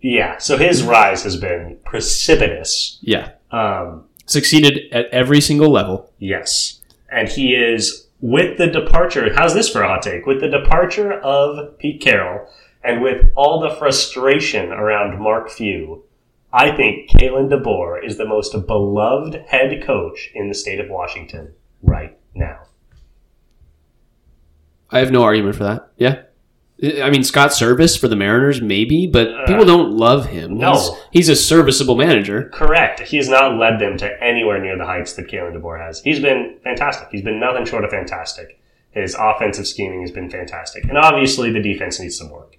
yeah, 0.00 0.38
so 0.38 0.56
his 0.56 0.82
rise 0.82 1.22
has 1.22 1.36
been 1.36 1.78
precipitous. 1.84 2.98
Yeah. 3.02 3.32
Um, 3.50 4.04
Succeeded 4.26 4.92
at 4.92 5.06
every 5.06 5.40
single 5.40 5.70
level. 5.70 6.12
Yes. 6.18 6.80
And 7.10 7.28
he 7.28 7.54
is, 7.54 8.08
with 8.20 8.58
the 8.58 8.66
departure, 8.66 9.32
how's 9.34 9.54
this 9.54 9.68
for 9.68 9.82
a 9.82 9.88
hot 9.88 10.02
take? 10.02 10.26
With 10.26 10.40
the 10.40 10.48
departure 10.48 11.12
of 11.12 11.78
Pete 11.78 12.00
Carroll 12.00 12.48
and 12.82 13.00
with 13.02 13.30
all 13.36 13.60
the 13.60 13.74
frustration 13.76 14.72
around 14.72 15.20
Mark 15.20 15.48
Few, 15.48 16.02
I 16.52 16.74
think 16.74 17.10
Kalen 17.10 17.50
DeBoer 17.50 18.04
is 18.04 18.16
the 18.16 18.26
most 18.26 18.52
beloved 18.66 19.44
head 19.48 19.82
coach 19.84 20.30
in 20.34 20.48
the 20.48 20.54
state 20.54 20.80
of 20.80 20.88
Washington 20.88 21.52
right 21.82 22.18
now. 22.34 22.62
I 24.90 25.00
have 25.00 25.10
no 25.10 25.22
argument 25.22 25.56
for 25.56 25.64
that. 25.64 25.92
Yeah. 25.96 26.22
I 27.02 27.08
mean, 27.08 27.24
Scott 27.24 27.50
Servais 27.50 27.98
for 27.98 28.06
the 28.06 28.16
Mariners, 28.16 28.60
maybe, 28.60 29.06
but 29.06 29.28
uh, 29.28 29.46
people 29.46 29.64
don't 29.64 29.92
love 29.92 30.26
him. 30.26 30.58
No. 30.58 30.74
He's, 30.74 30.90
he's, 31.10 31.28
a 31.30 31.36
serviceable 31.36 31.96
manager. 31.96 32.50
Correct. 32.52 33.00
He's 33.00 33.30
not 33.30 33.56
led 33.56 33.78
them 33.78 33.96
to 33.96 34.22
anywhere 34.22 34.60
near 34.60 34.76
the 34.76 34.84
heights 34.84 35.14
that 35.14 35.26
Kalen 35.26 35.56
DeBoer 35.56 35.80
has. 35.80 36.02
He's 36.02 36.20
been 36.20 36.58
fantastic. 36.62 37.08
He's 37.10 37.22
been 37.22 37.40
nothing 37.40 37.64
short 37.64 37.84
of 37.84 37.90
fantastic. 37.90 38.60
His 38.90 39.16
offensive 39.18 39.66
scheming 39.66 40.02
has 40.02 40.10
been 40.10 40.28
fantastic. 40.28 40.84
And 40.84 40.98
obviously, 40.98 41.50
the 41.50 41.62
defense 41.62 41.98
needs 41.98 42.18
some 42.18 42.30
work. 42.30 42.58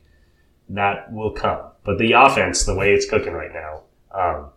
That 0.69 1.13
will 1.13 1.31
come. 1.31 1.61
But 1.83 1.99
the 1.99 2.13
offense, 2.13 2.65
the 2.65 2.75
way 2.75 2.93
it's 2.93 3.07
cooking 3.07 3.33
right 3.33 3.53
now, 3.53 3.83
um, 4.11 4.49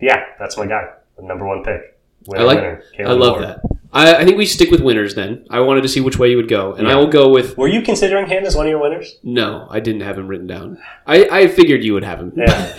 yeah, 0.00 0.24
that's 0.38 0.56
my 0.56 0.66
guy. 0.66 0.90
The 1.16 1.22
number 1.22 1.46
one 1.46 1.62
pick. 1.62 1.93
Winner, 2.26 2.42
I 2.42 2.46
like. 2.46 2.56
Winner, 2.58 2.82
I 2.98 3.12
love 3.12 3.32
Ward. 3.32 3.44
that. 3.44 3.60
I, 3.92 4.16
I, 4.16 4.24
think 4.24 4.36
we 4.36 4.44
stick 4.44 4.70
with 4.70 4.80
winners 4.80 5.14
then. 5.14 5.46
I 5.50 5.60
wanted 5.60 5.82
to 5.82 5.88
see 5.88 6.00
which 6.00 6.18
way 6.18 6.30
you 6.30 6.36
would 6.36 6.48
go, 6.48 6.72
and 6.72 6.86
yeah. 6.86 6.94
I 6.94 6.96
will 6.96 7.06
go 7.06 7.28
with. 7.28 7.56
Were 7.56 7.68
you 7.68 7.80
considering 7.80 8.26
him 8.26 8.44
as 8.44 8.56
one 8.56 8.66
of 8.66 8.70
your 8.70 8.80
winners? 8.80 9.18
No, 9.22 9.68
I 9.70 9.78
didn't 9.80 10.00
have 10.00 10.18
him 10.18 10.26
written 10.26 10.48
down. 10.48 10.78
I, 11.06 11.28
I 11.30 11.48
figured 11.48 11.84
you 11.84 11.94
would 11.94 12.02
have 12.04 12.18
him. 12.18 12.32
Yeah. 12.36 12.74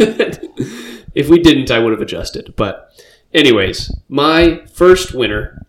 if 1.16 1.30
we 1.30 1.40
didn't, 1.40 1.72
I 1.72 1.80
would 1.80 1.92
have 1.92 2.02
adjusted. 2.02 2.54
But, 2.58 2.92
anyways, 3.34 3.96
my 4.10 4.66
first 4.74 5.14
winner 5.14 5.66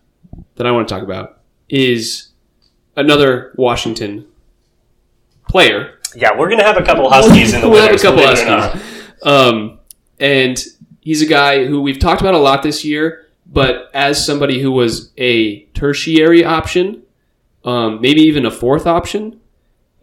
that 0.55 0.67
I 0.67 0.71
want 0.71 0.87
to 0.87 0.93
talk 0.93 1.03
about 1.03 1.39
is 1.69 2.29
another 2.97 3.53
Washington 3.55 4.27
player. 5.47 5.99
Yeah, 6.13 6.37
we're 6.37 6.49
gonna 6.49 6.63
have 6.63 6.77
a 6.77 6.83
couple 6.83 7.09
Huskies 7.09 7.53
in 7.53 7.61
the. 7.61 7.69
We'll 7.69 7.83
winners, 7.83 8.01
have 8.01 8.13
a 8.13 8.17
couple 8.17 8.27
Huskies. 8.27 8.81
Um, 9.23 9.79
and 10.19 10.61
he's 10.99 11.21
a 11.21 11.25
guy 11.25 11.65
who 11.65 11.81
we've 11.81 11.99
talked 11.99 12.19
about 12.19 12.33
a 12.33 12.39
lot 12.39 12.63
this 12.63 12.83
year 12.83 13.26
but 13.51 13.89
as 13.93 14.23
somebody 14.23 14.59
who 14.59 14.71
was 14.71 15.11
a 15.17 15.61
tertiary 15.73 16.43
option, 16.43 17.03
um, 17.63 18.01
maybe 18.01 18.21
even 18.21 18.45
a 18.45 18.51
fourth 18.51 18.85
option, 18.85 19.39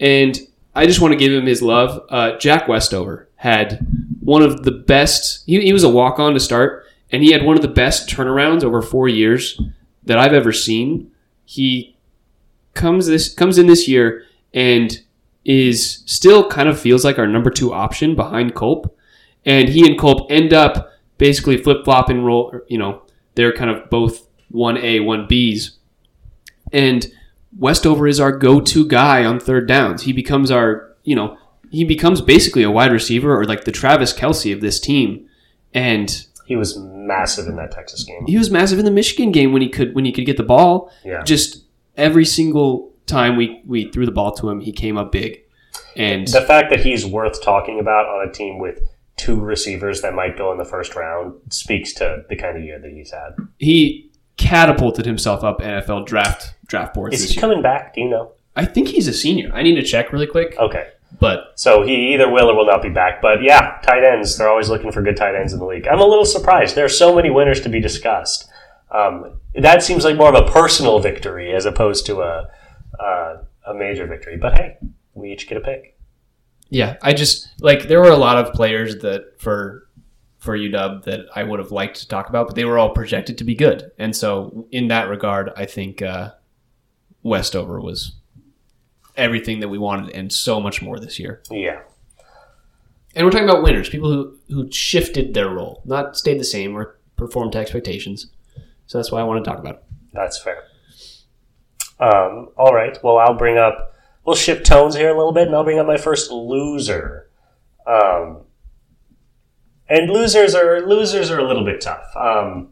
and 0.00 0.38
I 0.74 0.86
just 0.86 1.00
want 1.00 1.12
to 1.12 1.18
give 1.18 1.32
him 1.32 1.46
his 1.46 1.62
love. 1.62 2.04
Uh, 2.08 2.36
Jack 2.38 2.66
Westover 2.68 3.28
had 3.36 3.86
one 4.20 4.42
of 4.42 4.64
the 4.64 4.70
best. 4.72 5.44
He, 5.46 5.60
he 5.60 5.72
was 5.72 5.84
a 5.84 5.88
walk 5.88 6.18
on 6.18 6.34
to 6.34 6.40
start, 6.40 6.86
and 7.12 7.22
he 7.22 7.32
had 7.32 7.44
one 7.44 7.56
of 7.56 7.62
the 7.62 7.68
best 7.68 8.08
turnarounds 8.08 8.64
over 8.64 8.82
four 8.82 9.08
years 9.08 9.60
that 10.02 10.18
I've 10.18 10.32
ever 10.32 10.52
seen. 10.52 11.10
He 11.44 11.96
comes 12.72 13.06
this 13.06 13.32
comes 13.32 13.58
in 13.58 13.66
this 13.66 13.86
year 13.86 14.24
and 14.52 15.00
is 15.44 16.02
still 16.06 16.48
kind 16.48 16.68
of 16.68 16.80
feels 16.80 17.04
like 17.04 17.18
our 17.18 17.26
number 17.26 17.50
two 17.50 17.72
option 17.72 18.16
behind 18.16 18.54
Culp, 18.54 18.96
and 19.44 19.68
he 19.68 19.86
and 19.86 19.98
Culp 19.98 20.30
end 20.30 20.52
up 20.52 20.90
basically 21.18 21.56
flip 21.56 21.84
flopping 21.84 22.24
role. 22.24 22.60
You 22.68 22.78
know, 22.78 23.02
they're 23.34 23.52
kind 23.52 23.70
of 23.70 23.88
both 23.90 24.26
one 24.50 24.76
A, 24.78 25.00
one 25.00 25.26
Bs, 25.26 25.70
and 26.72 27.06
Westover 27.56 28.06
is 28.08 28.18
our 28.20 28.32
go 28.32 28.60
to 28.60 28.86
guy 28.86 29.24
on 29.24 29.38
third 29.38 29.68
downs. 29.68 30.02
He 30.02 30.12
becomes 30.12 30.50
our, 30.50 30.92
you 31.04 31.14
know, 31.14 31.36
he 31.70 31.84
becomes 31.84 32.20
basically 32.20 32.62
a 32.62 32.70
wide 32.70 32.92
receiver 32.92 33.36
or 33.38 33.44
like 33.44 33.64
the 33.64 33.72
Travis 33.72 34.12
Kelce 34.12 34.52
of 34.52 34.60
this 34.60 34.80
team, 34.80 35.28
and 35.72 36.26
He 36.46 36.56
was 36.56 36.76
massive 36.78 37.46
in 37.46 37.56
that 37.56 37.70
Texas 37.72 38.04
game. 38.04 38.24
he 38.26 38.36
was 38.38 38.50
massive 38.50 38.78
in 38.78 38.84
the 38.84 38.90
Michigan 38.90 39.30
game 39.32 39.52
when 39.52 39.62
he 39.62 39.68
could 39.68 39.94
when 39.94 40.04
he 40.04 40.12
could 40.12 40.26
get 40.26 40.36
the 40.36 40.42
ball. 40.42 40.90
Yeah. 41.04 41.22
Just 41.22 41.64
every 41.96 42.24
single 42.24 42.92
time 43.06 43.36
we 43.36 43.62
we 43.66 43.90
threw 43.90 44.06
the 44.06 44.12
ball 44.12 44.32
to 44.32 44.48
him, 44.48 44.60
he 44.60 44.72
came 44.72 44.96
up 44.96 45.12
big, 45.12 45.42
and 45.96 46.26
The 46.28 46.42
fact 46.42 46.70
that 46.70 46.80
he's 46.80 47.04
worth 47.06 47.42
talking 47.42 47.78
about 47.80 48.06
on 48.06 48.28
a 48.28 48.32
team 48.32 48.58
with 48.58 48.80
two 49.16 49.40
receivers 49.40 50.02
that 50.02 50.14
might 50.14 50.36
go 50.36 50.50
in 50.52 50.58
the 50.58 50.64
first 50.64 50.94
round 50.96 51.34
speaks 51.50 51.92
to 51.94 52.24
the 52.28 52.36
kind 52.36 52.56
of 52.56 52.64
year 52.64 52.78
that 52.78 52.90
he's 52.92 53.10
had. 53.12 53.36
he 53.58 54.10
catapulted 54.36 55.06
himself 55.06 55.44
up 55.44 55.60
NFL 55.60 56.06
draft 56.06 56.54
draft 56.66 56.92
boards 56.94 57.14
Is 57.14 57.28
he 57.28 57.34
year. 57.34 57.40
coming 57.40 57.62
back? 57.62 57.94
Do 57.94 58.00
you 58.00 58.08
know? 58.08 58.32
I 58.56 58.64
think 58.64 58.88
he's 58.88 59.06
a 59.08 59.12
senior. 59.12 59.50
I 59.54 59.62
need 59.62 59.76
to 59.76 59.82
check 59.82 60.12
really 60.12 60.26
quick, 60.26 60.56
Okay. 60.58 60.88
but 61.20 61.52
So 61.56 61.82
he 61.82 62.12
either 62.14 62.28
will 62.28 62.50
or 62.50 62.56
will 62.56 62.66
not 62.66 62.82
be 62.82 62.88
back. 62.88 63.22
But 63.22 63.42
yeah, 63.42 63.78
tight 63.82 64.02
ends, 64.04 64.36
they're 64.36 64.48
always 64.50 64.68
looking 64.68 64.90
for 64.92 65.02
good 65.02 65.16
tight 65.16 65.34
ends 65.36 65.52
in 65.52 65.58
the 65.60 65.64
league. 65.66 65.86
I'm 65.86 66.00
a 66.00 66.06
little 66.06 66.24
surprised. 66.24 66.74
There 66.74 66.84
are 66.84 66.88
so 66.88 67.14
many 67.14 67.30
winners 67.30 67.60
to 67.62 67.68
be 67.68 67.80
discussed. 67.80 68.48
Um, 68.90 69.38
that 69.54 69.82
seems 69.84 70.04
like 70.04 70.16
more 70.16 70.34
of 70.34 70.34
a 70.34 70.50
personal 70.50 70.98
victory 70.98 71.52
as 71.54 71.64
opposed 71.66 72.06
to 72.06 72.20
a, 72.22 72.48
a, 73.00 73.38
a 73.68 73.74
major 73.74 74.06
victory. 74.06 74.36
But 74.36 74.56
hey, 74.58 74.78
we 75.14 75.32
each 75.32 75.48
get 75.48 75.58
a 75.58 75.60
pick. 75.60 75.93
Yeah, 76.74 76.96
I 77.02 77.12
just 77.12 77.48
like 77.60 77.86
there 77.86 78.00
were 78.00 78.10
a 78.10 78.16
lot 78.16 78.36
of 78.36 78.52
players 78.52 78.98
that 78.98 79.40
for 79.40 79.88
for 80.38 80.58
UW 80.58 81.04
that 81.04 81.26
I 81.34 81.44
would 81.44 81.60
have 81.60 81.70
liked 81.70 82.00
to 82.00 82.08
talk 82.08 82.28
about, 82.28 82.48
but 82.48 82.56
they 82.56 82.64
were 82.64 82.78
all 82.78 82.90
projected 82.90 83.38
to 83.38 83.44
be 83.44 83.54
good, 83.54 83.92
and 83.96 84.14
so 84.14 84.66
in 84.72 84.88
that 84.88 85.08
regard, 85.08 85.50
I 85.56 85.66
think 85.66 86.02
uh, 86.02 86.32
Westover 87.22 87.80
was 87.80 88.16
everything 89.16 89.60
that 89.60 89.68
we 89.68 89.78
wanted 89.78 90.10
and 90.16 90.32
so 90.32 90.60
much 90.60 90.82
more 90.82 90.98
this 90.98 91.20
year. 91.20 91.42
Yeah. 91.48 91.82
And 93.14 93.24
we're 93.24 93.30
talking 93.30 93.48
about 93.48 93.62
winners, 93.62 93.88
people 93.88 94.12
who 94.12 94.36
who 94.48 94.70
shifted 94.72 95.32
their 95.32 95.48
role, 95.48 95.80
not 95.84 96.16
stayed 96.16 96.40
the 96.40 96.44
same 96.44 96.76
or 96.76 96.98
performed 97.16 97.52
to 97.52 97.58
expectations. 97.58 98.26
So 98.86 98.98
that's 98.98 99.12
why 99.12 99.20
I 99.20 99.24
want 99.24 99.44
to 99.44 99.48
talk 99.48 99.60
about 99.60 99.76
it. 99.76 99.84
That's 100.12 100.42
fair. 100.42 100.64
Um, 102.00 102.48
all 102.56 102.74
right. 102.74 102.98
Well, 103.04 103.18
I'll 103.18 103.38
bring 103.38 103.58
up. 103.58 103.93
We'll 104.24 104.36
shift 104.36 104.64
tones 104.66 104.94
here 104.94 105.10
a 105.10 105.16
little 105.16 105.32
bit, 105.32 105.46
and 105.48 105.54
I'll 105.56 105.64
bring 105.64 105.78
up 105.78 105.86
my 105.86 105.96
first 105.98 106.30
loser. 106.30 107.28
Um, 107.86 108.42
and 109.88 110.10
losers 110.10 110.54
are 110.54 110.80
losers 110.86 111.30
are 111.30 111.38
a 111.38 111.46
little 111.46 111.64
bit 111.64 111.80
tough. 111.82 112.14
Um, 112.16 112.70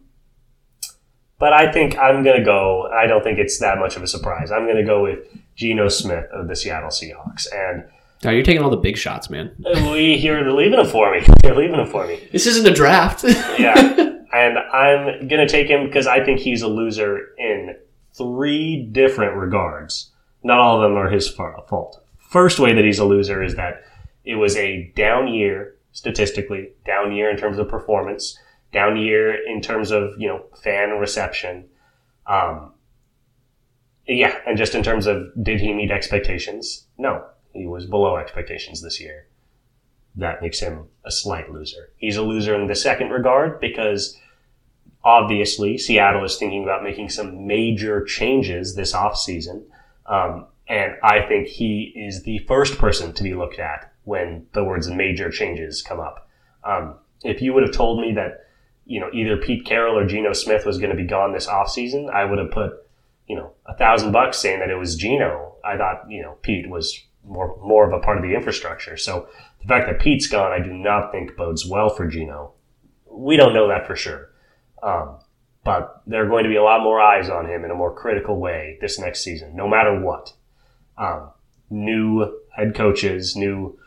but 1.38 1.53
I 1.53 1.70
think 1.70 1.98
I'm 1.98 2.22
gonna 2.24 2.44
go. 2.44 2.88
I 2.92 3.07
don't 3.07 3.22
think 3.22 3.38
it's 3.38 3.59
that 3.59 3.78
much 3.78 3.96
of 3.96 4.03
a 4.03 4.07
surprise. 4.07 4.50
I'm 4.50 4.66
gonna 4.66 4.84
go 4.84 5.03
with 5.03 5.18
Geno 5.57 5.88
Smith 5.88 6.24
of 6.32 6.48
the 6.48 6.57
Seattle 6.57 6.88
Seahawks, 6.88 7.46
and 7.53 7.84
Now 8.24 8.30
you're 8.30 8.44
taking 8.44 8.62
all 8.62 8.70
the 8.70 8.76
big 8.78 8.96
shots, 8.96 9.28
man. 9.28 9.55
we 9.92 10.16
here 10.16 10.42
they're 10.42 10.53
leaving 10.53 10.78
him 10.78 10.86
for 10.86 11.11
me. 11.12 11.20
They're 11.42 11.55
leaving 11.57 11.78
him 11.80 11.86
for 11.88 12.07
me. 12.07 12.26
This 12.32 12.46
isn't 12.46 12.66
a 12.66 12.72
draft. 12.74 13.24
Yeah. 13.59 13.76
and 14.32 14.57
I'm 14.59 15.28
going 15.28 15.46
to 15.46 15.48
take 15.48 15.68
him 15.68 15.84
because 15.86 16.07
I 16.07 16.24
think 16.24 16.38
he's 16.40 16.62
a 16.62 16.68
loser 16.68 17.34
in 17.36 17.76
three 18.16 18.82
different 18.92 19.36
regards. 19.36 20.11
Not 20.43 20.59
all 20.59 20.76
of 20.76 20.82
them 20.82 20.99
are 20.99 21.11
his 21.11 21.28
fault. 21.28 22.03
First 22.18 22.59
way 22.59 22.74
that 22.74 22.84
he's 22.84 22.99
a 22.99 23.05
loser 23.05 23.43
is 23.43 23.57
that 23.57 23.84
it 24.24 24.36
was 24.36 24.57
a 24.57 24.93
down 24.97 25.28
year 25.28 25.76
statistically, 25.93 26.70
down 26.86 27.12
year 27.12 27.30
in 27.30 27.36
terms 27.36 27.59
of 27.59 27.68
performance, 27.68 28.38
down 28.72 28.97
year 28.97 29.34
in 29.47 29.61
terms 29.61 29.90
of, 29.90 30.12
you 30.18 30.26
know, 30.26 30.45
fan 30.62 30.90
reception. 30.90 31.66
Um, 32.26 32.72
yeah, 34.07 34.36
and 34.47 34.57
just 34.57 34.74
in 34.74 34.82
terms 34.82 35.07
of 35.07 35.26
did 35.43 35.61
he 35.61 35.72
meet 35.72 35.90
expectations? 35.90 36.86
No, 36.99 37.26
he 37.53 37.66
was 37.66 37.86
below 37.86 38.16
expectations 38.16 38.82
this 38.82 39.01
year 39.01 39.26
that 40.16 40.43
makes 40.43 40.61
him 40.61 40.88
a 41.05 41.11
slight 41.11 41.51
loser. 41.51 41.90
He's 41.97 42.16
a 42.16 42.22
loser 42.22 42.55
in 42.55 42.66
the 42.66 42.74
second 42.74 43.11
regard 43.11 43.61
because 43.61 44.18
obviously 45.05 45.78
Seattle 45.78 46.24
is 46.24 46.36
thinking 46.36 46.62
about 46.62 46.82
making 46.84 47.09
some 47.09 47.47
major 47.47 48.05
changes 48.05 48.74
this 48.74 48.93
offseason. 48.93 49.64
Um, 50.07 50.46
and 50.68 50.94
I 51.03 51.26
think 51.26 51.48
he 51.48 51.92
is 51.94 52.22
the 52.22 52.38
first 52.40 52.78
person 52.78 53.12
to 53.14 53.22
be 53.22 53.34
looked 53.34 53.59
at 53.59 53.92
when 54.05 54.46
the 54.53 54.64
words 54.64 54.88
major 54.88 55.30
changes 55.30 55.82
come 55.82 56.00
up. 56.00 56.28
Um, 56.64 56.96
if 57.22 57.40
you 57.40 57.53
would 57.53 57.62
have 57.62 57.72
told 57.74 58.00
me 58.00 58.12
that, 58.14 58.46
you 58.86 59.00
know, 59.00 59.11
either 59.12 59.36
Pete 59.36 59.64
Carroll 59.64 59.98
or 59.98 60.07
Geno 60.07 60.32
Smith 60.32 60.66
was 60.66 60.78
going 60.78 60.90
to 60.90 60.96
be 60.96 61.07
gone 61.07 61.32
this 61.32 61.46
offseason, 61.46 62.11
I 62.11 62.24
would 62.24 62.38
have 62.38 62.50
put, 62.50 62.72
you 63.28 63.36
know, 63.36 63.53
a 63.66 63.76
thousand 63.76 64.12
bucks 64.12 64.38
saying 64.38 64.61
that 64.61 64.70
it 64.70 64.78
was 64.78 64.96
Geno. 64.96 65.57
I 65.64 65.76
thought, 65.76 66.05
you 66.09 66.22
know, 66.22 66.36
Pete 66.42 66.68
was 66.68 67.00
more, 67.24 67.57
more 67.62 67.86
of 67.86 67.92
a 67.92 68.03
part 68.03 68.18
of 68.18 68.24
the 68.24 68.34
infrastructure. 68.34 68.96
So 68.96 69.28
the 69.61 69.68
fact 69.68 69.86
that 69.86 70.00
Pete's 70.00 70.26
gone, 70.26 70.53
I 70.53 70.59
do 70.59 70.72
not 70.72 71.12
think 71.12 71.36
bodes 71.36 71.66
well 71.66 71.88
for 71.88 72.07
Geno. 72.07 72.53
We 73.09 73.36
don't 73.36 73.55
know 73.55 73.68
that 73.68 73.86
for 73.86 73.94
sure. 73.94 74.30
Um, 74.82 75.18
but 75.64 76.02
there 76.06 76.24
are 76.24 76.28
going 76.28 76.44
to 76.44 76.50
be 76.50 76.56
a 76.56 76.62
lot 76.62 76.82
more 76.82 77.00
eyes 77.00 77.28
on 77.28 77.48
him 77.48 77.64
in 77.64 77.70
a 77.70 77.74
more 77.74 77.94
critical 77.94 78.38
way 78.38 78.78
this 78.80 78.98
next 78.98 79.22
season, 79.22 79.54
no 79.54 79.68
matter 79.68 80.00
what. 80.00 80.32
Um, 80.98 81.30
new 81.70 82.40
head 82.50 82.74
coaches, 82.74 83.36
new, 83.36 83.78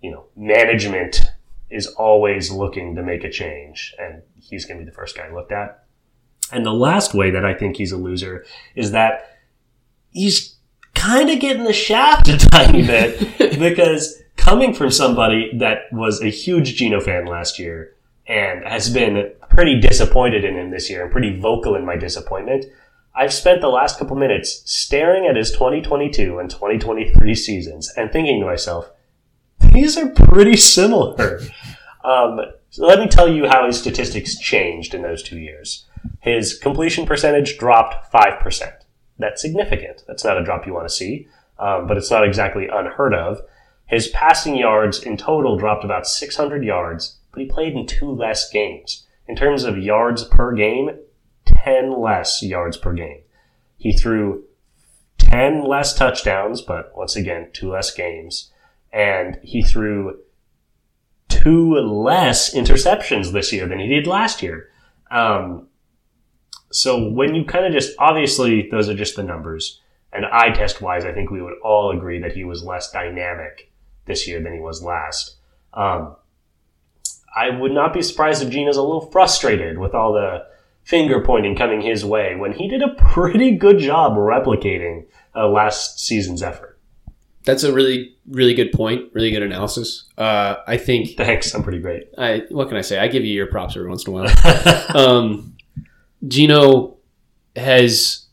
you 0.00 0.10
know, 0.10 0.24
management 0.36 1.22
is 1.70 1.86
always 1.86 2.50
looking 2.50 2.94
to 2.94 3.02
make 3.02 3.24
a 3.24 3.30
change, 3.30 3.94
and 3.98 4.22
he's 4.40 4.64
going 4.64 4.78
to 4.78 4.84
be 4.84 4.90
the 4.90 4.94
first 4.94 5.16
guy 5.16 5.32
looked 5.32 5.52
at. 5.52 5.84
And 6.50 6.64
the 6.64 6.72
last 6.72 7.12
way 7.12 7.30
that 7.30 7.44
I 7.44 7.52
think 7.52 7.76
he's 7.76 7.92
a 7.92 7.98
loser 7.98 8.46
is 8.74 8.92
that 8.92 9.38
he's 10.10 10.56
kind 10.94 11.28
of 11.28 11.38
getting 11.40 11.64
the 11.64 11.74
shaft 11.74 12.28
a 12.28 12.38
tiny 12.38 12.86
bit 12.86 13.38
because 13.58 14.20
coming 14.36 14.72
from 14.72 14.90
somebody 14.90 15.50
that 15.58 15.92
was 15.92 16.22
a 16.22 16.28
huge 16.28 16.74
Geno 16.76 17.00
fan 17.00 17.26
last 17.26 17.58
year 17.58 17.94
and 18.28 18.66
has 18.66 18.90
been 18.90 19.32
pretty 19.48 19.80
disappointed 19.80 20.44
in 20.44 20.56
him 20.56 20.70
this 20.70 20.88
year 20.90 21.02
and 21.02 21.10
pretty 21.10 21.38
vocal 21.40 21.74
in 21.74 21.84
my 21.84 21.96
disappointment, 21.96 22.66
I've 23.16 23.32
spent 23.32 23.60
the 23.60 23.68
last 23.68 23.98
couple 23.98 24.16
minutes 24.16 24.62
staring 24.64 25.26
at 25.26 25.34
his 25.34 25.50
2022 25.50 26.38
and 26.38 26.48
2023 26.48 27.34
seasons 27.34 27.92
and 27.96 28.12
thinking 28.12 28.40
to 28.40 28.46
myself, 28.46 28.90
these 29.72 29.96
are 29.96 30.10
pretty 30.10 30.56
similar. 30.56 31.40
Um, 32.04 32.40
so 32.70 32.86
let 32.86 33.00
me 33.00 33.08
tell 33.08 33.28
you 33.28 33.48
how 33.48 33.66
his 33.66 33.78
statistics 33.78 34.38
changed 34.38 34.94
in 34.94 35.02
those 35.02 35.22
two 35.22 35.36
years. 35.36 35.84
His 36.20 36.56
completion 36.56 37.04
percentage 37.04 37.58
dropped 37.58 38.10
5%. 38.10 38.72
That's 39.18 39.42
significant. 39.42 40.04
That's 40.06 40.24
not 40.24 40.38
a 40.38 40.44
drop 40.44 40.66
you 40.66 40.72
want 40.72 40.88
to 40.88 40.94
see, 40.94 41.28
um, 41.58 41.86
but 41.86 41.96
it's 41.96 42.10
not 42.10 42.24
exactly 42.24 42.68
unheard 42.68 43.14
of. 43.14 43.42
His 43.86 44.08
passing 44.08 44.56
yards 44.56 45.02
in 45.02 45.16
total 45.16 45.58
dropped 45.58 45.84
about 45.84 46.06
600 46.06 46.64
yards, 46.64 47.17
but 47.38 47.44
he 47.44 47.48
played 47.48 47.74
in 47.74 47.86
two 47.86 48.10
less 48.10 48.50
games. 48.50 49.06
In 49.28 49.36
terms 49.36 49.62
of 49.62 49.78
yards 49.78 50.24
per 50.24 50.52
game, 50.54 50.90
10 51.46 52.00
less 52.00 52.42
yards 52.42 52.76
per 52.76 52.92
game. 52.92 53.20
He 53.76 53.92
threw 53.92 54.42
10 55.18 55.62
less 55.62 55.94
touchdowns, 55.94 56.62
but 56.62 56.90
once 56.96 57.14
again, 57.14 57.50
two 57.52 57.70
less 57.70 57.94
games. 57.94 58.50
And 58.92 59.38
he 59.44 59.62
threw 59.62 60.18
two 61.28 61.74
less 61.74 62.52
interceptions 62.54 63.30
this 63.32 63.52
year 63.52 63.68
than 63.68 63.78
he 63.78 63.86
did 63.86 64.08
last 64.08 64.42
year. 64.42 64.70
Um, 65.12 65.68
so 66.72 67.08
when 67.08 67.36
you 67.36 67.44
kind 67.44 67.66
of 67.66 67.72
just, 67.72 67.94
obviously, 68.00 68.68
those 68.68 68.88
are 68.88 68.96
just 68.96 69.14
the 69.14 69.22
numbers. 69.22 69.80
And 70.12 70.26
eye 70.26 70.50
test 70.50 70.80
wise, 70.80 71.04
I 71.04 71.12
think 71.12 71.30
we 71.30 71.40
would 71.40 71.58
all 71.62 71.96
agree 71.96 72.18
that 72.20 72.32
he 72.32 72.42
was 72.42 72.64
less 72.64 72.90
dynamic 72.90 73.70
this 74.06 74.26
year 74.26 74.42
than 74.42 74.54
he 74.54 74.60
was 74.60 74.82
last. 74.82 75.36
Um, 75.74 76.16
I 77.38 77.50
would 77.50 77.72
not 77.72 77.94
be 77.94 78.02
surprised 78.02 78.42
if 78.42 78.50
Geno's 78.50 78.76
a 78.76 78.82
little 78.82 79.10
frustrated 79.12 79.78
with 79.78 79.94
all 79.94 80.12
the 80.12 80.44
finger 80.82 81.22
pointing 81.22 81.54
coming 81.54 81.80
his 81.80 82.04
way 82.04 82.34
when 82.34 82.52
he 82.52 82.66
did 82.66 82.82
a 82.82 82.94
pretty 82.94 83.52
good 83.52 83.78
job 83.78 84.14
replicating 84.14 85.06
uh, 85.36 85.46
last 85.46 86.00
season's 86.00 86.42
effort. 86.42 86.80
That's 87.44 87.62
a 87.62 87.72
really, 87.72 88.16
really 88.26 88.54
good 88.54 88.72
point. 88.72 89.10
Really 89.14 89.30
good 89.30 89.42
analysis. 89.42 90.08
Uh, 90.18 90.56
I 90.66 90.76
think. 90.76 91.16
Thanks, 91.16 91.54
I'm 91.54 91.62
pretty 91.62 91.78
great. 91.78 92.08
I 92.18 92.42
what 92.50 92.68
can 92.68 92.76
I 92.76 92.80
say? 92.80 92.98
I 92.98 93.06
give 93.06 93.24
you 93.24 93.32
your 93.32 93.46
props 93.46 93.76
every 93.76 93.88
once 93.88 94.06
in 94.06 94.12
a 94.12 94.16
while. 94.16 94.96
um, 94.96 95.56
Geno 96.26 96.96
has. 97.54 98.26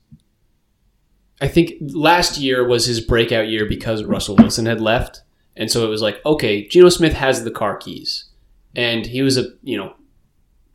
I 1.39 1.47
think 1.47 1.73
last 1.81 2.39
year 2.39 2.67
was 2.67 2.85
his 2.85 3.01
breakout 3.01 3.47
year 3.47 3.65
because 3.65 4.03
Russell 4.03 4.35
Wilson 4.37 4.65
had 4.65 4.81
left, 4.81 5.21
and 5.55 5.69
so 5.69 5.85
it 5.85 5.89
was 5.89 6.01
like, 6.01 6.25
okay, 6.25 6.67
Geno 6.67 6.89
Smith 6.89 7.13
has 7.13 7.43
the 7.43 7.51
car 7.51 7.77
keys, 7.77 8.25
and 8.75 9.05
he 9.05 9.21
was 9.21 9.37
a 9.37 9.45
you 9.63 9.77
know 9.77 9.93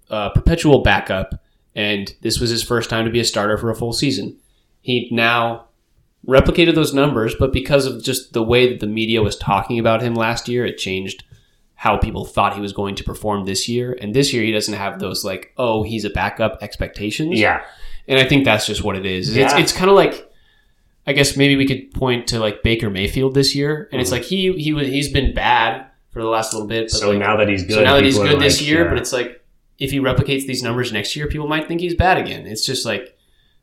a 0.08 0.30
perpetual 0.30 0.82
backup, 0.82 1.42
and 1.74 2.14
this 2.22 2.40
was 2.40 2.50
his 2.50 2.62
first 2.62 2.90
time 2.90 3.04
to 3.04 3.10
be 3.10 3.20
a 3.20 3.24
starter 3.24 3.56
for 3.58 3.70
a 3.70 3.74
full 3.76 3.92
season. 3.92 4.36
He 4.80 5.08
now 5.12 5.66
replicated 6.26 6.74
those 6.74 6.92
numbers, 6.94 7.34
but 7.38 7.52
because 7.52 7.86
of 7.86 8.02
just 8.02 8.32
the 8.32 8.42
way 8.42 8.68
that 8.68 8.80
the 8.80 8.86
media 8.86 9.22
was 9.22 9.36
talking 9.36 9.78
about 9.78 10.02
him 10.02 10.14
last 10.14 10.48
year, 10.48 10.66
it 10.66 10.76
changed 10.78 11.24
how 11.74 11.96
people 11.96 12.26
thought 12.26 12.54
he 12.54 12.60
was 12.60 12.74
going 12.74 12.94
to 12.94 13.04
perform 13.04 13.46
this 13.46 13.66
year. 13.68 13.96
And 14.00 14.12
this 14.14 14.34
year, 14.34 14.42
he 14.42 14.52
doesn't 14.52 14.74
have 14.74 14.98
those 14.98 15.24
like, 15.24 15.52
oh, 15.56 15.82
he's 15.82 16.04
a 16.04 16.10
backup 16.10 16.58
expectations. 16.62 17.38
Yeah. 17.40 17.62
And 18.06 18.18
I 18.18 18.24
think 18.28 18.44
that's 18.44 18.66
just 18.66 18.84
what 18.84 18.96
it 18.96 19.06
is. 19.06 19.34
It's, 19.34 19.54
Yeah. 19.54 19.58
it's 19.58 19.72
kind 19.72 19.88
of 19.88 19.96
like, 19.96 20.30
I 21.06 21.14
guess 21.14 21.38
maybe 21.38 21.56
we 21.56 21.64
could 21.66 21.90
point 21.94 22.26
to 22.28 22.38
like 22.38 22.62
Baker 22.62 22.90
Mayfield 22.90 23.32
this 23.32 23.54
year, 23.54 23.88
and 23.92 24.00
it's 24.00 24.10
Mhm. 24.10 24.14
like 24.14 24.22
he 24.24 24.52
he 24.52 24.74
he's 24.90 25.10
been 25.10 25.32
bad 25.32 25.86
for 26.10 26.20
the 26.22 26.28
last 26.28 26.52
little 26.52 26.68
bit. 26.68 26.84
But 26.86 26.98
So 26.98 27.10
like, 27.10 27.18
now 27.18 27.36
that 27.36 27.48
he's 27.48 27.62
good, 27.64 27.74
so 27.74 27.84
now 27.84 27.94
that 27.96 28.04
he's 28.04 28.18
good 28.18 28.40
this 28.40 28.60
like, 28.60 28.68
year, 28.68 28.84
yeah. 28.84 28.88
but 28.90 28.98
it's 28.98 29.12
like 29.12 29.44
if 29.78 29.90
he 29.92 29.98
replicates 30.00 30.46
these 30.46 30.62
numbers 30.62 30.92
next 30.92 31.16
year, 31.16 31.26
people 31.26 31.48
might 31.48 31.66
think 31.68 31.80
he's 31.80 31.94
bad 31.94 32.18
again. 32.18 32.46
It's 32.46 32.66
just 32.66 32.84
like 32.84 33.16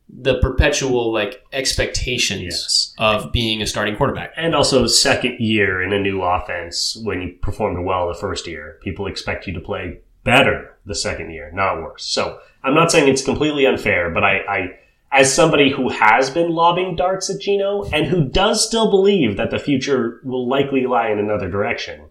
the 0.08 0.38
perpetual 0.40 1.12
like 1.12 1.44
expectations 1.52 2.42
Yes. 2.42 2.94
of 2.98 3.30
being 3.32 3.60
a 3.62 3.66
starting 3.66 3.94
quarterback. 3.96 4.32
and 4.36 4.54
also 4.54 4.86
second 4.86 5.38
year 5.38 5.82
in 5.82 5.92
a 5.92 5.98
new 6.00 6.22
offense 6.22 6.96
when 7.04 7.20
you 7.20 7.34
performed 7.42 7.84
well 7.84 8.08
the 8.08 8.14
first 8.14 8.46
year 8.46 8.78
people 8.82 9.06
expect 9.06 9.46
you 9.46 9.52
to 9.52 9.60
play 9.60 10.00
better 10.24 10.74
the 10.86 10.94
second 10.94 11.30
year 11.30 11.50
not 11.52 11.82
worse 11.82 12.04
so 12.06 12.38
i'm 12.64 12.74
not 12.74 12.90
saying 12.90 13.06
it's 13.08 13.22
completely 13.22 13.66
unfair 13.66 14.10
but 14.10 14.24
i, 14.24 14.38
I 14.48 14.78
as 15.12 15.32
somebody 15.32 15.70
who 15.70 15.90
has 15.90 16.30
been 16.30 16.50
lobbing 16.50 16.96
darts 16.96 17.28
at 17.30 17.40
geno 17.40 17.84
and 17.92 18.06
who 18.06 18.24
does 18.24 18.66
still 18.66 18.90
believe 18.90 19.36
that 19.36 19.50
the 19.50 19.58
future 19.58 20.20
will 20.24 20.48
likely 20.48 20.86
lie 20.86 21.10
in 21.10 21.18
another 21.18 21.50
direction 21.50 22.06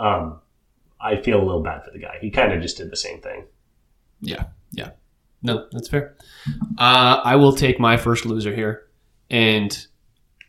um, 0.00 0.40
i 1.00 1.14
feel 1.22 1.38
a 1.40 1.44
little 1.44 1.62
bad 1.62 1.84
for 1.84 1.90
the 1.92 1.98
guy 2.00 2.18
he 2.20 2.30
kind 2.30 2.52
of 2.52 2.60
just 2.60 2.76
did 2.76 2.90
the 2.90 2.96
same 2.96 3.20
thing 3.20 3.44
Yeah, 4.20 4.44
yeah. 4.72 4.90
No, 5.42 5.66
that's 5.72 5.88
fair. 5.88 6.16
Uh, 6.76 7.20
I 7.24 7.36
will 7.36 7.54
take 7.54 7.80
my 7.80 7.96
first 7.96 8.26
loser 8.26 8.54
here, 8.54 8.82
and 9.30 9.86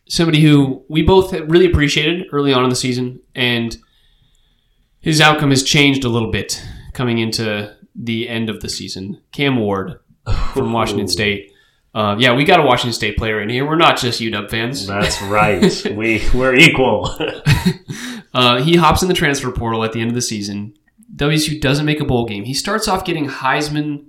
somebody 0.09 0.41
who 0.41 0.83
we 0.89 1.01
both 1.03 1.31
really 1.31 1.65
appreciated 1.65 2.27
early 2.33 2.51
on 2.53 2.63
in 2.65 2.69
the 2.69 2.75
season, 2.75 3.21
and 3.33 3.77
his 4.99 5.21
outcome 5.21 5.51
has 5.51 5.63
changed 5.63 6.03
a 6.03 6.09
little 6.09 6.29
bit 6.31 6.61
coming 6.93 7.19
into 7.19 7.73
the 7.95 8.27
end 8.27 8.49
of 8.49 8.59
the 8.59 8.67
season. 8.67 9.21
Cam 9.31 9.55
Ward 9.57 9.99
from 10.53 10.73
Washington 10.77 11.07
State. 11.07 11.53
Uh, 11.95 12.17
yeah, 12.19 12.35
we 12.35 12.43
got 12.43 12.59
a 12.59 12.63
Washington 12.63 12.93
State 12.93 13.15
player 13.17 13.41
in 13.41 13.47
here. 13.49 13.65
We're 13.65 13.77
not 13.77 13.97
just 13.97 14.19
UW 14.19 14.49
fans. 14.49 14.87
that's 14.87 15.21
right 15.23 15.61
we 15.95 16.21
we're 16.33 16.55
equal 16.55 17.09
Uh, 18.33 18.61
he 18.61 18.75
hops 18.75 19.01
in 19.01 19.07
the 19.07 19.13
transfer 19.13 19.51
portal 19.51 19.83
at 19.83 19.93
the 19.93 20.01
end 20.01 20.09
of 20.09 20.15
the 20.15 20.21
season. 20.21 20.73
WSU 21.15 21.59
doesn't 21.59 21.85
make 21.85 21.99
a 21.99 22.05
bowl 22.05 22.25
game. 22.25 22.45
He 22.45 22.53
starts 22.53 22.87
off 22.87 23.03
getting 23.03 23.27
Heisman 23.27 24.05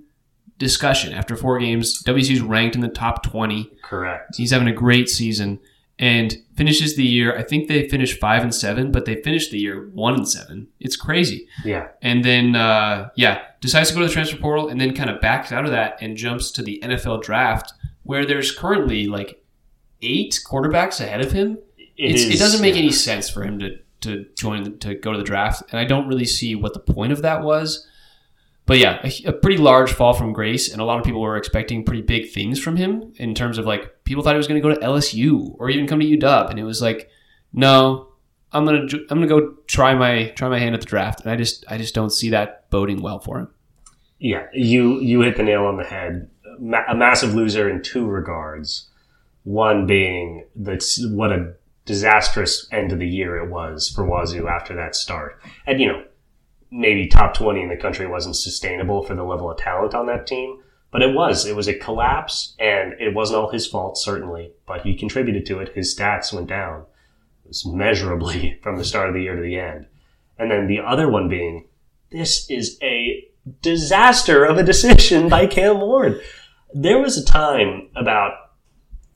discussion 0.57 1.13
after 1.13 1.35
four 1.35 1.59
games. 1.59 2.01
WSU's 2.03 2.41
ranked 2.41 2.75
in 2.75 2.81
the 2.81 2.87
top 2.87 3.23
20. 3.23 3.71
correct 3.83 4.35
He's 4.37 4.51
having 4.51 4.67
a 4.67 4.73
great 4.73 5.09
season 5.09 5.59
and 5.99 6.37
finishes 6.55 6.95
the 6.95 7.03
year. 7.05 7.37
I 7.37 7.43
think 7.43 7.67
they 7.67 7.87
finished 7.89 8.19
five 8.19 8.43
and 8.43 8.55
seven, 8.55 8.91
but 8.91 9.05
they 9.05 9.21
finished 9.21 9.51
the 9.51 9.59
year 9.59 9.89
one 9.93 10.15
and 10.15 10.27
seven. 10.29 10.67
It's 10.79 10.95
crazy. 10.95 11.47
yeah 11.65 11.89
And 12.01 12.23
then, 12.23 12.55
uh, 12.55 13.09
yeah, 13.15 13.41
decides 13.61 13.89
to 13.89 13.95
go 13.95 14.01
to 14.01 14.07
the 14.07 14.13
transfer 14.13 14.37
portal 14.37 14.69
and 14.69 14.79
then 14.79 14.95
kind 14.95 15.09
of 15.09 15.21
backs 15.21 15.51
out 15.51 15.65
of 15.65 15.71
that 15.71 15.97
and 16.01 16.15
jumps 16.15 16.51
to 16.51 16.63
the 16.63 16.79
NFL 16.83 17.23
draft 17.23 17.73
where 18.03 18.25
there's 18.25 18.51
currently 18.51 19.07
like 19.07 19.43
eight 20.01 20.39
quarterbacks 20.45 20.99
ahead 20.99 21.21
of 21.21 21.31
him 21.31 21.57
it's, 21.97 22.23
it 22.23 22.33
is- 22.33 22.39
doesn't 22.39 22.61
make 22.61 22.73
yeah. 22.75 22.81
any 22.81 22.91
sense 22.91 23.29
for 23.29 23.43
him 23.43 23.59
to 23.59 23.77
to 24.03 24.25
join 24.35 24.77
to 24.79 24.95
go 24.95 25.11
to 25.11 25.17
the 25.17 25.23
draft, 25.23 25.63
and 25.71 25.79
I 25.79 25.85
don't 25.85 26.07
really 26.07 26.25
see 26.25 26.55
what 26.55 26.73
the 26.73 26.79
point 26.79 27.11
of 27.11 27.21
that 27.21 27.43
was. 27.43 27.87
But 28.65 28.77
yeah, 28.77 29.01
a, 29.03 29.29
a 29.29 29.33
pretty 29.33 29.57
large 29.57 29.91
fall 29.91 30.13
from 30.13 30.31
grace, 30.31 30.71
and 30.71 30.81
a 30.81 30.85
lot 30.85 30.97
of 30.97 31.03
people 31.03 31.21
were 31.21 31.35
expecting 31.35 31.83
pretty 31.83 32.01
big 32.01 32.31
things 32.31 32.59
from 32.59 32.77
him 32.77 33.13
in 33.17 33.35
terms 33.35 33.57
of 33.57 33.65
like 33.65 34.03
people 34.05 34.23
thought 34.23 34.35
he 34.35 34.37
was 34.37 34.47
going 34.47 34.61
to 34.61 34.67
go 34.67 34.73
to 34.73 34.79
LSU 34.79 35.55
or 35.59 35.69
even 35.69 35.87
come 35.87 35.99
to 35.99 36.05
UW, 36.05 36.49
and 36.49 36.59
it 36.59 36.63
was 36.63 36.81
like, 36.81 37.09
no, 37.51 38.13
I'm 38.53 38.65
gonna 38.65 38.87
I'm 39.09 39.17
gonna 39.17 39.27
go 39.27 39.55
try 39.67 39.95
my 39.95 40.27
try 40.35 40.47
my 40.47 40.59
hand 40.59 40.75
at 40.75 40.81
the 40.81 40.87
draft, 40.87 41.21
and 41.21 41.31
I 41.31 41.35
just 41.35 41.65
I 41.67 41.77
just 41.77 41.95
don't 41.95 42.11
see 42.11 42.29
that 42.29 42.69
boding 42.69 43.01
well 43.01 43.19
for 43.19 43.39
him. 43.39 43.49
Yeah, 44.19 44.45
you 44.53 44.99
you 45.01 45.21
hit 45.21 45.35
the 45.35 45.43
nail 45.43 45.65
on 45.65 45.77
the 45.77 45.83
head. 45.83 46.29
A 46.87 46.95
massive 46.95 47.33
loser 47.33 47.67
in 47.67 47.81
two 47.81 48.05
regards. 48.05 48.89
One 49.43 49.87
being 49.87 50.45
that's 50.55 51.03
what 51.07 51.31
a 51.31 51.55
disastrous 51.85 52.67
end 52.71 52.91
of 52.91 52.99
the 52.99 53.07
year 53.07 53.37
it 53.37 53.49
was 53.49 53.89
for 53.89 54.05
Wazoo 54.05 54.47
after 54.47 54.75
that 54.75 54.95
start, 54.95 55.41
and 55.65 55.79
you 55.79 55.87
know 55.87 56.03
maybe 56.71 57.07
top 57.07 57.33
twenty 57.33 57.61
in 57.61 57.69
the 57.69 57.77
country 57.77 58.07
wasn't 58.07 58.35
sustainable 58.35 59.03
for 59.03 59.15
the 59.15 59.23
level 59.23 59.51
of 59.51 59.57
talent 59.57 59.93
on 59.93 60.07
that 60.07 60.27
team, 60.27 60.59
but 60.91 61.01
it 61.01 61.13
was. 61.13 61.45
It 61.45 61.55
was 61.55 61.67
a 61.67 61.77
collapse, 61.77 62.55
and 62.59 62.93
it 62.99 63.13
wasn't 63.13 63.39
all 63.39 63.51
his 63.51 63.67
fault 63.67 63.97
certainly, 63.97 64.51
but 64.65 64.81
he 64.81 64.95
contributed 64.95 65.45
to 65.47 65.59
it. 65.59 65.75
His 65.75 65.95
stats 65.95 66.33
went 66.33 66.47
down 66.47 66.85
measurably 67.65 68.59
from 68.63 68.77
the 68.77 68.85
start 68.85 69.09
of 69.09 69.15
the 69.15 69.21
year 69.21 69.35
to 69.35 69.41
the 69.41 69.59
end, 69.59 69.87
and 70.37 70.49
then 70.49 70.67
the 70.67 70.79
other 70.79 71.09
one 71.09 71.29
being 71.29 71.67
this 72.13 72.49
is 72.49 72.77
a 72.81 73.27
disaster 73.61 74.45
of 74.45 74.57
a 74.57 74.63
decision 74.63 75.27
by 75.29 75.47
Cam 75.47 75.81
Ward. 75.81 76.21
There 76.73 76.99
was 76.99 77.17
a 77.17 77.25
time 77.25 77.89
about 77.95 78.33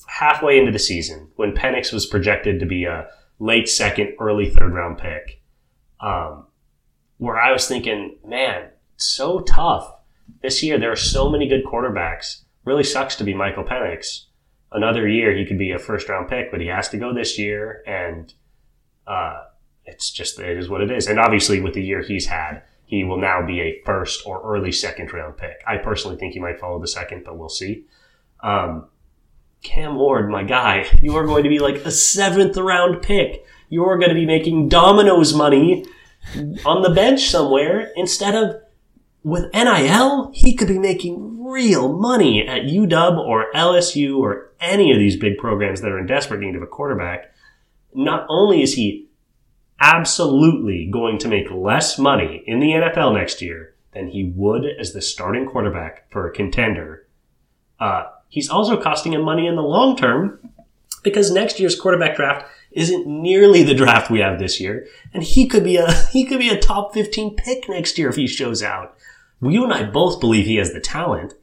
halfway 0.07 0.57
into 0.57 0.71
the 0.71 0.79
season 0.79 1.29
when 1.35 1.53
Penix 1.53 1.93
was 1.93 2.05
projected 2.05 2.59
to 2.59 2.65
be 2.65 2.85
a 2.85 3.07
late 3.39 3.69
second, 3.69 4.15
early 4.19 4.49
third 4.49 4.73
round 4.73 4.97
pick, 4.97 5.41
um, 5.99 6.47
where 7.17 7.39
I 7.39 7.51
was 7.51 7.67
thinking, 7.67 8.17
man, 8.25 8.69
so 8.97 9.41
tough. 9.41 9.93
This 10.41 10.61
year, 10.63 10.77
there 10.77 10.91
are 10.91 10.97
so 10.97 11.29
many 11.29 11.47
good 11.47 11.63
quarterbacks. 11.65 12.43
Really 12.65 12.83
sucks 12.83 13.15
to 13.17 13.23
be 13.23 13.33
Michael 13.33 13.63
Penix. 13.63 14.25
Another 14.71 15.07
year, 15.07 15.35
he 15.35 15.45
could 15.45 15.57
be 15.57 15.71
a 15.71 15.79
first 15.79 16.09
round 16.09 16.27
pick, 16.27 16.51
but 16.51 16.59
he 16.59 16.67
has 16.67 16.89
to 16.89 16.97
go 16.97 17.13
this 17.13 17.39
year, 17.39 17.81
and 17.87 18.33
uh, 19.05 19.43
it's 19.85 20.11
just, 20.11 20.39
it 20.39 20.57
is 20.57 20.67
what 20.67 20.81
it 20.81 20.91
is. 20.91 21.07
And 21.07 21.19
obviously, 21.19 21.61
with 21.61 21.73
the 21.73 21.83
year 21.83 22.01
he's 22.01 22.25
had, 22.25 22.63
he 22.85 23.03
will 23.03 23.19
now 23.19 23.45
be 23.45 23.61
a 23.61 23.81
first 23.85 24.25
or 24.25 24.41
early 24.43 24.71
second 24.71 25.13
round 25.13 25.37
pick. 25.37 25.61
I 25.65 25.77
personally 25.77 26.17
think 26.17 26.33
he 26.33 26.39
might 26.39 26.59
follow 26.59 26.79
the 26.79 26.87
second, 26.87 27.23
but 27.23 27.37
we'll 27.37 27.49
see. 27.49 27.85
Um, 28.41 28.87
Cam 29.63 29.95
Ward, 29.95 30.29
my 30.29 30.43
guy, 30.43 30.85
you 31.01 31.15
are 31.15 31.25
going 31.25 31.43
to 31.43 31.49
be 31.49 31.59
like 31.59 31.77
a 31.77 31.91
seventh 31.91 32.57
round 32.57 33.01
pick. 33.01 33.45
You 33.69 33.85
are 33.85 33.97
going 33.97 34.09
to 34.09 34.15
be 34.15 34.25
making 34.25 34.69
dominoes 34.69 35.33
money 35.33 35.85
on 36.65 36.81
the 36.81 36.93
bench 36.93 37.29
somewhere 37.29 37.91
instead 37.95 38.35
of 38.35 38.61
with 39.23 39.51
NIL. 39.53 40.31
He 40.33 40.55
could 40.55 40.67
be 40.67 40.79
making 40.79 41.43
real 41.43 41.91
money 41.91 42.47
at 42.47 42.63
UW 42.63 43.19
or 43.19 43.51
LSU 43.53 44.19
or 44.19 44.51
any 44.59 44.91
of 44.91 44.99
these 44.99 45.17
big 45.17 45.37
programs 45.37 45.81
that 45.81 45.91
are 45.91 45.99
in 45.99 46.05
desperate 46.05 46.39
need 46.39 46.55
of 46.55 46.61
a 46.61 46.67
quarterback. 46.67 47.33
Not 47.93 48.25
only 48.29 48.61
is 48.61 48.73
he 48.73 49.07
absolutely 49.79 50.89
going 50.91 51.17
to 51.19 51.27
make 51.27 51.51
less 51.51 51.99
money 51.99 52.43
in 52.45 52.59
the 52.59 52.71
NFL 52.71 53.13
next 53.13 53.41
year 53.41 53.75
than 53.93 54.07
he 54.07 54.31
would 54.35 54.65
as 54.79 54.93
the 54.93 55.01
starting 55.01 55.45
quarterback 55.45 56.09
for 56.11 56.27
a 56.27 56.33
contender. 56.33 57.07
Uh, 57.79 58.05
he's 58.29 58.49
also 58.49 58.81
costing 58.81 59.13
him 59.13 59.21
money 59.21 59.47
in 59.47 59.55
the 59.55 59.61
long 59.63 59.95
term 59.97 60.39
because 61.03 61.31
next 61.31 61.59
year's 61.59 61.79
quarterback 61.79 62.15
draft 62.15 62.45
isn't 62.71 63.07
nearly 63.07 63.63
the 63.63 63.73
draft 63.73 64.11
we 64.11 64.19
have 64.19 64.39
this 64.39 64.59
year, 64.59 64.87
and 65.13 65.23
he 65.23 65.47
could 65.47 65.63
be 65.63 65.77
a 65.77 65.91
he 66.11 66.25
could 66.25 66.39
be 66.39 66.49
a 66.49 66.59
top 66.59 66.93
fifteen 66.93 67.35
pick 67.35 67.67
next 67.69 67.97
year 67.97 68.09
if 68.09 68.15
he 68.15 68.27
shows 68.27 68.61
out. 68.61 68.95
You 69.41 69.63
and 69.63 69.73
I 69.73 69.83
both 69.83 70.19
believe 70.19 70.45
he 70.45 70.55
has 70.57 70.73
the 70.73 70.79
talent. 70.79 71.33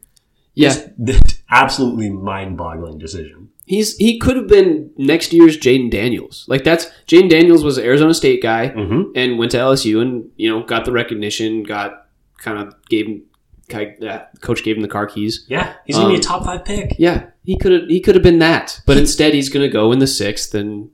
Yeah, 0.57 0.75
This 0.97 1.21
absolutely 1.51 2.11
mind-boggling 2.11 2.99
decision. 2.99 3.49
he's 3.67 3.97
he 3.97 4.19
could 4.21 4.37
have 4.37 4.47
been 4.47 4.91
next 4.97 5.33
year's 5.33 5.57
Jayden 5.59 5.91
Daniels. 5.91 6.45
Like 6.49 6.63
that's 6.63 6.87
Jayden 7.09 7.29
Daniels 7.31 7.65
was 7.65 7.77
an 7.79 7.85
Arizona 7.85 8.15
State 8.15 8.41
guy. 8.43 8.69
Mm-hmm. 8.69 9.11
and 9.17 9.39
went 9.39 9.51
to 9.53 9.59
LSU 9.59 10.01
and 10.01 10.31
you 10.37 10.49
know 10.49 10.63
got 10.63 10.85
the 10.85 10.93
recognition, 10.93 11.63
got 11.65 12.07
kind 12.39 12.59
of 12.59 12.75
gave 12.89 13.23
ki- 13.69 13.95
that 14.01 14.33
coach 14.41 14.63
gave 14.65 14.77
him 14.77 14.83
the 14.83 14.89
car 14.89 15.07
keys. 15.07 15.45
Yeah, 15.49 15.75
he's 15.87 15.97
gonna 15.97 16.09
be 16.09 16.15
a 16.15 16.19
Um, 16.19 16.23
top 16.23 16.45
five 16.45 16.65
pick. 16.65 16.97
Yeah, 16.99 17.27
he 17.45 17.57
could 17.59 17.73
have 17.73 17.83
he 17.89 18.01
could 18.01 18.15
have 18.15 18.23
been 18.25 18.39
that, 18.41 18.81
but 18.87 18.97
instead 18.97 19.35
he's 19.35 19.49
going 19.49 19.65
to 19.67 19.73
go 19.73 19.93
in 19.93 19.99
the 19.99 20.07
sixth 20.07 20.55
and 20.55 20.91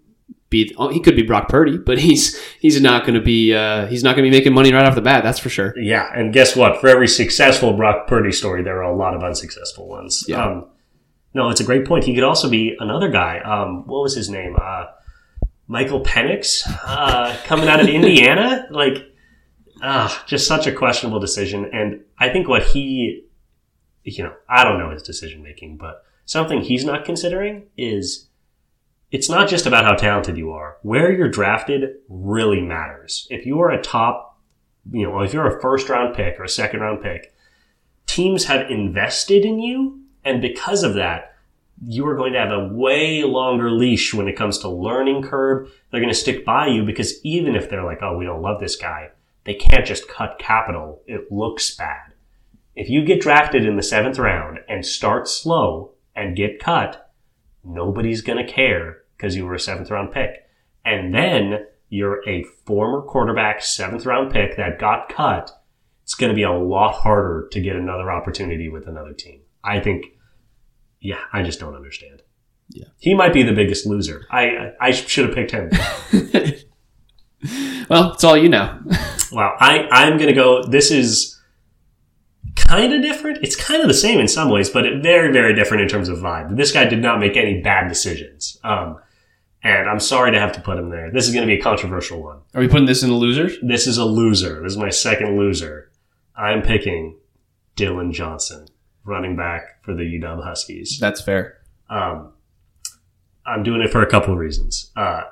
be 0.51 0.75
oh, 0.79 0.89
he 0.89 0.99
could 1.01 1.15
be 1.15 1.23
Brock 1.23 1.49
Purdy, 1.49 1.79
but 1.79 1.99
he's 1.99 2.37
he's 2.61 2.81
not 2.81 3.03
going 3.05 3.15
to 3.15 3.21
be 3.21 3.55
uh, 3.55 3.87
he's 3.87 4.03
not 4.03 4.17
going 4.17 4.25
to 4.25 4.31
be 4.31 4.37
making 4.37 4.53
money 4.53 4.73
right 4.73 4.85
off 4.85 4.95
the 4.97 5.01
bat. 5.01 5.23
That's 5.23 5.39
for 5.39 5.49
sure. 5.49 5.73
Yeah, 5.79 6.11
and 6.15 6.33
guess 6.33 6.57
what? 6.57 6.81
For 6.81 6.89
every 6.89 7.07
successful 7.09 7.73
Brock 7.75 8.07
Purdy 8.09 8.33
story, 8.33 8.63
there 8.63 8.79
are 8.83 8.91
a 8.93 8.97
lot 8.97 9.15
of 9.15 9.23
unsuccessful 9.23 9.87
ones. 9.89 10.25
Yeah. 10.27 10.45
Um, 10.45 10.67
no, 11.35 11.49
it's 11.51 11.61
a 11.61 11.65
great 11.65 11.87
point. 11.87 12.05
He 12.05 12.15
could 12.15 12.25
also 12.25 12.51
be 12.51 12.77
another 12.81 13.09
guy. 13.09 13.39
Um, 13.39 13.87
what 13.87 14.03
was 14.03 14.17
his 14.17 14.29
name? 14.29 14.57
Uh, 14.61 14.87
Michael 15.69 16.03
Penix, 16.03 16.63
uh, 16.85 17.37
coming 17.45 17.69
out 17.69 17.79
of 17.79 17.87
Indiana. 17.99 18.67
Like, 18.73 19.10
ah, 19.83 20.25
just 20.27 20.47
such 20.47 20.67
a 20.67 20.73
questionable 20.73 21.21
decision. 21.21 21.71
And 21.73 22.01
I 22.19 22.29
think 22.29 22.49
what 22.49 22.65
he, 22.65 23.25
you 24.05 24.25
know, 24.25 24.35
I 24.49 24.65
don't 24.65 24.79
know 24.79 24.91
his 24.91 25.03
decision 25.03 25.43
making, 25.43 25.77
but 25.77 26.05
something 26.25 26.61
he's 26.61 26.85
not 26.85 27.05
considering 27.05 27.67
is 27.77 28.29
it's 29.11 29.29
not 29.29 29.49
just 29.49 29.67
about 29.67 29.85
how 29.85 29.95
talented 29.95 30.37
you 30.37 30.53
are. 30.53 30.77
Where 30.83 31.13
you're 31.13 31.29
drafted 31.29 31.97
really 32.09 32.61
matters. 32.61 33.27
If 33.31 33.45
you 33.45 33.61
are 33.61 33.71
a 33.71 33.83
top, 33.83 34.39
you 34.91 35.05
know, 35.05 35.21
if 35.21 35.33
you're 35.33 35.57
a 35.57 35.61
first 35.61 35.89
round 35.89 36.15
pick 36.15 36.39
or 36.39 36.45
a 36.45 36.49
second 36.49 36.81
round 36.81 37.03
pick, 37.03 37.35
teams 38.07 38.45
have 38.45 38.71
invested 38.71 39.45
in 39.45 39.61
you. 39.61 40.01
And 40.25 40.41
because 40.41 40.83
of 40.83 40.95
that, 40.95 41.35
you 41.83 42.07
are 42.07 42.17
going 42.17 42.35
to 42.35 42.39
have 42.39 42.53
a 42.53 42.69
way 42.69 43.25
longer 43.25 43.71
leash 43.71 44.13
when 44.13 44.29
it 44.29 44.37
comes 44.37 44.59
to 44.59 44.69
learning 44.69 45.23
curve. 45.23 45.73
They're 45.91 46.01
going 46.01 46.13
to 46.13 46.19
stick 46.19 46.45
by 46.45 46.67
you 46.67 46.85
because 46.85 47.25
even 47.25 47.57
if 47.57 47.71
they're 47.71 47.85
like, 47.85 48.03
oh, 48.03 48.17
we 48.17 48.27
don't 48.27 48.43
love 48.43 48.61
this 48.61 48.77
guy, 48.77 49.11
they 49.45 49.55
can't 49.55 49.87
just 49.87 50.09
cut 50.09 50.39
capital. 50.39 51.03
It 51.07 51.31
looks 51.31 51.75
bad. 51.75 52.15
If 52.75 52.89
you 52.89 53.05
get 53.05 53.21
drafted 53.21 53.65
in 53.65 53.77
the 53.77 53.83
seventh 53.83 54.19
round 54.19 54.59
and 54.69 54.85
start 54.85 55.29
slow 55.29 55.95
and 56.15 56.37
get 56.37 56.61
cut, 56.61 57.11
nobody's 57.65 58.23
going 58.23 58.45
to 58.45 58.53
care 58.53 59.03
because 59.17 59.37
you 59.37 59.45
were 59.45 59.55
a 59.55 59.61
seventh 59.61 59.91
round 59.91 60.13
pick. 60.13 60.47
And 60.85 61.15
then 61.15 61.67
you're 61.89 62.27
a 62.29 62.45
former 62.65 63.03
quarterback, 63.03 63.63
seventh 63.63 64.07
round 64.07 64.33
pick 64.33 64.57
that 64.57 64.79
got 64.79 65.09
cut. 65.09 65.51
It's 66.05 66.15
going 66.15 66.31
to 66.31 66.37
be 66.37 66.43
a 66.43 66.53
lot 66.53 66.95
harder 66.95 67.49
to 67.53 67.61
get 67.61 67.77
another 67.77 68.11
opportunity 68.11 68.69
with 68.69 68.87
another 68.87 69.13
team. 69.13 69.43
I 69.63 69.81
think, 69.81 70.07
yeah, 71.01 71.21
I 71.33 71.43
just 71.43 71.61
don't 71.61 71.77
understand. 71.77 72.23
Yeah. 72.71 72.87
He 72.99 73.15
might 73.15 73.33
be 73.33 73.43
the 73.43 73.53
biggest 73.53 73.85
loser. 73.87 74.27
I, 74.31 74.73
I 74.81 74.93
should 74.93 75.27
have 75.27 75.35
picked 75.35 75.51
him. 75.51 75.71
well, 77.89 78.13
it's 78.13 78.25
all 78.25 78.37
you 78.37 78.49
know. 78.49 78.79
Wow. 79.33 79.57
I, 79.61 79.89
I'm 79.91 80.17
going 80.17 80.29
to 80.29 80.35
go. 80.35 80.65
This 80.65 80.91
is 80.91 81.41
kind 82.57 82.93
of 82.93 83.03
different. 83.03 83.39
It's 83.43 83.57
kind 83.57 83.81
of 83.81 83.89
the 83.89 83.95
same 83.95 84.19
in 84.19 84.29
some 84.29 84.51
ways, 84.51 84.69
but 84.69 84.85
it, 84.87 85.03
very, 85.03 85.33
very 85.33 85.55
different 85.55 85.83
in 85.83 85.89
terms 85.89 86.09
of 86.09 86.19
vibe. 86.19 86.57
This 86.57 86.73
guy 86.73 86.85
did 86.85 87.01
not 87.01 87.21
make 87.21 87.37
any 87.37 87.61
bad 87.61 87.89
decisions. 87.89 88.59
Um, 88.65 88.99
and 89.63 89.89
I'm 89.89 90.01
sorry 90.01 90.33
to 90.33 90.41
have 90.41 90.53
to 90.53 90.61
put 90.61 90.79
him 90.79 90.91
there. 90.91 91.11
This 91.11 91.29
is 91.29 91.35
going 91.35 91.47
to 91.47 91.53
be 91.55 91.59
a 91.59 91.63
controversial 91.63 92.23
one. 92.23 92.41
Are 92.55 92.61
we 92.61 92.69
putting 92.69 92.87
this 92.87 93.03
in 93.03 93.11
the 93.11 93.15
losers? 93.15 93.57
This 93.63 93.87
is 93.87 93.99
a 93.99 94.05
loser. 94.05 94.63
This 94.63 94.73
is 94.73 94.79
my 94.79 94.91
second 94.91 95.39
loser. 95.39 95.91
I'm 96.37 96.63
picking 96.63 97.19
Dillon 97.77 98.13
Johnson, 98.13 98.67
running 99.05 99.37
back 99.37 99.83
for 99.85 99.95
the 99.95 100.03
UW 100.03 100.43
Huskies. 100.43 100.99
That's 100.99 101.21
fair. 101.21 101.59
Um, 101.91 102.33
I'm 103.45 103.63
doing 103.63 103.83
it 103.83 103.91
for 103.91 104.03
a 104.03 104.11
couple 104.11 104.33
of 104.33 104.39
reasons. 104.39 104.91
Uh, 104.97 105.23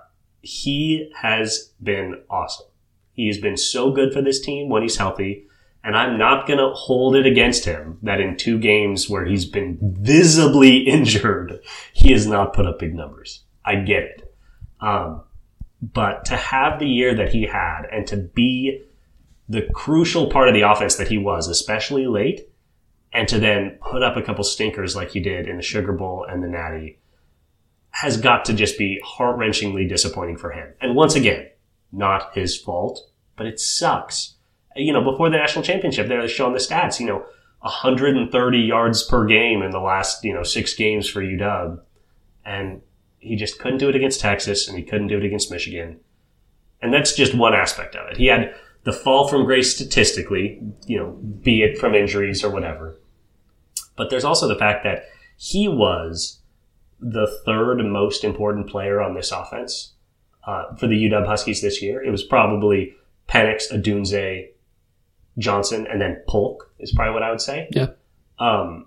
he 0.49 1.11
has 1.14 1.74
been 1.82 2.22
awesome. 2.30 2.66
He's 3.12 3.38
been 3.38 3.59
so 3.59 3.92
good 3.92 4.14
for 4.14 4.22
this 4.22 4.40
team 4.40 4.70
when 4.70 4.82
he's 4.82 4.96
healthy. 4.96 5.46
And 5.84 5.94
I'm 5.94 6.18
not 6.18 6.46
going 6.46 6.59
to 6.59 6.70
hold 6.70 7.14
it 7.14 7.26
against 7.26 7.66
him 7.66 7.99
that 8.03 8.20
in 8.20 8.36
two 8.36 8.59
games 8.59 9.11
where 9.11 9.26
he's 9.26 9.44
been 9.44 9.78
visibly 9.82 10.78
injured, 10.88 11.61
he 11.92 12.12
has 12.12 12.26
not 12.26 12.55
put 12.55 12.66
up 12.66 12.78
big 12.78 12.94
numbers. 12.94 13.44
I 13.64 13.76
get 13.76 14.05
it. 14.05 14.34
Um, 14.80 15.22
but 15.82 16.24
to 16.26 16.36
have 16.36 16.78
the 16.78 16.88
year 16.88 17.14
that 17.14 17.32
he 17.32 17.42
had 17.42 17.82
and 17.92 18.07
to 18.07 18.16
be 18.16 18.82
the 19.49 19.68
crucial 19.74 20.30
part 20.30 20.49
of 20.49 20.55
the 20.55 20.62
offense 20.62 20.96
that 20.96 21.09
he 21.09 21.18
was, 21.18 21.46
especially 21.46 22.07
late, 22.07 22.49
and 23.12 23.28
to 23.28 23.38
then 23.38 23.78
put 23.82 24.03
up 24.03 24.16
a 24.16 24.22
couple 24.22 24.44
stinkers 24.44 24.96
like 24.96 25.11
he 25.11 25.20
did 25.20 25.46
in 25.46 25.57
the 25.59 25.62
Sugar 25.62 25.92
Bowl 25.92 26.24
and 26.28 26.42
the 26.42 26.49
Natty 26.49 26.99
has 27.99 28.16
got 28.16 28.44
to 28.44 28.55
just 28.55 28.78
be 28.78 29.01
heart 29.05 29.36
wrenchingly 29.36 29.88
disappointing 29.88 30.36
for 30.36 30.53
him. 30.53 30.72
And 30.80 30.94
once 30.94 31.16
again, 31.16 31.49
not 31.90 32.32
his 32.32 32.57
fault, 32.57 33.11
but 33.36 33.46
it 33.46 33.59
sucks. 33.59 34.36
You 34.76 34.92
know, 34.92 35.03
before 35.03 35.28
the 35.30 35.36
national 35.36 35.64
championship, 35.64 36.07
they're 36.07 36.28
showing 36.28 36.53
the 36.53 36.61
stats, 36.61 37.01
you 37.01 37.07
know, 37.07 37.26
130 37.59 38.59
yards 38.59 39.03
per 39.03 39.26
game 39.26 39.62
in 39.62 39.72
the 39.72 39.80
last, 39.80 40.22
you 40.22 40.32
know, 40.32 40.44
six 40.44 40.74
games 40.74 41.09
for 41.09 41.20
UW. 41.20 41.80
And 42.44 42.82
he 43.18 43.34
just 43.34 43.59
couldn't 43.59 43.78
do 43.78 43.88
it 43.88 43.96
against 43.96 44.20
Texas 44.20 44.68
and 44.68 44.78
he 44.78 44.84
couldn't 44.84 45.09
do 45.09 45.18
it 45.18 45.24
against 45.24 45.51
Michigan. 45.51 45.99
And 46.80 46.94
that's 46.94 47.16
just 47.16 47.34
one 47.34 47.53
aspect 47.53 47.96
of 47.96 48.09
it. 48.12 48.16
He 48.16 48.26
had 48.26 48.55
the 48.84 48.92
fall 48.92 49.26
from 49.26 49.44
grace 49.44 49.74
statistically, 49.74 50.62
you 50.86 51.01
know, 51.01 51.18
be 51.42 51.62
it 51.62 51.78
from 51.78 51.96
injuries 51.96 52.44
or 52.44 52.51
whatever. 52.51 53.01
But 53.96 54.09
there's 54.09 54.22
also 54.22 54.46
the 54.46 54.55
fact 54.55 54.84
that 54.84 55.07
he 55.36 55.66
was 55.66 56.38
the 57.01 57.26
third 57.44 57.84
most 57.84 58.24
important 58.24 58.68
player 58.68 59.01
on 59.01 59.14
this 59.14 59.30
offense 59.30 59.94
uh, 60.46 60.74
for 60.76 60.86
the 60.86 60.96
UW 60.96 61.26
Huskies 61.26 61.62
this 61.62 61.82
year. 61.82 62.03
It 62.03 62.11
was 62.11 62.22
probably 62.22 62.94
Penix, 63.28 63.70
Odunze, 63.70 64.49
Johnson, 65.38 65.86
and 65.86 66.01
then 66.01 66.22
Polk 66.26 66.72
is 66.78 66.92
probably 66.92 67.14
what 67.14 67.22
I 67.22 67.30
would 67.30 67.40
say. 67.40 67.68
Yeah. 67.70 67.88
Um, 68.38 68.86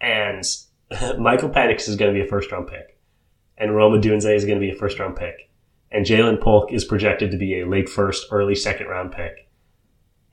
and 0.00 0.44
Michael 1.18 1.50
Penix 1.50 1.88
is 1.88 1.96
going 1.96 2.12
to 2.12 2.18
be 2.18 2.24
a 2.24 2.28
first 2.28 2.52
round 2.52 2.68
pick, 2.68 2.98
and 3.56 3.74
Rome 3.74 4.00
Odunze 4.00 4.34
is 4.34 4.44
going 4.44 4.58
to 4.58 4.64
be 4.64 4.70
a 4.70 4.76
first 4.76 4.98
round 4.98 5.16
pick, 5.16 5.50
and 5.90 6.06
Ja'Lynn 6.06 6.40
Polk 6.40 6.72
is 6.72 6.84
projected 6.84 7.30
to 7.30 7.36
be 7.36 7.60
a 7.60 7.66
late 7.66 7.88
first, 7.88 8.26
early 8.30 8.54
second 8.54 8.86
round 8.86 9.12
pick. 9.12 9.48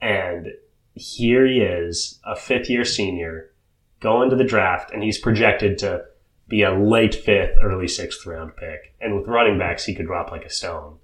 And 0.02 0.50
here 0.94 1.48
he 1.48 1.60
is, 1.60 2.20
a 2.26 2.36
fifth 2.36 2.70
year 2.70 2.86
senior, 2.86 3.52
going 4.00 4.30
to 4.30 4.36
the 4.36 4.44
draft, 4.44 4.92
and 4.92 5.02
he's 5.02 5.18
projected 5.18 5.78
to 5.80 6.04
be 6.48 6.62
a 6.62 6.74
late 6.74 7.16
fifth, 7.16 7.58
early 7.62 7.88
sixth 7.88 8.26
round 8.26 8.56
pick. 8.56 8.94
And 9.02 9.16
with 9.16 9.28
running 9.28 9.58
backs, 9.58 9.86
he 9.86 9.96
could 9.96 10.06
drop 10.06 10.32
like 10.32 10.46
a 10.46 10.50
stone. 10.50 10.98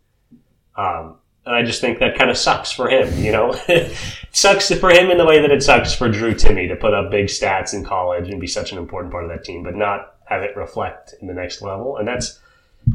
Um, 0.76 1.18
and 1.46 1.56
I 1.56 1.64
just 1.64 1.82
think 1.82 2.00
that 2.00 2.18
kind 2.18 2.30
of 2.30 2.38
sucks 2.38 2.72
for 2.72 2.89
him, 2.89 3.18
you 3.18 3.32
know? 3.32 3.56
it 3.68 3.96
sucks 4.32 4.72
for 4.76 4.92
him 4.92 5.10
in 5.10 5.18
the 5.18 5.26
way 5.26 5.42
that 5.42 5.52
it 5.52 5.64
sucks 5.64 5.94
for 5.94 6.08
Drew 6.08 6.36
Timme 6.36 6.68
to 6.68 6.76
put 6.76 6.94
up 6.94 7.10
big 7.10 7.28
stats 7.28 7.74
in 7.74 7.84
college 7.84 8.30
and 8.30 8.39
be 8.39 8.48
such 8.48 8.72
an 8.72 8.78
important 8.78 9.12
part 9.12 9.24
of 9.24 9.32
that 9.32 9.44
team, 9.44 9.64
but 9.64 9.76
not 9.76 10.16
have 10.26 10.44
it 10.44 10.56
reflect 10.56 11.16
in 11.20 11.28
the 11.28 11.34
next 11.34 11.62
level. 11.62 11.98
And 11.98 12.08
that's, 12.08 12.39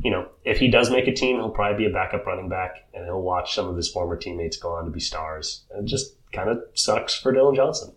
you 0.05 0.13
know, 0.13 0.29
if 0.45 0.59
he 0.59 0.69
does 0.69 0.91
make 0.91 1.09
a 1.09 1.13
team, 1.13 1.37
he'll 1.37 1.51
probably 1.51 1.85
be 1.85 1.91
a 1.91 1.93
backup 1.93 2.25
running 2.25 2.49
back 2.49 2.87
and 2.95 3.05
he'll 3.05 3.21
watch 3.21 3.55
some 3.55 3.69
of 3.69 3.77
his 3.77 3.91
former 3.91 4.17
teammates 4.17 4.57
go 4.57 4.71
on 4.71 4.85
to 4.85 4.91
be 4.93 5.01
stars. 5.01 5.65
And 5.73 5.87
it 5.87 5.91
just 5.91 6.15
kind 6.33 6.49
of 6.49 6.63
sucks 6.75 7.19
for 7.19 7.33
Dillon 7.33 7.57
Johnson. 7.57 7.95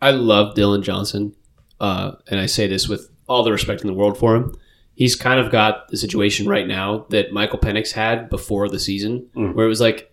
I 0.00 0.10
love 0.10 0.54
Dillon 0.54 0.82
Johnson, 0.82 1.36
uh, 1.82 2.12
and 2.28 2.40
I 2.40 2.46
say 2.46 2.66
this 2.66 2.88
with 2.88 3.10
all 3.28 3.42
the 3.44 3.52
respect 3.52 3.82
in 3.82 3.86
the 3.88 3.92
world 3.94 4.16
for 4.16 4.34
him. 4.36 4.54
He's 4.94 5.14
kind 5.16 5.38
of 5.40 5.50
got 5.52 5.88
the 5.88 5.96
situation 5.96 6.46
right 6.46 6.66
now 6.66 7.06
that 7.10 7.32
Michael 7.32 7.58
Penix 7.58 7.92
had 7.92 8.30
before 8.30 8.68
the 8.68 8.78
season, 8.78 9.26
Mm. 9.36 9.54
where 9.54 9.66
it 9.66 9.68
was 9.68 9.80
like 9.80 10.10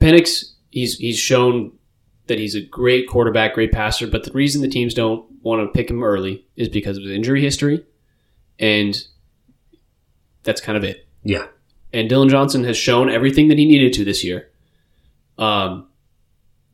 Penix. 0.00 0.52
He's 0.70 0.96
he's 0.98 1.18
shown 1.18 1.72
that 2.26 2.38
he's 2.38 2.54
a 2.56 2.60
great 2.60 3.06
quarterback, 3.08 3.54
great 3.54 3.70
passer, 3.70 4.06
but 4.06 4.24
the 4.24 4.32
reason 4.32 4.62
the 4.62 4.68
teams 4.68 4.94
don't 4.94 5.26
want 5.42 5.60
to 5.62 5.70
pick 5.78 5.90
him 5.90 6.02
early 6.02 6.46
is 6.56 6.68
because 6.68 6.96
of 6.96 7.02
his 7.04 7.12
injury 7.12 7.42
history, 7.42 7.84
and 8.58 8.96
that's 10.42 10.60
kind 10.60 10.76
of 10.78 10.84
it. 10.84 11.06
Yeah. 11.22 11.46
And 11.92 12.08
Dillon 12.08 12.28
Johnson 12.28 12.64
has 12.64 12.76
shown 12.76 13.08
everything 13.10 13.48
that 13.48 13.58
he 13.58 13.64
needed 13.66 13.92
to 13.94 14.04
this 14.04 14.24
year. 14.24 14.48
Um, 15.38 15.88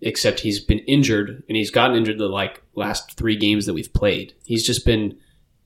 except 0.03 0.40
he's 0.40 0.61
been 0.61 0.78
injured 0.80 1.42
and 1.48 1.57
he's 1.57 1.70
gotten 1.70 1.96
injured 1.96 2.18
the 2.18 2.28
like 2.28 2.62
last 2.74 3.16
three 3.16 3.36
games 3.36 3.66
that 3.66 3.74
we've 3.74 3.92
played. 3.92 4.32
He's 4.44 4.64
just 4.66 4.84
been 4.86 5.16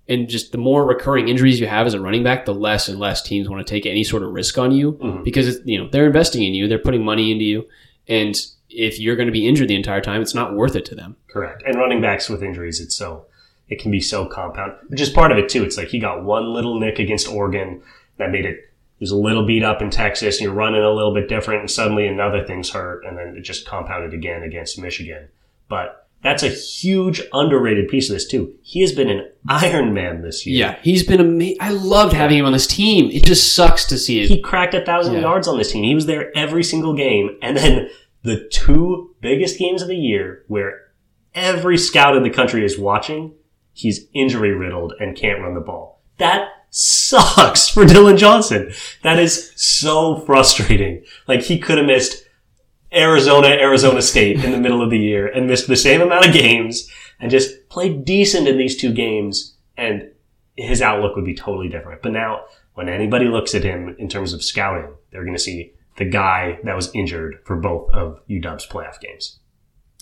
and 0.07 0.29
just 0.29 0.53
the 0.53 0.59
more 0.59 0.85
recurring 0.85 1.29
injuries 1.29 1.59
you 1.59 1.67
have 1.67 1.87
as 1.87 1.95
a 1.95 2.01
running 2.01 2.23
back, 2.23 2.45
the 2.45 2.53
less 2.55 2.89
and 2.89 2.99
less 3.01 3.23
teams 3.23 3.49
want 3.49 3.67
to 3.67 3.71
take 3.71 3.87
any 3.87 4.05
sort 4.05 4.23
of 4.23 4.33
risk 4.33 4.59
on 4.59 4.71
you 4.71 4.93
Mhm. 4.93 5.25
because 5.25 5.49
it's, 5.49 5.67
you 5.67 5.79
know 5.79 5.89
they're 5.89 6.07
investing 6.07 6.43
in 6.43 6.53
you, 6.55 6.69
they're 6.69 6.79
putting 6.79 7.03
money 7.05 7.31
into 7.33 7.45
you, 7.45 7.67
and 8.09 8.35
if 8.69 8.99
you're 9.01 9.17
going 9.17 9.29
to 9.29 9.33
be 9.33 9.47
injured 9.47 9.69
the 9.69 9.75
entire 9.77 10.01
time, 10.03 10.21
it's 10.21 10.35
not 10.35 10.55
worth 10.55 10.75
it 10.77 10.85
to 10.87 10.95
them. 10.95 11.17
Correct. 11.29 11.63
And 11.65 11.77
running 11.77 12.01
backs 12.03 12.29
with 12.29 12.43
injuries, 12.43 12.81
it's 12.81 12.95
so 12.97 13.27
it 13.69 13.79
can 13.81 13.91
be 13.91 14.01
so 14.01 14.27
compound, 14.27 14.73
which 14.89 15.01
is 15.01 15.09
part 15.09 15.33
of 15.33 15.39
it 15.39 15.49
too. 15.49 15.63
It's 15.65 15.79
like 15.79 15.89
he 15.89 15.99
got 15.99 16.23
one 16.23 16.53
little 16.53 16.79
nick 16.79 16.99
against 16.99 17.27
Oregon 17.33 17.81
that 18.19 18.31
made 18.31 18.45
it. 18.45 18.59
He 18.99 19.03
was 19.03 19.11
a 19.11 19.17
little 19.17 19.45
beat 19.45 19.63
up 19.65 19.83
in 19.83 19.91
Texas, 19.91 20.37
and 20.37 20.45
you're 20.45 20.55
running 20.55 20.83
a 20.83 20.91
little 20.91 21.13
bit 21.15 21.29
different, 21.29 21.61
and 21.61 21.71
suddenly 21.71 22.07
another 22.07 22.45
thing's 22.45 22.71
hurt, 22.71 23.05
and 23.05 23.19
then 23.19 23.35
it 23.37 23.43
just 23.43 23.67
compounded 23.67 24.15
again 24.15 24.43
against 24.43 24.79
Michigan. 24.81 25.29
But 25.69 26.07
that's 26.23 26.43
a 26.43 26.49
huge 26.49 27.21
underrated 27.33 27.89
piece 27.89 28.09
of 28.09 28.15
this 28.15 28.27
too. 28.27 28.55
He 28.63 28.81
has 28.81 28.93
been 28.93 29.11
an 29.11 29.29
Iron 29.49 29.93
Man 29.93 30.23
this 30.23 30.47
year. 30.47 30.59
Yeah, 30.59 30.79
he's 30.83 31.03
been 31.05 31.21
amazing. 31.21 31.59
I 31.61 31.71
loved 31.71 32.15
having 32.15 32.39
him 32.39 32.47
on 32.47 32.53
this 32.53 32.67
team. 32.67 33.11
It 33.11 33.25
just 33.25 33.55
sucks 33.55 33.85
to 33.87 33.99
see 33.99 34.21
it. 34.23 34.29
He 34.29 34.41
cracked 34.41 34.73
a 34.75 34.85
thousand 34.85 35.15
Yeah. 35.15 35.21
yards 35.21 35.49
on 35.49 35.59
this 35.59 35.73
team. 35.73 35.85
He 35.85 35.95
was 35.95 36.07
there 36.07 36.35
every 36.37 36.65
single 36.65 36.95
game. 36.95 37.37
And 37.43 37.57
then 37.57 37.91
the 38.23 38.49
two 38.51 39.15
biggest 39.21 39.59
games 39.59 39.83
of 39.83 39.89
the 39.89 39.97
year 39.97 40.45
where 40.49 40.81
every 41.35 41.77
scout 41.77 42.17
in 42.17 42.23
the 42.23 42.31
country 42.31 42.65
is 42.65 42.79
watching, 42.79 43.35
he's 43.75 44.07
injury 44.15 44.53
riddled 44.53 44.95
and 45.01 45.15
can't 45.17 45.43
run 45.43 45.53
the 45.55 45.61
ball. 45.61 46.01
That 46.17 46.49
sucks 46.75 47.69
for 47.69 47.85
Dillon 47.85 48.17
Johnson. 48.17 48.73
That 49.03 49.21
is 49.21 49.53
so 49.55 50.21
frustrating. 50.27 51.05
Like 51.29 51.43
he 51.43 51.59
could 51.59 51.79
have 51.79 51.87
missed 51.87 52.25
Arizona, 52.93 53.49
Arizona 53.49 54.03
State 54.03 54.45
in 54.45 54.51
the 54.51 54.59
middle 54.59 54.83
of 54.83 54.91
the 54.91 54.99
year 54.99 55.29
and 55.29 55.47
missed 55.47 55.69
the 55.69 55.77
same 55.77 56.01
amount 56.01 56.27
of 56.27 56.35
games 56.35 56.91
and 57.21 57.31
just 57.31 57.69
played 57.69 58.05
decent 58.05 58.49
in 58.49 58.59
these 58.59 58.77
two 58.77 58.93
games 58.93 59.57
and 59.77 60.11
his 60.57 60.83
outlook 60.83 61.15
would 61.15 61.25
be 61.25 61.35
totally 61.35 61.69
different. 61.69 62.03
But 62.03 62.13
now 62.13 62.45
when 62.75 62.89
anybody 62.89 63.27
looks 63.27 63.55
at 63.55 63.63
him 63.63 63.95
in 64.01 64.09
terms 64.09 64.33
of 64.33 64.43
scouting, 64.43 64.95
they're 65.11 65.25
going 65.25 65.37
to 65.37 65.43
see 65.43 65.75
the 65.97 66.05
guy 66.05 66.59
that 66.65 66.75
was 66.75 66.91
injured 66.93 67.37
for 67.45 67.55
both 67.55 67.89
of 67.91 68.19
UW's 68.29 68.67
playoff 68.67 69.01
games. 69.01 69.39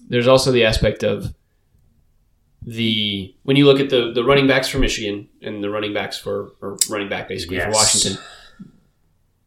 There's 0.08 0.28
also 0.28 0.50
the 0.50 0.64
aspect 0.64 1.04
of 1.04 1.34
the 2.64 3.34
when 3.42 3.56
you 3.56 3.66
look 3.66 3.80
at 3.80 3.90
the 3.90 4.12
the 4.12 4.24
running 4.24 4.46
backs 4.46 4.68
for 4.68 4.78
Michigan 4.78 5.28
and 5.40 5.62
the 5.62 5.70
running 5.70 5.92
backs 5.92 6.16
for 6.18 6.52
or 6.60 6.78
running 6.88 7.08
back 7.08 7.28
basically 7.28 7.58
for 7.58 7.70
Washington. 7.70 8.22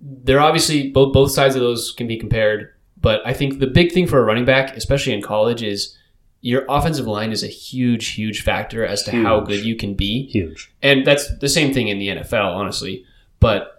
They're 0.02 0.42
obviously 0.42 0.92
both 0.92 1.14
both 1.14 1.32
sides 1.32 1.56
of 1.56 1.62
those 1.62 1.92
can 1.92 2.08
be 2.08 2.18
compared, 2.18 2.74
but 3.00 3.22
I 3.26 3.34
think 3.34 3.60
the 3.60 3.68
big 3.68 3.92
thing 3.92 4.06
for 4.08 4.20
a 4.20 4.24
running 4.24 4.46
back, 4.46 4.76
especially 4.76 5.14
in 5.14 5.22
college, 5.22 5.64
is 5.64 5.98
your 6.42 6.64
offensive 6.70 7.08
line 7.08 7.32
is 7.32 7.44
a 7.44 7.48
huge, 7.48 8.10
huge 8.10 8.44
factor 8.44 8.86
as 8.86 9.02
to 9.04 9.12
how 9.12 9.40
good 9.40 9.66
you 9.66 9.76
can 9.76 9.96
be. 9.96 10.28
Huge. 10.28 10.72
And 10.84 11.04
that's 11.04 11.36
the 11.40 11.50
same 11.50 11.74
thing 11.74 11.88
in 11.88 11.98
the 11.98 12.10
NFL, 12.10 12.54
honestly. 12.54 13.04
But 13.40 13.75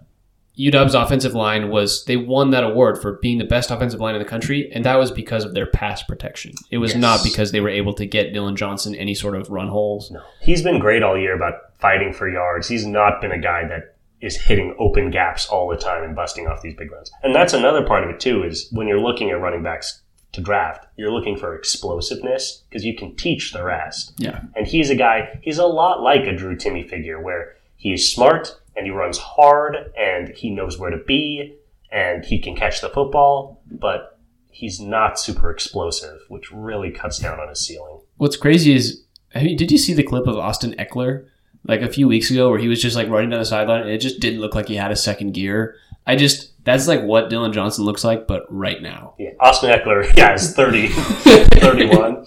UW's 0.59 0.95
offensive 0.95 1.35
line 1.35 1.69
was 1.69 2.05
they 2.07 2.17
won 2.17 2.51
that 2.51 2.65
award 2.65 3.01
for 3.01 3.15
being 3.21 3.39
the 3.39 3.45
best 3.45 3.71
offensive 3.71 4.01
line 4.01 4.15
in 4.15 4.23
the 4.23 4.29
country, 4.29 4.71
and 4.73 4.85
that 4.85 4.97
was 4.97 5.11
because 5.11 5.45
of 5.45 5.53
their 5.55 5.67
pass 5.67 6.03
protection. 6.03 6.53
It 6.71 6.79
was 6.79 6.93
Yes. 6.93 7.01
not 7.01 7.21
because 7.23 7.53
they 7.53 7.61
were 7.61 7.69
able 7.69 7.93
to 7.95 8.07
get 8.07 8.33
Dillon 8.33 8.57
Johnson 8.57 8.95
any 8.95 9.15
sort 9.15 9.37
of 9.37 9.51
run 9.51 9.69
holes. 9.69 10.11
No. 10.11 10.21
He's 10.41 10.63
been 10.63 10.79
great 10.79 11.03
all 11.03 11.19
year 11.19 11.35
about 11.35 11.55
fighting 11.79 12.13
for 12.15 12.29
yards. 12.29 12.69
He's 12.69 12.87
not 12.87 13.21
been 13.21 13.33
a 13.33 13.39
guy 13.39 13.67
that 13.69 13.97
is 14.23 14.37
hitting 14.37 14.75
open 14.79 15.11
gaps 15.11 15.47
all 15.47 15.69
the 15.69 15.77
time 15.77 16.03
and 16.03 16.17
busting 16.17 16.47
off 16.47 16.63
these 16.63 16.75
big 16.75 16.91
runs. 16.91 17.11
And 17.23 17.35
that's 17.35 17.53
another 17.53 17.85
part 17.87 18.03
of 18.03 18.09
it 18.09 18.19
too 18.19 18.43
is 18.43 18.69
when 18.73 18.89
you're 18.89 18.99
looking 19.01 19.29
at 19.31 19.39
running 19.41 19.63
backs 19.63 20.01
to 20.33 20.41
draft, 20.41 20.87
you're 20.97 21.13
looking 21.13 21.37
for 21.37 21.55
explosiveness 21.55 22.63
because 22.69 22.85
you 22.85 22.97
can 22.97 23.15
teach 23.17 23.53
the 23.53 23.63
rest. 23.63 24.15
Yeah. 24.19 24.41
And 24.55 24.67
he's 24.67 24.89
a 24.91 24.95
guy, 24.95 25.39
he's 25.43 25.59
a 25.59 25.67
lot 25.67 26.03
like 26.03 26.23
a 26.27 26.33
Drew 26.35 26.57
Timme 26.57 26.89
figure 26.89 27.21
where 27.21 27.57
he's 27.77 28.11
smart 28.11 28.59
and 28.77 28.87
he 28.87 28.93
runs 28.93 29.19
hard 29.19 29.77
and 29.99 30.29
he 30.29 30.51
knows 30.51 30.79
where 30.79 30.91
to 30.91 30.99
be 30.99 31.57
and 31.91 32.25
he 32.25 32.39
can 32.39 32.55
catch 32.57 32.81
the 32.81 32.89
football, 32.89 33.63
but 33.71 34.19
he's 34.51 34.81
not 34.81 35.19
super 35.19 35.51
explosive, 35.51 36.21
which 36.29 36.53
really 36.53 36.91
cuts 36.91 37.19
down 37.19 37.41
on 37.41 37.49
his 37.49 37.65
ceiling. 37.67 38.01
What's 38.17 38.37
crazy 38.37 38.75
is, 38.75 39.05
I 39.35 39.43
mean, 39.43 39.57
did 39.57 39.71
you 39.71 39.79
see 39.79 39.95
the 39.95 40.03
clip 40.03 40.27
of 40.27 40.37
Austin 40.37 40.75
Ekeler 40.79 41.27
like 41.65 41.83
a 41.83 41.89
few 41.89 42.07
weeks 42.09 42.31
ago 42.31 42.51
where 42.51 42.59
he 42.59 42.69
was 42.69 42.81
just 42.81 42.97
like 42.97 43.09
running 43.09 43.31
down 43.31 43.41
the 43.41 43.45
sideline 43.47 43.83
and 43.83 43.91
it 43.91 43.99
just 43.99 44.21
didn't 44.21 44.41
look 44.41 44.55
like 44.55 44.69
he 44.69 44.77
had 44.77 44.91
a 44.93 44.97
second 44.97 45.33
gear? 45.33 45.77
I 46.07 46.17
just 46.17 46.53
that's 46.65 46.87
like 46.89 47.03
what 47.03 47.31
Dillon 47.31 47.53
Johnson 47.53 47.85
looks 47.85 48.05
like, 48.05 48.27
but 48.27 48.45
right 48.49 48.81
now. 48.83 49.15
Yeah, 49.19 49.31
Austin 49.41 49.71
Ekeler, 49.71 50.13
yeah, 50.17 50.35
is 50.35 50.53
30, 50.55 50.89
31. 50.91 52.27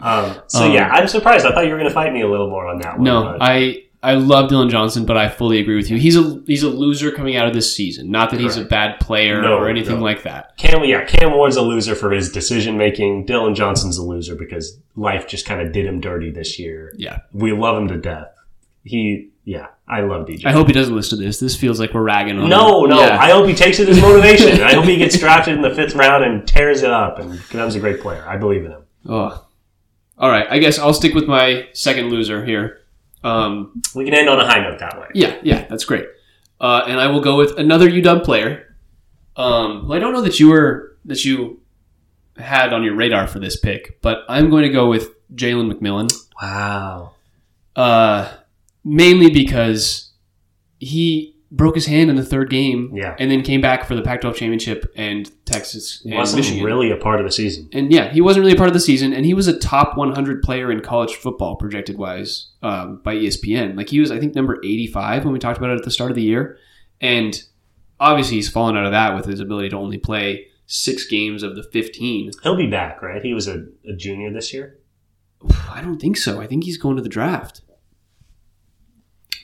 Um, 0.00 0.36
so 0.48 0.64
Um, 0.64 0.72
yeah, 0.72 0.88
I'm 0.90 1.08
surprised. 1.08 1.46
I 1.46 1.52
thought 1.52 1.64
you 1.64 1.70
were 1.72 1.78
going 1.78 1.88
to 1.88 1.94
fight 1.94 2.12
me 2.12 2.22
a 2.22 2.28
little 2.28 2.50
more 2.50 2.66
on 2.66 2.78
that 2.80 2.94
one. 2.94 3.04
No, 3.04 3.36
I 3.40 3.83
I 4.04 4.14
love 4.14 4.50
Dillon 4.50 4.68
Johnson, 4.68 5.06
but 5.06 5.16
I 5.16 5.28
fully 5.28 5.58
agree 5.58 5.76
with 5.76 5.90
you. 5.90 5.96
He's 5.96 6.16
a 6.16 6.42
he's 6.46 6.62
a 6.62 6.68
loser 6.68 7.10
coming 7.10 7.36
out 7.36 7.48
of 7.48 7.54
this 7.54 7.74
season. 7.74 8.10
Not 8.10 8.30
that 8.30 8.38
he's 8.40 8.56
a 8.58 8.64
bad 8.64 9.00
player 9.00 9.40
No, 9.40 9.56
or 9.56 9.68
anything 9.68 9.96
no. 9.96 10.02
like 10.04 10.22
that. 10.24 10.56
Cam, 10.58 10.84
yeah, 10.84 11.04
Cam 11.04 11.32
Ward's 11.32 11.56
a 11.56 11.62
loser 11.62 11.94
for 11.94 12.10
his 12.10 12.30
decision 12.30 12.76
making. 12.76 13.24
Dillon 13.24 13.54
Johnson's 13.54 13.96
a 13.96 14.02
loser 14.02 14.34
because 14.36 14.78
life 14.94 15.26
just 15.26 15.46
kind 15.46 15.60
of 15.60 15.72
did 15.72 15.86
him 15.86 16.00
dirty 16.00 16.30
this 16.30 16.58
year. 16.58 16.92
Yeah. 16.98 17.20
We 17.32 17.52
love 17.52 17.78
him 17.78 17.88
to 17.88 17.96
death. 17.96 18.28
He, 18.82 19.30
yeah, 19.44 19.68
I 19.88 20.02
love 20.02 20.26
DJ. 20.26 20.44
I 20.44 20.52
hope 20.52 20.66
he 20.66 20.74
doesn't 20.74 20.94
listen 20.94 21.18
to 21.18 21.24
this. 21.24 21.40
This 21.40 21.56
feels 21.56 21.80
like 21.80 21.94
we're 21.94 22.02
ragging 22.02 22.38
on 22.38 22.50
no, 22.50 22.84
him. 22.84 22.90
no. 22.90 23.00
Yeah. 23.00 23.18
I 23.18 23.30
hope 23.30 23.48
he 23.48 23.54
takes 23.54 23.78
it 23.78 23.88
as 23.88 23.98
motivation. 24.00 24.60
I 24.62 24.74
hope 24.74 24.84
he 24.84 24.96
gets 24.96 25.18
drafted 25.18 25.54
in 25.54 25.62
the 25.62 25.74
fifth 25.74 25.94
round 25.94 26.22
and 26.24 26.46
tears 26.46 26.82
it 26.82 26.90
up 26.90 27.18
and 27.18 27.32
becomes 27.32 27.74
a 27.74 27.80
great 27.80 28.00
player. 28.00 28.22
I 28.28 28.36
believe 28.36 28.66
in 28.66 28.72
him. 28.72 28.82
Oh. 29.08 29.46
All 30.18 30.30
right. 30.30 30.46
I 30.50 30.58
guess 30.58 30.78
I'll 30.78 30.92
stick 30.92 31.14
with 31.14 31.26
my 31.26 31.68
second 31.72 32.10
loser 32.10 32.44
here. 32.44 32.80
Um, 33.24 33.82
We 33.94 34.04
can 34.04 34.14
end 34.14 34.28
on 34.28 34.38
a 34.38 34.46
high 34.46 34.60
note 34.60 34.78
that 34.78 35.00
way. 35.00 35.08
yeah, 35.14 35.38
yeah, 35.42 35.66
that's 35.68 35.84
great. 35.84 36.06
Uh, 36.60 36.82
and 36.86 37.00
I 37.00 37.08
will 37.08 37.20
go 37.20 37.36
with 37.36 37.58
another 37.58 37.88
UW 37.90 38.22
player. 38.24 38.76
Um, 39.36 39.88
well, 39.88 39.96
I 39.96 39.98
don't 39.98 40.12
know 40.12 40.22
that 40.22 40.38
you 40.38 40.48
were 40.50 40.96
that 41.06 41.24
you 41.24 41.60
had 42.36 42.72
on 42.72 42.82
your 42.84 42.94
radar 42.94 43.26
for 43.26 43.38
this 43.40 43.58
pick, 43.58 44.00
but 44.02 44.18
I'm 44.28 44.50
going 44.50 44.62
to 44.62 44.68
go 44.68 44.88
with 44.88 45.08
Jalen 45.34 45.72
McMillan. 45.72 46.12
Wow. 46.40 47.12
Uh, 47.74 48.32
mainly 48.84 49.30
because 49.30 50.12
he 50.78 51.33
broke 51.56 51.74
his 51.76 51.86
hand 51.86 52.10
in 52.10 52.16
the 52.16 52.24
third 52.24 52.50
game, 52.50 52.90
Yeah. 52.94 53.14
and 53.18 53.30
then 53.30 53.42
came 53.42 53.60
back 53.60 53.86
for 53.86 53.94
the 53.94 54.02
Pac-12 54.02 54.34
championship 54.34 54.92
and 54.96 55.30
Texas 55.44 56.02
and 56.04 56.14
Wasn't 56.14 56.38
Michigan. 56.40 56.64
really 56.64 56.90
a 56.90 56.96
part 56.96 57.20
of 57.20 57.26
the 57.26 57.30
season. 57.32 57.68
and 57.72 57.92
yeah, 57.92 58.12
he 58.12 58.20
wasn't 58.20 58.42
really 58.42 58.54
a 58.54 58.58
part 58.58 58.68
of 58.68 58.74
the 58.74 58.80
season, 58.80 59.12
and 59.12 59.24
he 59.24 59.34
was 59.34 59.46
a 59.46 59.56
top 59.58 59.96
100 59.96 60.42
player 60.42 60.72
in 60.72 60.80
college 60.80 61.14
football 61.14 61.56
projected 61.56 61.96
wise 61.96 62.48
um, 62.62 63.00
by 63.04 63.14
ESPN. 63.14 63.76
Like 63.76 63.88
he 63.90 64.00
was, 64.00 64.10
I 64.10 64.18
think, 64.18 64.34
number 64.34 64.58
85 64.64 65.24
when 65.24 65.32
we 65.32 65.38
talked 65.38 65.58
about 65.58 65.70
it 65.70 65.78
at 65.78 65.84
the 65.84 65.90
start 65.90 66.10
of 66.10 66.16
the 66.16 66.22
year, 66.22 66.58
and 67.00 67.40
obviously 68.00 68.36
he's 68.36 68.48
fallen 68.48 68.76
out 68.76 68.86
of 68.86 68.92
that 68.92 69.14
with 69.14 69.26
his 69.26 69.38
ability 69.40 69.68
to 69.68 69.76
only 69.76 69.98
play 69.98 70.46
six 70.66 71.06
games 71.06 71.42
of 71.42 71.54
the 71.56 71.62
15. 71.62 72.32
He'll 72.42 72.56
be 72.56 72.66
back, 72.66 73.00
right? 73.02 73.22
He 73.22 73.32
was 73.34 73.46
a, 73.46 73.66
a 73.88 73.92
junior 73.94 74.32
this 74.32 74.52
year. 74.52 74.78
I 75.70 75.82
don't 75.82 76.00
think 76.00 76.16
so. 76.16 76.40
I 76.40 76.46
think 76.46 76.64
he's 76.64 76.78
going 76.78 76.96
to 76.96 77.02
the 77.02 77.08
draft. 77.08 77.60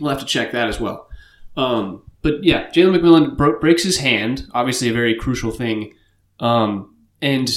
We'll 0.00 0.11
have 0.11 0.20
to 0.20 0.24
check 0.26 0.52
that 0.52 0.66
as 0.68 0.80
well. 0.80 1.09
Um, 1.57 2.03
but 2.22 2.44
yeah, 2.44 2.68
Jalen 2.70 2.98
McMillan 2.98 3.36
bro- 3.36 3.59
breaks 3.59 3.82
his 3.82 3.98
hand, 3.98 4.48
obviously 4.53 4.88
a 4.88 4.92
very 4.92 5.14
crucial 5.14 5.51
thing, 5.51 5.94
um, 6.38 6.94
and 7.22 7.51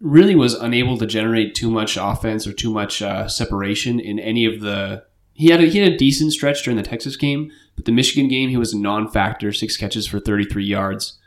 really 0.00 0.34
was 0.34 0.54
unable 0.54 0.98
to 0.98 1.06
generate 1.06 1.54
too 1.54 1.70
much 1.70 1.96
offense 1.96 2.46
or 2.46 2.52
too 2.52 2.70
much 2.70 3.00
uh, 3.02 3.28
separation 3.28 3.98
in 3.98 4.18
any 4.18 4.44
of 4.44 4.60
the. 4.60 5.04
He 5.32 5.48
had 5.48 5.60
a, 5.60 5.66
he 5.66 5.78
had 5.78 5.92
a 5.92 5.96
decent 5.96 6.32
stretch 6.32 6.62
during 6.62 6.76
the 6.76 6.82
Texas 6.82 7.16
game, 7.16 7.50
but 7.74 7.84
the 7.84 7.92
Michigan 7.92 8.28
game 8.28 8.48
he 8.48 8.56
was 8.56 8.72
a 8.72 8.78
non-factor, 8.78 9.52
six 9.52 9.76
catches 9.76 10.06
for 10.06 10.18
33 10.18 10.64
yards. 10.64 11.18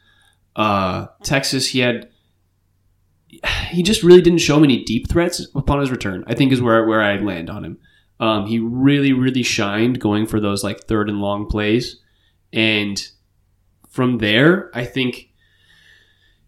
Uh, 0.56 1.08
Texas 1.24 1.68
he 1.68 1.80
had 1.80 2.10
he 3.70 3.84
just 3.84 4.04
really 4.04 4.22
didn't 4.22 4.40
show 4.40 4.60
many 4.60 4.84
deep 4.84 5.08
threats 5.08 5.46
upon 5.56 5.80
his 5.80 5.92
return. 5.92 6.24
I 6.28 6.34
think 6.34 6.52
is 6.52 6.62
where 6.62 6.86
where 6.86 7.02
I 7.02 7.18
land 7.18 7.50
on 7.50 7.64
him. 7.64 7.78
Um, 8.20 8.48
he 8.48 8.60
really 8.60 9.14
really 9.14 9.44
shined 9.44 10.00
going 10.00 10.28
for 10.28 10.40
those 10.40 10.64
like 10.64 10.82
third 10.82 11.10
and 11.10 11.22
long 11.22 11.48
plays, 11.48 11.98
and 12.52 13.02
from 13.90 14.18
there, 14.18 14.70
I 14.74 14.86
think 14.86 15.30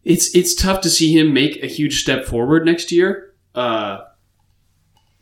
it's 0.03 0.35
it's 0.35 0.55
tough 0.55 0.81
to 0.81 0.89
see 0.89 1.17
him 1.17 1.33
make 1.33 1.63
a 1.63 1.67
huge 1.67 2.01
step 2.01 2.25
forward 2.25 2.65
next 2.65 2.91
year. 2.91 3.33
Uh, 3.55 3.99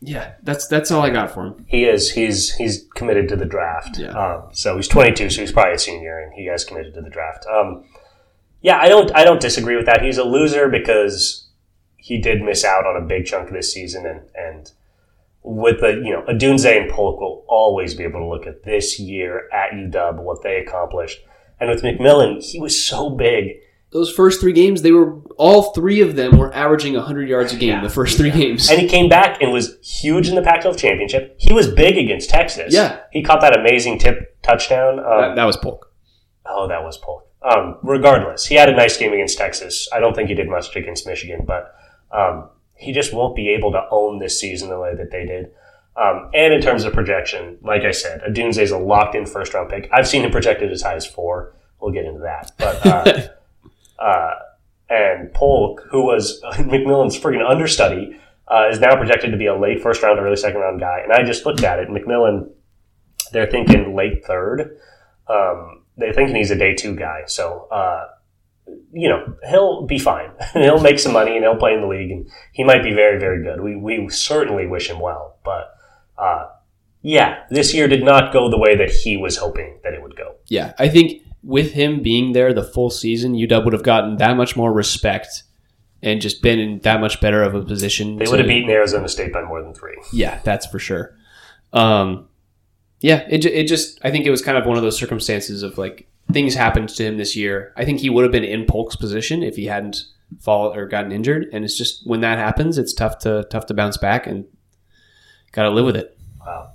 yeah, 0.00 0.34
that's 0.42 0.66
that's 0.66 0.90
all 0.90 1.02
I 1.02 1.10
got 1.10 1.30
for 1.30 1.46
him. 1.46 1.64
He 1.68 1.84
is. 1.84 2.12
He's 2.12 2.54
he's 2.54 2.86
committed 2.94 3.28
to 3.28 3.36
the 3.36 3.44
draft. 3.44 3.98
Yeah. 3.98 4.10
Um, 4.10 4.48
so 4.52 4.76
he's 4.76 4.88
22, 4.88 5.30
so 5.30 5.40
he's 5.42 5.52
probably 5.52 5.74
a 5.74 5.78
senior, 5.78 6.18
and 6.18 6.32
he 6.32 6.46
has 6.46 6.64
committed 6.64 6.94
to 6.94 7.02
the 7.02 7.10
draft. 7.10 7.44
Um, 7.52 7.84
yeah, 8.62 8.78
I 8.78 8.88
don't 8.88 9.14
I 9.14 9.24
don't 9.24 9.40
disagree 9.40 9.76
with 9.76 9.86
that. 9.86 10.02
He's 10.02 10.18
a 10.18 10.24
loser 10.24 10.68
because 10.68 11.48
he 11.96 12.18
did 12.18 12.42
miss 12.42 12.64
out 12.64 12.86
on 12.86 12.96
a 12.96 13.06
big 13.06 13.26
chunk 13.26 13.48
of 13.48 13.54
this 13.54 13.72
season, 13.72 14.06
and 14.06 14.22
and 14.34 14.72
with 15.42 15.80
the 15.80 16.02
you 16.04 16.12
know 16.12 16.22
Odunze 16.28 16.80
and 16.80 16.90
Polk 16.90 17.20
will 17.20 17.44
always 17.48 17.94
be 17.94 18.04
able 18.04 18.20
to 18.20 18.26
look 18.26 18.46
at 18.46 18.64
this 18.64 18.98
year 18.98 19.48
at 19.52 19.72
UW 19.72 20.22
what 20.22 20.42
they 20.42 20.56
accomplished, 20.58 21.20
and 21.58 21.70
with 21.70 21.82
McMillan, 21.82 22.42
he 22.42 22.60
was 22.60 22.86
so 22.86 23.10
big. 23.10 23.56
Those 23.92 24.12
first 24.12 24.40
three 24.40 24.52
games, 24.52 24.82
they 24.82 24.92
were 24.92 25.20
all 25.36 25.72
three 25.72 26.00
of 26.00 26.14
them 26.14 26.38
were 26.38 26.54
averaging 26.54 26.94
100 26.94 27.28
yards 27.28 27.52
a 27.52 27.56
game. 27.56 27.70
Yeah. 27.70 27.82
The 27.82 27.88
first 27.88 28.16
three 28.16 28.30
games. 28.30 28.70
And 28.70 28.80
he 28.80 28.86
came 28.86 29.08
back 29.08 29.42
and 29.42 29.50
was 29.52 29.78
huge 29.82 30.28
in 30.28 30.36
the 30.36 30.42
Pac-12 30.42 30.78
championship. 30.78 31.34
He 31.40 31.52
was 31.52 31.66
big 31.66 31.98
against 31.98 32.30
Texas. 32.30 32.72
Yeah. 32.72 33.00
he 33.10 33.24
caught 33.24 33.40
that 33.40 33.58
amazing 33.58 33.98
tip 33.98 34.40
touchdown. 34.42 35.00
Um, 35.00 35.20
that, 35.20 35.34
that 35.34 35.44
was 35.44 35.56
Polk. 35.56 35.92
Oh, 36.46 36.68
that 36.68 36.84
was 36.84 36.98
Polk. 36.98 37.26
Um, 37.42 37.78
regardless, 37.82 38.46
he 38.46 38.54
had 38.54 38.68
a 38.68 38.76
nice 38.76 38.96
game 38.96 39.12
against 39.12 39.38
Texas. 39.38 39.88
I 39.92 39.98
don't 39.98 40.14
think 40.14 40.28
he 40.28 40.36
did 40.36 40.48
much 40.48 40.76
against 40.76 41.06
Michigan, 41.06 41.44
but 41.44 41.74
um, 42.12 42.50
he 42.80 42.92
just 42.92 43.12
won't 43.12 43.36
be 43.36 43.50
able 43.50 43.70
to 43.72 43.86
own 43.90 44.18
this 44.18 44.40
season 44.40 44.70
the 44.70 44.80
way 44.80 44.94
that 44.94 45.10
they 45.10 45.26
did. 45.26 45.52
Um, 45.96 46.30
and 46.32 46.54
in 46.54 46.62
terms 46.62 46.84
of 46.84 46.94
projection, 46.94 47.58
like 47.62 47.82
I 47.82 47.90
said, 47.90 48.22
Odunze 48.22 48.58
is 48.58 48.70
a 48.70 48.78
locked 48.78 49.14
in 49.14 49.26
first 49.26 49.52
round 49.52 49.68
pick. 49.68 49.88
I've 49.92 50.08
seen 50.08 50.24
him 50.24 50.30
projected 50.30 50.72
as 50.72 50.82
high 50.82 50.94
as 50.94 51.06
four. 51.06 51.54
We'll 51.80 51.92
get 51.92 52.06
into 52.06 52.20
that. 52.20 52.52
But 52.58 52.86
uh, 52.86 54.02
uh, 54.02 54.34
and 54.88 55.32
Polk, 55.34 55.86
who 55.90 56.04
was 56.04 56.40
McMillan's 56.54 57.18
freaking 57.18 57.48
understudy, 57.48 58.18
uh, 58.48 58.68
is 58.70 58.80
now 58.80 58.96
projected 58.96 59.30
to 59.30 59.36
be 59.36 59.46
a 59.46 59.56
late 59.56 59.82
first 59.82 60.02
round, 60.02 60.18
or 60.18 60.26
early 60.26 60.36
second 60.36 60.60
round 60.60 60.80
guy. 60.80 61.00
And 61.02 61.12
I 61.12 61.22
just 61.22 61.44
looked 61.44 61.62
at 61.62 61.78
it. 61.78 61.88
McMillan, 61.88 62.50
they're 63.32 63.50
thinking 63.50 63.94
late 63.94 64.24
third. 64.24 64.78
Um, 65.28 65.84
they're 65.96 66.14
thinking 66.14 66.34
he's 66.34 66.50
a 66.50 66.56
day 66.56 66.74
two 66.74 66.96
guy. 66.96 67.24
So, 67.26 67.68
uh, 67.70 68.06
you 68.92 69.08
know, 69.08 69.34
he'll 69.48 69.86
be 69.86 69.98
fine. 69.98 70.30
he'll 70.52 70.80
make 70.80 70.98
some 70.98 71.12
money 71.12 71.36
and 71.36 71.44
he'll 71.44 71.56
play 71.56 71.74
in 71.74 71.80
the 71.80 71.86
league, 71.86 72.10
and 72.10 72.30
he 72.52 72.64
might 72.64 72.82
be 72.82 72.92
very, 72.92 73.18
very 73.18 73.42
good. 73.42 73.60
We 73.60 73.76
we 73.76 74.08
certainly 74.10 74.66
wish 74.66 74.88
him 74.88 75.00
well, 75.00 75.38
but. 75.44 75.74
Uh, 76.18 76.48
yeah, 77.02 77.44
this 77.48 77.72
year 77.72 77.88
did 77.88 78.04
not 78.04 78.30
go 78.30 78.50
the 78.50 78.58
way 78.58 78.76
that 78.76 78.90
he 78.90 79.16
was 79.16 79.38
hoping 79.38 79.78
that 79.82 79.94
it 79.94 80.02
would 80.02 80.16
go. 80.16 80.34
Yeah, 80.48 80.74
I 80.78 80.88
think 80.88 81.22
with 81.42 81.72
him 81.72 82.02
being 82.02 82.32
there 82.32 82.52
the 82.52 82.62
full 82.62 82.90
season, 82.90 83.32
UW 83.32 83.64
would 83.64 83.72
have 83.72 83.82
gotten 83.82 84.16
that 84.18 84.36
much 84.36 84.56
more 84.56 84.72
respect 84.72 85.44
and 86.02 86.20
just 86.20 86.42
been 86.42 86.58
in 86.58 86.78
that 86.80 87.00
much 87.00 87.20
better 87.20 87.42
of 87.42 87.54
a 87.54 87.62
position. 87.62 88.16
They 88.16 88.24
to- 88.26 88.30
would 88.32 88.40
have 88.40 88.48
beaten 88.48 88.70
Arizona 88.70 89.08
State 89.08 89.32
by 89.32 89.42
more 89.42 89.62
than 89.62 89.74
three. 89.74 89.96
Yeah, 90.12 90.40
that's 90.44 90.66
for 90.66 90.78
sure. 90.78 91.16
Um, 91.72 92.28
yeah, 93.00 93.26
it, 93.30 93.44
it 93.46 93.66
just 93.66 93.98
I 94.04 94.10
think 94.10 94.26
it 94.26 94.30
was 94.30 94.42
kind 94.42 94.58
of 94.58 94.66
one 94.66 94.76
of 94.76 94.82
those 94.82 94.98
circumstances 94.98 95.62
of 95.62 95.78
like 95.78 96.06
things 96.32 96.54
happened 96.54 96.88
to 96.90 97.04
him 97.04 97.16
this 97.16 97.36
year. 97.36 97.72
I 97.76 97.84
think 97.84 98.00
he 98.00 98.10
would 98.10 98.24
have 98.24 98.32
been 98.32 98.44
in 98.44 98.66
Polk's 98.66 98.96
position 98.96 99.42
if 99.42 99.56
he 99.56 99.66
hadn't 99.66 100.04
fall 100.40 100.72
or 100.74 100.86
gotten 100.86 101.12
injured, 101.12 101.48
and 101.52 101.64
it's 101.64 101.76
just 101.76 102.06
when 102.06 102.20
that 102.20 102.38
happens, 102.38 102.78
it's 102.78 102.92
tough 102.92 103.18
to 103.20 103.44
tough 103.50 103.66
to 103.66 103.74
bounce 103.74 103.96
back 103.96 104.26
and 104.26 104.44
got 105.52 105.64
to 105.64 105.70
live 105.70 105.86
with 105.86 105.96
it. 105.96 106.16
Wow. 106.40 106.72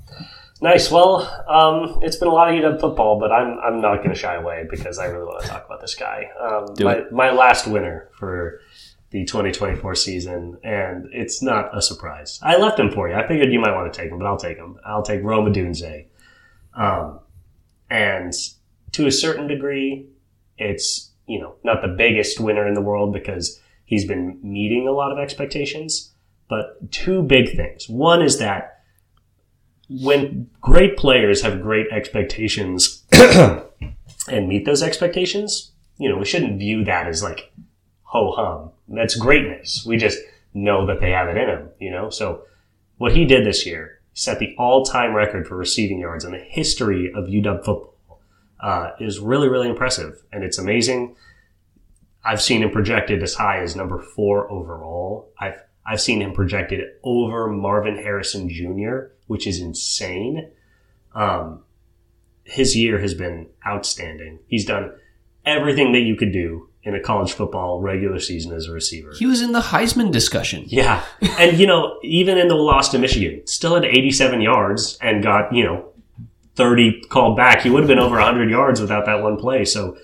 Nice. 0.61 0.89
Well, 0.89 1.21
um, 1.47 1.99
it's 2.01 2.15
been 2.15 2.27
a 2.27 2.33
lot 2.33 2.49
of 2.49 2.55
UW 2.55 2.79
football, 2.79 3.19
but 3.19 3.31
I'm, 3.31 3.59
I'm 3.59 3.81
not 3.81 3.97
going 3.97 4.09
to 4.09 4.15
shy 4.15 4.35
away 4.35 4.65
because 4.69 4.97
I 4.97 5.05
really 5.05 5.25
want 5.25 5.43
to 5.43 5.47
talk 5.47 5.65
about 5.65 5.81
this 5.81 5.95
guy. 5.95 6.29
Um, 6.39 6.67
my, 6.79 6.93
it. 6.95 7.11
my 7.11 7.31
last 7.31 7.67
winner 7.67 8.09
for 8.17 8.61
the 9.11 9.25
2024 9.25 9.95
season, 9.95 10.57
and 10.63 11.07
it's 11.11 11.41
not 11.41 11.77
a 11.77 11.81
surprise. 11.81 12.39
I 12.41 12.57
left 12.57 12.79
him 12.79 12.89
for 12.89 13.09
you. 13.09 13.15
I 13.15 13.27
figured 13.27 13.51
you 13.51 13.59
might 13.59 13.75
want 13.75 13.91
to 13.91 13.99
take 14.01 14.11
him, 14.11 14.17
but 14.17 14.25
I'll 14.25 14.37
take 14.37 14.57
him. 14.57 14.77
I'll 14.85 15.03
take 15.03 15.23
Rome 15.23 15.51
Odunze. 15.51 16.05
Um, 16.73 17.19
and 17.89 18.33
to 18.95 19.07
a 19.07 19.11
certain 19.11 19.47
degree, 19.47 20.07
It's, 20.57 21.11
you 21.27 21.39
know, 21.39 21.55
not 21.63 21.81
the 21.81 21.89
biggest 21.89 22.39
winner 22.39 22.65
in 22.65 22.75
the 22.75 22.81
world 22.81 23.11
because 23.11 23.59
he's 23.83 24.05
been 24.05 24.39
meeting 24.41 24.87
a 24.87 24.91
lot 24.91 25.11
of 25.11 25.19
expectations. 25.19 26.11
But 26.47 26.91
two 26.91 27.21
big 27.23 27.55
things. 27.55 27.89
One 27.89 28.21
is 28.21 28.37
that 28.39 28.83
when 29.89 30.49
great 30.61 30.95
players 30.95 31.41
have 31.41 31.61
great 31.61 31.87
expectations 31.91 33.03
and 33.11 34.47
meet 34.47 34.65
those 34.65 34.81
expectations, 34.83 35.71
you 35.97 36.07
know, 36.07 36.17
we 36.17 36.25
shouldn't 36.25 36.59
view 36.59 36.85
that 36.85 37.07
as 37.07 37.21
like 37.21 37.51
ho 38.03 38.31
hum. 38.31 38.71
That's 38.87 39.15
greatness. 39.15 39.83
We 39.85 39.97
just 39.97 40.19
know 40.53 40.85
that 40.85 41.01
they 41.01 41.11
have 41.11 41.27
it 41.27 41.37
in 41.37 41.47
them, 41.47 41.69
you 41.79 41.91
know? 41.91 42.09
So 42.09 42.43
what 42.97 43.15
he 43.15 43.25
did 43.25 43.45
this 43.45 43.65
year 43.65 43.99
set 44.13 44.39
the 44.39 44.55
all 44.57 44.85
time 44.85 45.13
record 45.13 45.47
for 45.47 45.57
receiving 45.57 45.99
yards 45.99 46.23
in 46.23 46.31
the 46.31 46.37
history 46.39 47.11
of 47.13 47.25
UW 47.25 47.57
football. 47.65 47.94
Uh, 48.59 48.91
is 48.99 49.19
really, 49.19 49.49
really 49.49 49.69
impressive. 49.69 50.23
And 50.31 50.43
it's 50.43 50.57
amazing. 50.57 51.15
I've 52.23 52.41
seen 52.41 52.63
him 52.63 52.71
projected 52.71 53.21
as 53.21 53.35
high 53.35 53.61
as 53.61 53.75
number 53.75 53.99
four 53.99 54.49
overall. 54.51 55.31
I've, 55.39 55.61
I've 55.85 56.01
seen 56.01 56.21
him 56.21 56.33
projected 56.33 56.81
over 57.03 57.47
Marvin 57.47 57.97
Harrison 57.97 58.49
Jr., 58.49 59.11
which 59.27 59.45
is 59.45 59.59
insane. 59.59 60.49
Um, 61.13 61.63
his 62.43 62.75
year 62.75 62.99
has 62.99 63.13
been 63.13 63.47
outstanding. 63.65 64.39
He's 64.47 64.65
done 64.65 64.93
everything 65.45 65.91
that 65.93 66.01
you 66.01 66.15
could 66.15 66.31
do 66.31 66.69
in 66.83 66.95
a 66.95 66.99
college 66.99 67.33
football 67.33 67.81
regular 67.81 68.19
season 68.19 68.53
as 68.53 68.67
a 68.67 68.71
receiver. 68.71 69.11
He 69.17 69.25
was 69.25 69.41
in 69.41 69.51
the 69.51 69.59
Heisman 69.59 70.11
discussion. 70.11 70.65
Yeah. 70.67 71.03
and, 71.39 71.57
you 71.57 71.65
know, 71.65 71.99
even 72.03 72.37
in 72.37 72.47
the 72.47 72.55
loss 72.55 72.89
to 72.89 72.99
Michigan, 72.99 73.45
still 73.47 73.73
had 73.75 73.85
87 73.85 74.41
yards 74.41 74.97
and 75.01 75.23
got, 75.23 75.53
you 75.53 75.63
know, 75.63 75.89
30 76.55 77.01
called 77.09 77.37
back. 77.37 77.61
He 77.61 77.69
would 77.69 77.81
have 77.81 77.87
been 77.87 77.99
over 77.99 78.15
100 78.15 78.49
yards 78.49 78.81
without 78.81 79.05
that 79.05 79.21
one 79.21 79.37
play. 79.37 79.65
So 79.65 79.97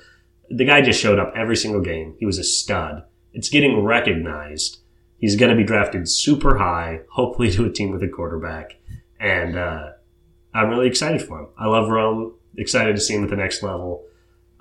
the 0.50 0.66
guy 0.66 0.82
just 0.82 1.00
showed 1.00 1.20
up 1.20 1.34
every 1.36 1.56
single 1.56 1.82
game. 1.82 2.16
He 2.20 2.26
was 2.26 2.38
a 2.38 2.44
stud. 2.44 3.04
It's 3.34 3.50
getting 3.50 3.84
recognized. 3.84 4.80
He's 5.18 5.36
going 5.36 5.52
to 5.52 5.58
be 5.58 5.64
drafted 5.64 6.10
super 6.10 6.58
high, 6.58 7.02
hopefully 7.12 7.52
to 7.52 7.66
a 7.66 7.72
team 7.72 7.92
with 7.92 8.04
a 8.04 8.08
quarterback. 8.08 8.78
And, 9.20 9.58
uh, 9.58 9.92
I'm 10.54 10.70
really 10.70 10.88
excited 10.88 11.22
for 11.22 11.40
him. 11.40 11.48
I 11.58 11.68
love 11.68 11.90
Rome. 11.90 12.34
Excited 12.58 12.96
to 12.96 13.02
see 13.02 13.16
him 13.16 13.24
at 13.24 13.30
the 13.30 13.36
next 13.36 13.64
level. 13.64 14.04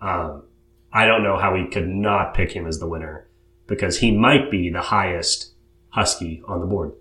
Um, 0.00 0.44
I 0.92 1.06
don't 1.06 1.22
know 1.22 1.36
how 1.36 1.54
we 1.54 1.68
could 1.68 1.88
not 1.88 2.34
pick 2.34 2.52
him 2.52 2.66
as 2.66 2.78
the 2.78 2.86
winner 2.86 3.28
because 3.66 3.98
he 3.98 4.16
might 4.16 4.50
be 4.50 4.70
the 4.70 4.80
highest 4.80 5.52
Husky 5.90 6.42
on 6.46 6.60
the 6.60 6.66
board. 6.66 6.92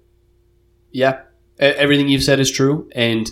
Yeah, 0.91 1.21
everything 1.59 2.07
you've 2.07 2.23
said 2.23 2.39
is 2.39 2.49
true. 2.49 2.89
And 2.93 3.29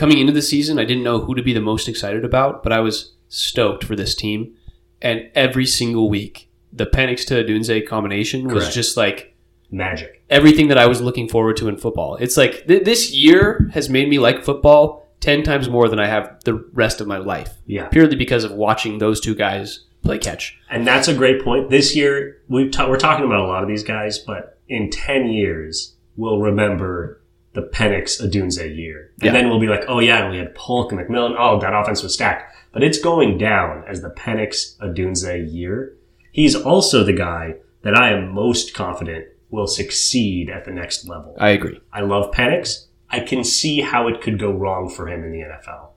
coming 0.00 0.18
into 0.18 0.32
the 0.32 0.42
season, 0.42 0.78
I 0.78 0.84
didn't 0.84 1.04
know 1.04 1.20
who 1.20 1.34
to 1.34 1.42
be 1.42 1.52
the 1.52 1.60
most 1.60 1.88
excited 1.88 2.24
about, 2.24 2.62
but 2.62 2.72
I 2.72 2.80
was 2.80 3.12
stoked 3.28 3.84
for 3.84 3.94
this 3.94 4.14
team. 4.14 4.54
And 5.02 5.30
every 5.34 5.66
single 5.66 6.08
week, 6.10 6.50
the 6.72 6.86
Penix 6.86 7.24
to 7.26 7.34
Odunze 7.44 7.86
combination 7.86 8.48
was 8.48 8.64
Correct. 8.64 8.74
just 8.74 8.96
like 8.96 9.36
Magic. 9.70 10.22
everything 10.30 10.68
that 10.68 10.78
I 10.78 10.86
was 10.86 11.00
looking 11.00 11.28
forward 11.28 11.56
to 11.58 11.68
in 11.68 11.76
football. 11.76 12.16
It's 12.16 12.36
like 12.36 12.66
th- 12.66 12.84
this 12.84 13.12
year 13.12 13.70
has 13.74 13.88
made 13.88 14.08
me 14.08 14.18
like 14.18 14.42
football 14.44 15.06
10 15.20 15.42
times 15.42 15.68
more 15.68 15.88
than 15.88 16.00
I 16.00 16.06
have 16.06 16.38
the 16.44 16.54
rest 16.72 17.00
of 17.00 17.06
my 17.06 17.18
life, 17.18 17.50
Yeah. 17.66 17.88
purely 17.88 18.16
because 18.16 18.42
of 18.44 18.52
watching 18.52 18.98
those 18.98 19.20
two 19.20 19.34
guys 19.34 19.80
play 20.02 20.18
catch. 20.18 20.58
And 20.70 20.86
that's 20.86 21.08
a 21.08 21.14
great 21.14 21.44
point. 21.44 21.68
This 21.70 21.94
year, 21.94 22.38
we've 22.48 22.70
ta- 22.70 22.88
we're 22.88 22.96
talking 22.96 23.26
about 23.26 23.40
a 23.40 23.46
lot 23.46 23.62
of 23.62 23.68
these 23.68 23.82
guys, 23.84 24.18
but 24.18 24.58
in 24.68 24.88
10 24.90 25.28
years, 25.28 25.94
we'll 26.16 26.38
remember 26.40 27.19
the 27.52 27.62
Penix 27.62 28.20
Odunze 28.22 28.76
year. 28.76 29.10
And 29.20 29.26
Yeah. 29.26 29.32
then 29.32 29.48
we'll 29.48 29.58
be 29.60 29.66
like, 29.66 29.84
oh 29.88 29.98
yeah, 29.98 30.30
we 30.30 30.38
had 30.38 30.54
Polk 30.54 30.92
and 30.92 31.00
McMillan. 31.00 31.34
Oh, 31.38 31.58
that 31.60 31.72
offense 31.74 32.02
was 32.02 32.14
stacked. 32.14 32.54
But 32.72 32.84
it's 32.84 32.98
going 33.00 33.38
down 33.38 33.84
as 33.88 34.02
the 34.02 34.10
Penix 34.10 34.78
Odunze 34.78 35.52
year. 35.52 35.94
He's 36.30 36.54
also 36.54 37.02
the 37.02 37.12
guy 37.12 37.56
that 37.82 37.96
I 37.96 38.10
am 38.12 38.32
most 38.32 38.72
confident 38.74 39.26
will 39.50 39.66
succeed 39.66 40.48
at 40.48 40.64
the 40.64 40.70
next 40.70 41.08
level. 41.08 41.34
I 41.40 41.50
agree. 41.50 41.80
I 41.92 42.02
love 42.02 42.30
Penix. 42.32 42.86
I 43.10 43.18
can 43.18 43.42
see 43.42 43.80
how 43.80 44.06
it 44.06 44.20
could 44.20 44.38
go 44.38 44.52
wrong 44.52 44.88
for 44.88 45.08
him 45.08 45.24
in 45.24 45.32
the 45.32 45.40
NFL. 45.40 45.88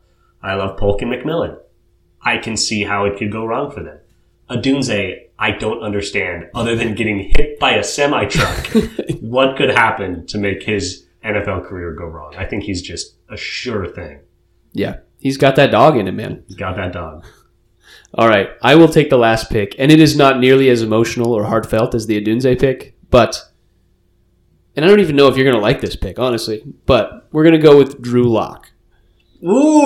I 0.42 0.56
love 0.56 0.78
Polk 0.80 1.04
and 1.04 1.12
McMillan. 1.12 1.60
I 2.24 2.40
can 2.40 2.58
see 2.58 2.84
how 2.84 3.06
it 3.06 3.18
could 3.18 3.32
go 3.32 3.46
wrong 3.46 3.70
for 3.70 3.84
them. 3.84 4.00
Odunze, 4.50 5.20
I 5.38 5.52
don't 5.52 5.82
understand, 5.84 6.50
other 6.56 6.76
than 6.76 6.96
getting 6.96 7.32
hit 7.36 7.60
by 7.60 7.74
a 7.76 7.84
semi 7.84 8.26
truck, 8.26 8.66
what 9.22 9.56
could 9.58 9.70
happen 9.70 10.26
to 10.28 10.38
make 10.38 10.64
his 10.64 11.03
NFL 11.26 11.66
career 11.68 11.94
go 11.94 12.06
wrong. 12.06 12.36
I 12.36 12.46
think 12.46 12.64
he's 12.64 12.82
just 12.82 13.16
a 13.30 13.38
sure 13.38 13.88
thing. 13.88 14.20
Yeah. 14.74 14.98
He's 15.20 15.38
got 15.38 15.56
that 15.56 15.72
dog 15.72 15.98
in 15.98 16.08
him, 16.08 16.18
man. 16.18 16.44
He's 16.48 16.58
got 16.58 16.76
that 16.76 16.92
dog. 16.94 17.26
All 18.16 18.28
right. 18.28 18.50
I 18.62 18.76
will 18.76 18.90
take 18.90 19.10
the 19.10 19.18
last 19.18 19.50
pick, 19.50 19.76
and 19.80 19.92
it 19.92 20.00
is 20.00 20.18
not 20.18 20.40
nearly 20.40 20.70
as 20.70 20.82
emotional 20.82 21.34
or 21.34 21.46
heartfelt 21.46 21.96
as 21.96 22.08
the 22.08 22.22
Odunze 22.22 22.60
pick, 22.60 22.98
but. 23.10 23.50
And 24.76 24.84
I 24.84 24.88
don't 24.88 25.00
even 25.00 25.16
know 25.16 25.28
if 25.28 25.38
you're 25.38 25.46
going 25.46 25.56
to 25.56 25.62
like 25.62 25.82
this 25.82 25.96
pick, 25.96 26.18
honestly, 26.18 26.64
but 26.86 27.28
we're 27.32 27.44
going 27.44 27.54
to 27.54 27.60
go 27.60 27.78
with 27.78 28.02
Drew 28.02 28.28
Lock. 28.28 28.72
Ooh! 29.44 29.84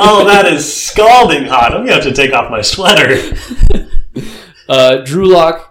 oh, 0.00 0.24
that 0.26 0.46
is 0.46 0.72
scalding 0.72 1.44
hot. 1.44 1.72
I'm 1.72 1.84
going 1.84 1.88
to 1.88 1.94
have 1.94 2.04
to 2.04 2.14
take 2.14 2.32
off 2.32 2.50
my 2.50 2.62
sweater. 2.62 3.36
Uh, 4.68 4.98
Drew 4.98 5.26
Lock, 5.26 5.67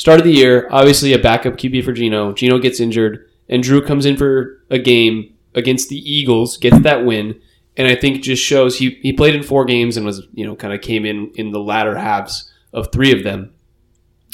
start 0.00 0.18
of 0.18 0.24
the 0.24 0.32
year, 0.32 0.66
obviously 0.70 1.12
a 1.12 1.18
backup 1.18 1.58
QB 1.58 1.84
for 1.84 1.92
Geno. 1.92 2.32
Geno 2.32 2.58
gets 2.58 2.80
injured, 2.80 3.28
and 3.50 3.62
Drew 3.62 3.84
comes 3.84 4.06
in 4.06 4.16
for 4.16 4.64
a 4.70 4.78
game 4.78 5.34
against 5.54 5.90
the 5.90 5.98
Eagles, 6.10 6.56
gets 6.56 6.78
that 6.80 7.04
win, 7.04 7.38
and 7.76 7.86
I 7.86 7.94
think 7.94 8.22
just 8.22 8.42
shows 8.42 8.78
he, 8.78 8.98
he 9.02 9.12
played 9.12 9.34
in 9.34 9.42
four 9.42 9.66
games 9.66 9.98
and 9.98 10.06
was, 10.06 10.26
you 10.32 10.46
know, 10.46 10.56
kind 10.56 10.72
of 10.72 10.80
came 10.80 11.04
in 11.04 11.30
in 11.34 11.50
the 11.50 11.60
latter 11.60 11.98
halves 11.98 12.50
of 12.72 12.90
three 12.90 13.12
of 13.12 13.24
them. 13.24 13.52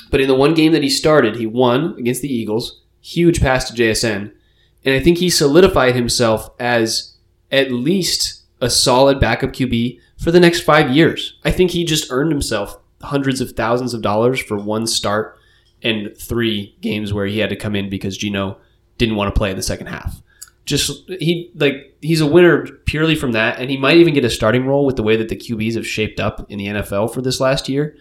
But 0.08 0.20
in 0.20 0.28
the 0.28 0.36
one 0.36 0.54
game 0.54 0.70
that 0.70 0.84
he 0.84 0.88
started, 0.88 1.34
he 1.34 1.46
won 1.46 1.96
against 1.98 2.22
the 2.22 2.32
Eagles, 2.32 2.82
huge 3.00 3.40
pass 3.40 3.68
to 3.68 3.74
JSN, 3.74 4.32
and 4.84 4.94
I 4.94 5.00
think 5.00 5.18
he 5.18 5.28
solidified 5.28 5.96
himself 5.96 6.48
as 6.60 7.16
at 7.50 7.72
least 7.72 8.44
a 8.60 8.70
solid 8.70 9.18
backup 9.18 9.50
QB 9.50 9.98
for 10.16 10.30
the 10.30 10.38
next 10.38 10.60
five 10.60 10.94
years. 10.94 11.40
I 11.44 11.50
think 11.50 11.72
he 11.72 11.84
just 11.84 12.12
earned 12.12 12.30
himself 12.30 12.78
hundreds 13.02 13.40
of 13.40 13.50
thousands 13.50 13.94
of 13.94 14.02
dollars 14.02 14.40
for 14.40 14.56
one 14.56 14.86
start 14.86 15.36
and 15.82 16.16
three 16.16 16.74
games 16.80 17.12
where 17.12 17.26
he 17.26 17.38
had 17.38 17.50
to 17.50 17.56
come 17.56 17.74
in 17.76 17.88
because 17.88 18.16
Geno 18.16 18.58
didn't 18.98 19.16
want 19.16 19.34
to 19.34 19.38
play 19.38 19.50
in 19.50 19.56
the 19.56 19.62
second 19.62 19.86
half. 19.88 20.22
Just 20.64 21.08
he 21.08 21.50
like 21.54 21.96
he's 22.02 22.20
a 22.20 22.26
winner 22.26 22.66
purely 22.86 23.14
from 23.14 23.32
that, 23.32 23.58
and 23.60 23.70
he 23.70 23.76
might 23.76 23.98
even 23.98 24.14
get 24.14 24.24
a 24.24 24.30
starting 24.30 24.66
role 24.66 24.84
with 24.84 24.96
the 24.96 25.02
way 25.02 25.16
that 25.16 25.28
the 25.28 25.36
QBs 25.36 25.74
have 25.76 25.86
shaped 25.86 26.18
up 26.18 26.44
in 26.50 26.58
the 26.58 26.66
NFL 26.66 27.14
for 27.14 27.22
this 27.22 27.38
last 27.40 27.68
year. 27.68 27.96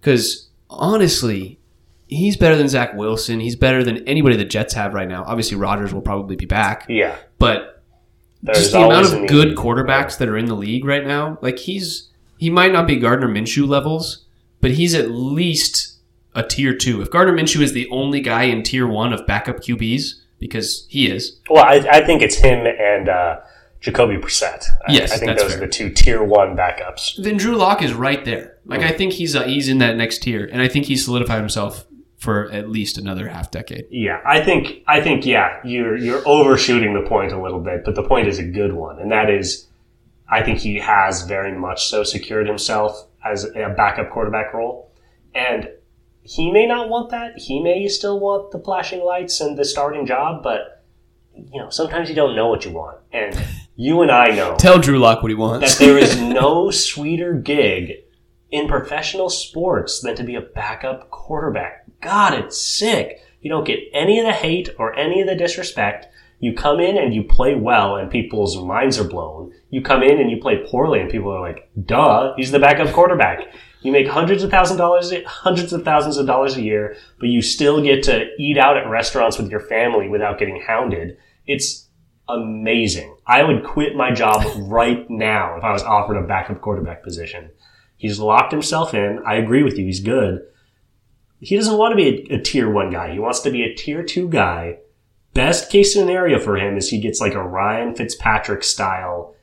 Because 0.00 0.48
honestly, 0.68 1.60
he's 2.08 2.36
better 2.36 2.56
than 2.56 2.68
Zach 2.68 2.94
Wilson. 2.94 3.38
He's 3.40 3.54
better 3.56 3.84
than 3.84 3.98
anybody 4.08 4.36
the 4.36 4.44
Jets 4.44 4.74
have 4.74 4.94
right 4.94 5.08
now. 5.08 5.22
Obviously, 5.24 5.56
Rodgers 5.56 5.94
will 5.94 6.00
probably 6.02 6.34
be 6.34 6.44
back, 6.46 6.86
Yeah. 6.88 7.14
but 7.38 7.82
There's 8.42 8.58
just 8.58 8.72
the 8.72 8.80
amount 8.80 9.12
of 9.12 9.28
good 9.28 9.56
quarterbacks 9.56 10.18
that 10.18 10.28
are 10.28 10.36
in 10.36 10.46
the 10.46 10.56
league 10.56 10.84
right 10.84 11.06
now, 11.06 11.38
like 11.40 11.58
he's 11.60 12.08
he 12.38 12.50
might 12.50 12.72
not 12.72 12.88
be 12.88 12.96
Gardner 12.96 13.28
Minshew 13.28 13.68
levels, 13.68 14.24
but 14.60 14.72
he's 14.72 14.94
at 14.96 15.12
least 15.12 15.91
a 16.34 16.42
tier 16.42 16.74
two. 16.74 17.02
If 17.02 17.10
Gardner 17.10 17.34
Minshew 17.34 17.60
is 17.60 17.72
the 17.72 17.88
only 17.90 18.20
guy 18.20 18.44
in 18.44 18.62
tier 18.62 18.86
one 18.86 19.12
of 19.12 19.26
backup 19.26 19.56
QBs, 19.60 20.14
because 20.38 20.86
he 20.88 21.10
is, 21.10 21.38
Well, 21.48 21.64
I, 21.64 21.76
I 21.90 22.04
think 22.04 22.20
it's 22.22 22.36
him 22.36 22.66
and 22.66 23.08
uh, 23.08 23.40
Jacoby 23.80 24.16
Brissett. 24.16 24.64
I, 24.86 24.92
Yes, 24.92 25.12
I 25.12 25.18
think 25.18 25.38
those 25.38 25.52
fair. 25.54 25.62
are 25.62 25.66
the 25.66 25.72
two 25.72 25.90
tier 25.90 26.22
one 26.22 26.56
backups. 26.56 27.22
then 27.22 27.36
Drew 27.36 27.56
Lock 27.56 27.82
is 27.82 27.92
right 27.92 28.24
there. 28.24 28.56
Like 28.64 28.80
I 28.80 28.92
think 28.92 29.12
he's 29.12 29.34
uh, 29.36 29.44
he's 29.44 29.68
in 29.68 29.78
that 29.78 29.96
next 29.96 30.22
tier, 30.22 30.48
and 30.50 30.62
I 30.62 30.68
think 30.68 30.86
he's 30.86 31.04
solidified 31.04 31.38
himself 31.38 31.86
for 32.16 32.48
at 32.52 32.70
least 32.70 32.98
another 32.98 33.26
half 33.28 33.50
decade. 33.50 33.86
Yeah, 33.90 34.20
I 34.24 34.40
think 34.44 34.84
I 34.86 35.00
think 35.00 35.26
yeah, 35.26 35.58
you're 35.64 35.96
you're 35.96 36.22
overshooting 36.26 36.94
the 36.94 37.08
point 37.08 37.32
a 37.32 37.42
little 37.42 37.58
bit, 37.60 37.84
but 37.84 37.96
the 37.96 38.04
point 38.04 38.28
is 38.28 38.38
a 38.38 38.44
good 38.44 38.72
one, 38.72 39.00
and 39.00 39.10
that 39.10 39.28
is, 39.28 39.66
I 40.30 40.42
think 40.42 40.58
he 40.60 40.76
has 40.76 41.22
very 41.22 41.52
much 41.58 41.86
so 41.88 42.04
secured 42.04 42.46
himself 42.46 43.08
as 43.24 43.44
a 43.44 43.74
backup 43.76 44.10
quarterback 44.10 44.54
role, 44.54 44.92
and 45.34 45.68
he 46.22 46.50
may 46.50 46.66
not 46.66 46.88
want 46.88 47.10
that. 47.10 47.38
He 47.38 47.60
may 47.60 47.86
still 47.88 48.20
want 48.20 48.52
the 48.52 48.58
flashing 48.60 49.04
lights 49.04 49.40
and 49.40 49.56
the 49.58 49.64
starting 49.64 50.06
job, 50.06 50.42
but 50.42 50.84
you 51.34 51.60
know 51.60 51.70
sometimes 51.70 52.08
you 52.08 52.14
don't 52.14 52.36
know 52.36 52.48
what 52.48 52.64
you 52.64 52.70
want, 52.72 52.98
and 53.12 53.38
you 53.76 54.02
and 54.02 54.10
I 54.10 54.28
know 54.28 54.56
Tell 54.56 54.78
Drew 54.78 54.98
Lock 54.98 55.22
what 55.22 55.30
he 55.30 55.34
wants. 55.34 55.78
that 55.78 55.84
there 55.84 55.98
is 55.98 56.20
no 56.20 56.70
sweeter 56.70 57.34
gig 57.34 58.04
in 58.50 58.68
professional 58.68 59.30
sports 59.30 60.00
than 60.00 60.14
to 60.16 60.22
be 60.22 60.34
a 60.34 60.40
backup 60.40 61.10
quarterback. 61.10 61.84
God, 62.00 62.34
it's 62.34 62.60
sick. 62.60 63.20
You 63.40 63.50
don't 63.50 63.66
get 63.66 63.80
any 63.92 64.18
of 64.20 64.26
the 64.26 64.32
hate 64.32 64.68
or 64.78 64.94
any 64.94 65.20
of 65.20 65.26
the 65.26 65.34
disrespect. 65.34 66.06
You 66.38 66.52
come 66.52 66.80
in 66.80 66.98
and 66.98 67.14
you 67.14 67.22
play 67.22 67.54
well 67.54 67.96
and 67.96 68.10
people's 68.10 68.56
minds 68.62 68.98
are 68.98 69.08
blown. 69.08 69.52
You 69.70 69.80
come 69.80 70.02
in 70.02 70.20
and 70.20 70.30
you 70.30 70.38
play 70.40 70.64
poorly 70.68 71.00
and 71.00 71.10
people 71.10 71.30
are 71.32 71.40
like, 71.40 71.70
duh, 71.86 72.34
he's 72.36 72.50
the 72.50 72.58
backup 72.58 72.92
quarterback. 72.92 73.54
You 73.82 73.90
make 73.90 74.06
hundreds 74.06 74.42
of 74.42 74.50
thousand 74.50 74.76
dollars, 74.76 75.12
hundreds 75.26 75.72
of 75.72 75.84
thousands 75.84 76.16
of 76.16 76.26
dollars 76.26 76.56
a 76.56 76.62
year, 76.62 76.96
but 77.18 77.28
you 77.28 77.42
still 77.42 77.82
get 77.82 78.04
to 78.04 78.28
eat 78.38 78.56
out 78.56 78.76
at 78.76 78.88
restaurants 78.88 79.38
with 79.38 79.50
your 79.50 79.60
family 79.60 80.08
without 80.08 80.38
getting 80.38 80.62
hounded. 80.66 81.16
It's 81.46 81.88
amazing. 82.28 83.16
I 83.26 83.42
would 83.42 83.64
quit 83.64 83.96
my 83.96 84.12
job 84.12 84.44
right 84.56 85.08
now 85.10 85.56
if 85.56 85.64
I 85.64 85.72
was 85.72 85.82
offered 85.82 86.16
a 86.16 86.26
backup 86.26 86.60
quarterback 86.60 87.02
position. 87.02 87.50
He's 87.96 88.18
locked 88.18 88.52
himself 88.52 88.94
in. 88.94 89.20
I 89.26 89.36
agree 89.36 89.62
with 89.62 89.78
you. 89.78 89.86
He's 89.86 90.00
good. 90.00 90.42
He 91.40 91.56
doesn't 91.56 91.76
want 91.76 91.92
to 91.92 91.96
be 91.96 92.26
a, 92.30 92.36
a 92.36 92.40
tier 92.40 92.70
one 92.70 92.90
guy. 92.90 93.12
He 93.12 93.18
wants 93.18 93.40
to 93.40 93.50
be 93.50 93.64
a 93.64 93.74
tier 93.74 94.04
two 94.04 94.28
guy. 94.28 94.78
Best 95.34 95.70
case 95.70 95.92
scenario 95.92 96.38
for 96.38 96.56
him 96.56 96.76
is 96.76 96.88
he 96.88 97.00
gets 97.00 97.20
like 97.20 97.34
a 97.34 97.42
Ryan 97.42 97.94
Fitzpatrick 97.94 98.62
style 98.62 99.34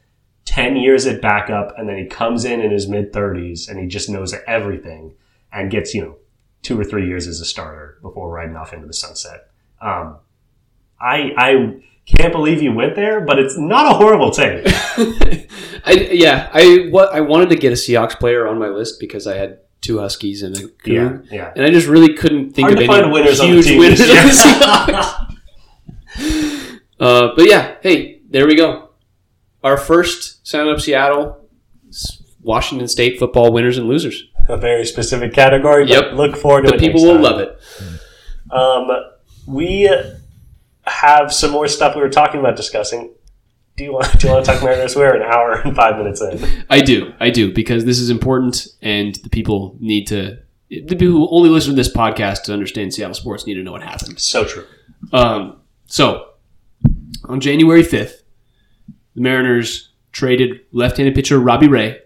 10 0.49 0.77
years 0.77 1.05
at 1.05 1.21
backup 1.21 1.77
and 1.77 1.87
then 1.87 1.95
he 1.95 2.05
comes 2.05 2.43
in 2.43 2.59
in 2.59 2.71
his 2.71 2.87
mid 2.87 3.13
30s 3.13 3.69
and 3.69 3.79
he 3.79 3.85
just 3.85 4.09
knows 4.09 4.33
everything 4.47 5.13
and 5.53 5.69
gets, 5.69 5.93
you 5.93 6.01
know, 6.01 6.15
two 6.63 6.79
or 6.79 6.83
three 6.83 7.07
years 7.07 7.27
as 7.27 7.39
a 7.39 7.45
starter 7.45 7.99
before 8.01 8.31
riding 8.31 8.55
off 8.55 8.73
into 8.73 8.87
the 8.87 8.93
sunset. 8.93 9.51
Um, 9.79 10.17
I, 10.99 11.33
I 11.37 11.83
can't 12.07 12.33
believe 12.33 12.63
you 12.63 12.73
went 12.73 12.95
there, 12.95 13.21
but 13.21 13.37
it's 13.37 13.59
not 13.59 13.91
a 13.91 13.95
horrible 13.95 14.31
take. 14.31 14.63
I, 15.85 16.09
yeah, 16.11 16.49
I 16.51 16.87
what 16.89 17.13
I 17.13 17.21
wanted 17.21 17.49
to 17.49 17.55
get 17.55 17.71
a 17.71 17.75
Seahawks 17.75 18.19
player 18.19 18.47
on 18.47 18.57
my 18.57 18.69
list 18.69 18.99
because 18.99 19.27
I 19.27 19.37
had 19.37 19.59
two 19.81 19.99
Huskies 19.99 20.41
and 20.41 20.57
a 20.57 20.67
Coon, 20.67 21.27
Yeah, 21.31 21.35
yeah. 21.35 21.53
and 21.55 21.63
I 21.63 21.69
just 21.69 21.87
really 21.87 22.15
couldn't 22.15 22.53
think 22.53 22.69
Hard 22.69 22.73
of 22.73 22.79
any 22.79 22.87
find 22.87 23.11
winners 23.11 23.39
on 23.39 23.49
huge 23.49 23.65
team 23.65 23.77
winners 23.79 23.99
this 23.99 24.09
on 24.09 24.25
the 24.25 24.95
Seahawks. 26.17 26.79
uh, 26.99 27.35
but 27.35 27.45
yeah, 27.47 27.75
hey, 27.81 28.21
there 28.27 28.47
we 28.47 28.55
go. 28.55 28.88
Our 29.63 29.77
first 29.77 30.45
Sound 30.47 30.69
Up 30.69 30.79
Seattle, 30.79 31.37
Washington 32.41 32.87
State 32.87 33.19
football 33.19 33.51
winners 33.51 33.77
and 33.77 33.87
losers. 33.87 34.23
a 34.47 34.57
very 34.57 34.83
specific 34.85 35.31
category, 35.33 35.87
Yep. 35.87 36.13
look 36.13 36.35
forward 36.35 36.63
to 36.63 36.69
The 36.69 36.75
it. 36.75 36.79
people 36.79 37.03
will 37.03 37.19
love 37.19 37.39
it. 37.39 37.55
Um, 38.51 38.87
we 39.45 39.87
have 40.87 41.31
some 41.31 41.51
more 41.51 41.67
stuff 41.67 41.95
we 41.95 42.01
were 42.01 42.09
talking 42.09 42.39
about 42.39 42.55
discussing. 42.55 43.11
Do 43.77 43.83
you 43.83 43.93
want? 43.93 44.19
Do 44.19 44.27
you 44.27 44.33
want 44.33 44.45
to 44.45 44.51
talk 44.51 44.63
Mariners? 44.63 44.95
We're 44.95 45.13
an 45.15 45.21
hour 45.21 45.53
and 45.63 45.75
five 45.75 45.97
minutes 45.97 46.19
in. 46.21 46.65
I 46.69 46.81
do, 46.81 47.13
I 47.19 47.29
do, 47.29 47.53
because 47.53 47.85
this 47.85 47.99
is 47.99 48.09
important, 48.09 48.67
and 48.81 49.15
the 49.23 49.29
people 49.29 49.77
need 49.79 50.07
to. 50.07 50.39
The 50.69 50.81
people 50.95 51.07
who 51.13 51.29
only 51.29 51.49
listen 51.49 51.71
to 51.71 51.75
this 51.75 51.91
podcast 51.93 52.43
to 52.43 52.53
understand 52.53 52.93
Seattle 52.93 53.13
sports 53.13 53.45
need 53.47 53.53
to 53.55 53.63
know 53.63 53.71
what 53.71 53.81
happened. 53.83 54.19
So 54.19 54.45
true. 54.45 54.65
Um, 55.13 55.57
so, 55.85 56.25
on 57.25 57.39
January 57.39 57.83
5th, 57.83 58.21
the 59.19 59.23
Mariners 59.23 59.89
traded 60.13 60.61
left 60.71 60.97
handed 60.97 61.13
pitcher 61.13 61.39
Robbie 61.39 61.67
Ray 61.67 61.99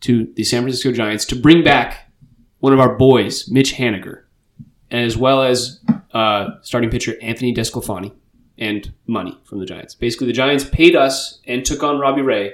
to 0.00 0.30
the 0.34 0.44
San 0.44 0.62
Francisco 0.62 0.92
Giants 0.92 1.24
to 1.26 1.36
bring 1.36 1.64
back 1.64 2.12
one 2.58 2.74
of 2.74 2.80
our 2.80 2.96
boys, 2.96 3.50
Mitch 3.50 3.74
Haniger, 3.74 4.24
as 4.90 5.16
well 5.16 5.42
as 5.42 5.80
uh, 6.12 6.50
starting 6.60 6.90
pitcher 6.90 7.16
Anthony 7.22 7.54
DeSclafani 7.54 8.12
and 8.58 8.92
money 9.06 9.40
from 9.44 9.58
the 9.58 9.64
Giants. 9.64 9.94
Basically, 9.94 10.26
the 10.26 10.34
Giants 10.34 10.64
paid 10.64 10.94
us 10.94 11.40
and 11.46 11.64
took 11.64 11.82
on 11.82 11.98
Robbie 11.98 12.22
Ray. 12.22 12.52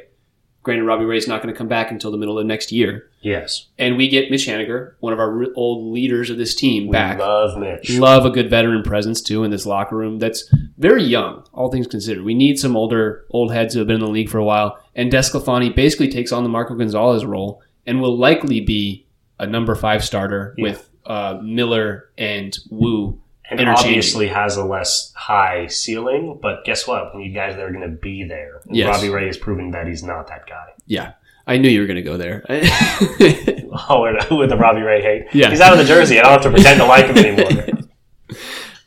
Granted, 0.63 0.85
Robbie 0.85 1.05
Ray 1.05 1.17
is 1.17 1.27
not 1.27 1.43
going 1.43 1.53
to 1.53 1.59
come 1.59 1.69
back 1.69 1.91
until 1.91 2.13
the 2.13 2.17
middle 2.17 2.39
of 2.39 2.47
next 2.47 2.71
year. 2.71 3.11
Yes, 3.27 3.67
And 3.77 3.97
we 3.97 4.09
get 4.09 4.31
Mitch 4.31 4.47
Haniger, 4.47 4.93
one 5.01 5.13
of 5.13 5.19
our 5.19 5.47
old 5.57 5.93
leaders 5.93 6.31
of 6.31 6.39
this 6.39 6.55
team, 6.55 6.87
we 6.87 6.93
back. 6.93 7.19
love 7.19 7.59
Mitch. 7.59 7.91
Love 7.99 8.25
a 8.25 8.31
good 8.31 8.49
veteran 8.49 8.85
presence 8.85 9.21
too 9.21 9.43
in 9.43 9.51
this 9.51 9.67
locker 9.67 9.97
room. 9.97 10.21
That's 10.21 10.49
very 10.79 11.03
young, 11.03 11.45
all 11.53 11.69
things 11.71 11.89
considered. 11.89 12.25
We 12.25 12.35
need 12.35 12.59
some 12.61 12.77
older 12.77 13.25
old 13.31 13.53
heads 13.53 13.75
who 13.75 13.81
have 13.81 13.89
been 13.89 13.97
in 13.97 14.05
the 14.07 14.11
league 14.13 14.29
for 14.29 14.39
a 14.39 14.45
while. 14.45 14.79
And 14.95 15.11
DeSclafani 15.11 15.75
basically 15.75 16.09
takes 16.09 16.31
on 16.31 16.45
the 16.45 16.49
Marco 16.49 16.75
Gonzales 16.77 17.25
role 17.25 17.63
and 17.85 18.01
will 18.01 18.17
likely 18.17 18.61
be 18.61 19.07
a 19.41 19.47
number 19.47 19.75
five 19.75 20.05
starter 20.05 20.55
Yeah. 20.57 20.63
with 20.63 20.89
uh, 21.05 21.41
Miller 21.43 22.11
and 22.17 22.57
Woo. 22.71 23.21
and 23.51 23.69
obviously 23.69 24.29
has 24.29 24.57
a 24.57 24.65
less 24.65 25.13
high 25.17 25.67
ceiling. 25.67 26.39
But 26.41 26.65
guess 26.65 26.87
what? 26.87 27.13
When 27.13 27.25
you 27.25 27.33
guys 27.33 27.57
are 27.57 27.71
going 27.73 27.89
to 27.91 27.97
be 27.97 28.25
there, 28.25 28.61
And 28.67 28.77
Yes. 28.77 28.95
Robbie 28.95 29.11
Ray 29.13 29.27
has 29.27 29.37
proven 29.37 29.73
that 29.73 29.87
he's 29.89 30.03
not 30.05 30.29
that 30.29 30.47
guy. 30.49 30.67
Yeah, 30.87 31.13
I 31.47 31.59
knew 31.59 31.69
you 31.69 31.81
were 31.81 31.87
going 31.87 31.97
to 31.97 32.03
go 32.03 32.17
there. 32.17 32.45
Oh, 33.89 34.03
with- 34.31 34.49
the 34.49 34.57
Robbie 34.57 34.81
Ray 34.81 35.03
hate. 35.03 35.27
Yeah. 35.35 35.51
he's 35.51 35.61
out 35.61 35.73
of 35.73 35.79
the 35.79 35.85
jersey. 35.85 36.19
I 36.19 36.23
don't 36.23 36.33
have 36.33 36.43
to 36.43 36.51
pretend 36.51 36.81
to 36.81 36.87
like 36.95 37.07
him 37.07 37.19
anymore. 37.19 37.83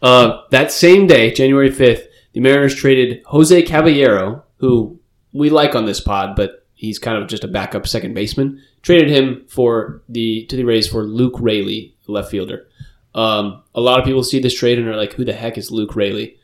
Uh, 0.02 0.42
that 0.52 0.72
same 0.72 1.06
day, 1.08 1.32
January 1.32 1.70
5th, 1.70 2.06
the 2.34 2.40
Mariners 2.40 2.74
traded 2.76 3.22
Jose 3.28 3.62
Caballero, 3.64 4.44
who 4.58 5.00
we 5.32 5.50
like 5.52 5.76
on 5.76 5.86
this 5.86 6.00
pod, 6.02 6.36
but 6.36 6.66
he's 6.74 6.98
kind 6.98 7.22
of 7.22 7.28
just 7.30 7.44
a 7.44 7.48
backup 7.48 7.86
second 7.86 8.14
baseman. 8.16 8.62
Traded 8.82 9.10
him 9.10 9.46
for 9.48 10.02
the 10.10 10.46
to 10.48 10.56
the 10.56 10.64
Rays 10.64 10.88
for 10.88 11.04
Luke 11.04 11.36
Raley, 11.40 11.96
left 12.08 12.32
fielder. 12.32 12.68
Um, 13.14 13.62
a 13.76 13.82
lot 13.82 14.00
of 14.00 14.06
people 14.06 14.24
see 14.24 14.40
this 14.40 14.54
trade 14.58 14.80
and 14.80 14.88
are 14.88 14.96
like, 14.96 15.14
"Who 15.14 15.26
the 15.26 15.34
heck 15.34 15.58
is 15.58 15.70
Luke 15.70 15.96
Raley?" 15.96 16.38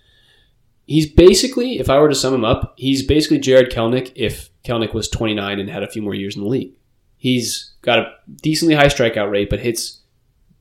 He's 0.85 1.11
basically, 1.11 1.79
if 1.79 1.89
I 1.89 1.99
were 1.99 2.09
to 2.09 2.15
sum 2.15 2.33
him 2.33 2.45
up, 2.45 2.75
he's 2.77 3.03
basically 3.03 3.39
Jarred 3.39 3.71
Kelenic 3.71 4.11
if 4.15 4.49
Kelenic 4.63 4.93
was 4.93 5.09
29 5.09 5.59
and 5.59 5.69
had 5.69 5.83
a 5.83 5.89
few 5.89 6.01
more 6.01 6.13
years 6.13 6.35
in 6.35 6.43
the 6.43 6.47
league. 6.47 6.73
He's 7.17 7.73
got 7.81 7.99
a 7.99 8.13
decently 8.41 8.75
high 8.75 8.87
strikeout 8.87 9.31
rate, 9.31 9.49
but 9.49 9.59
hits 9.59 10.01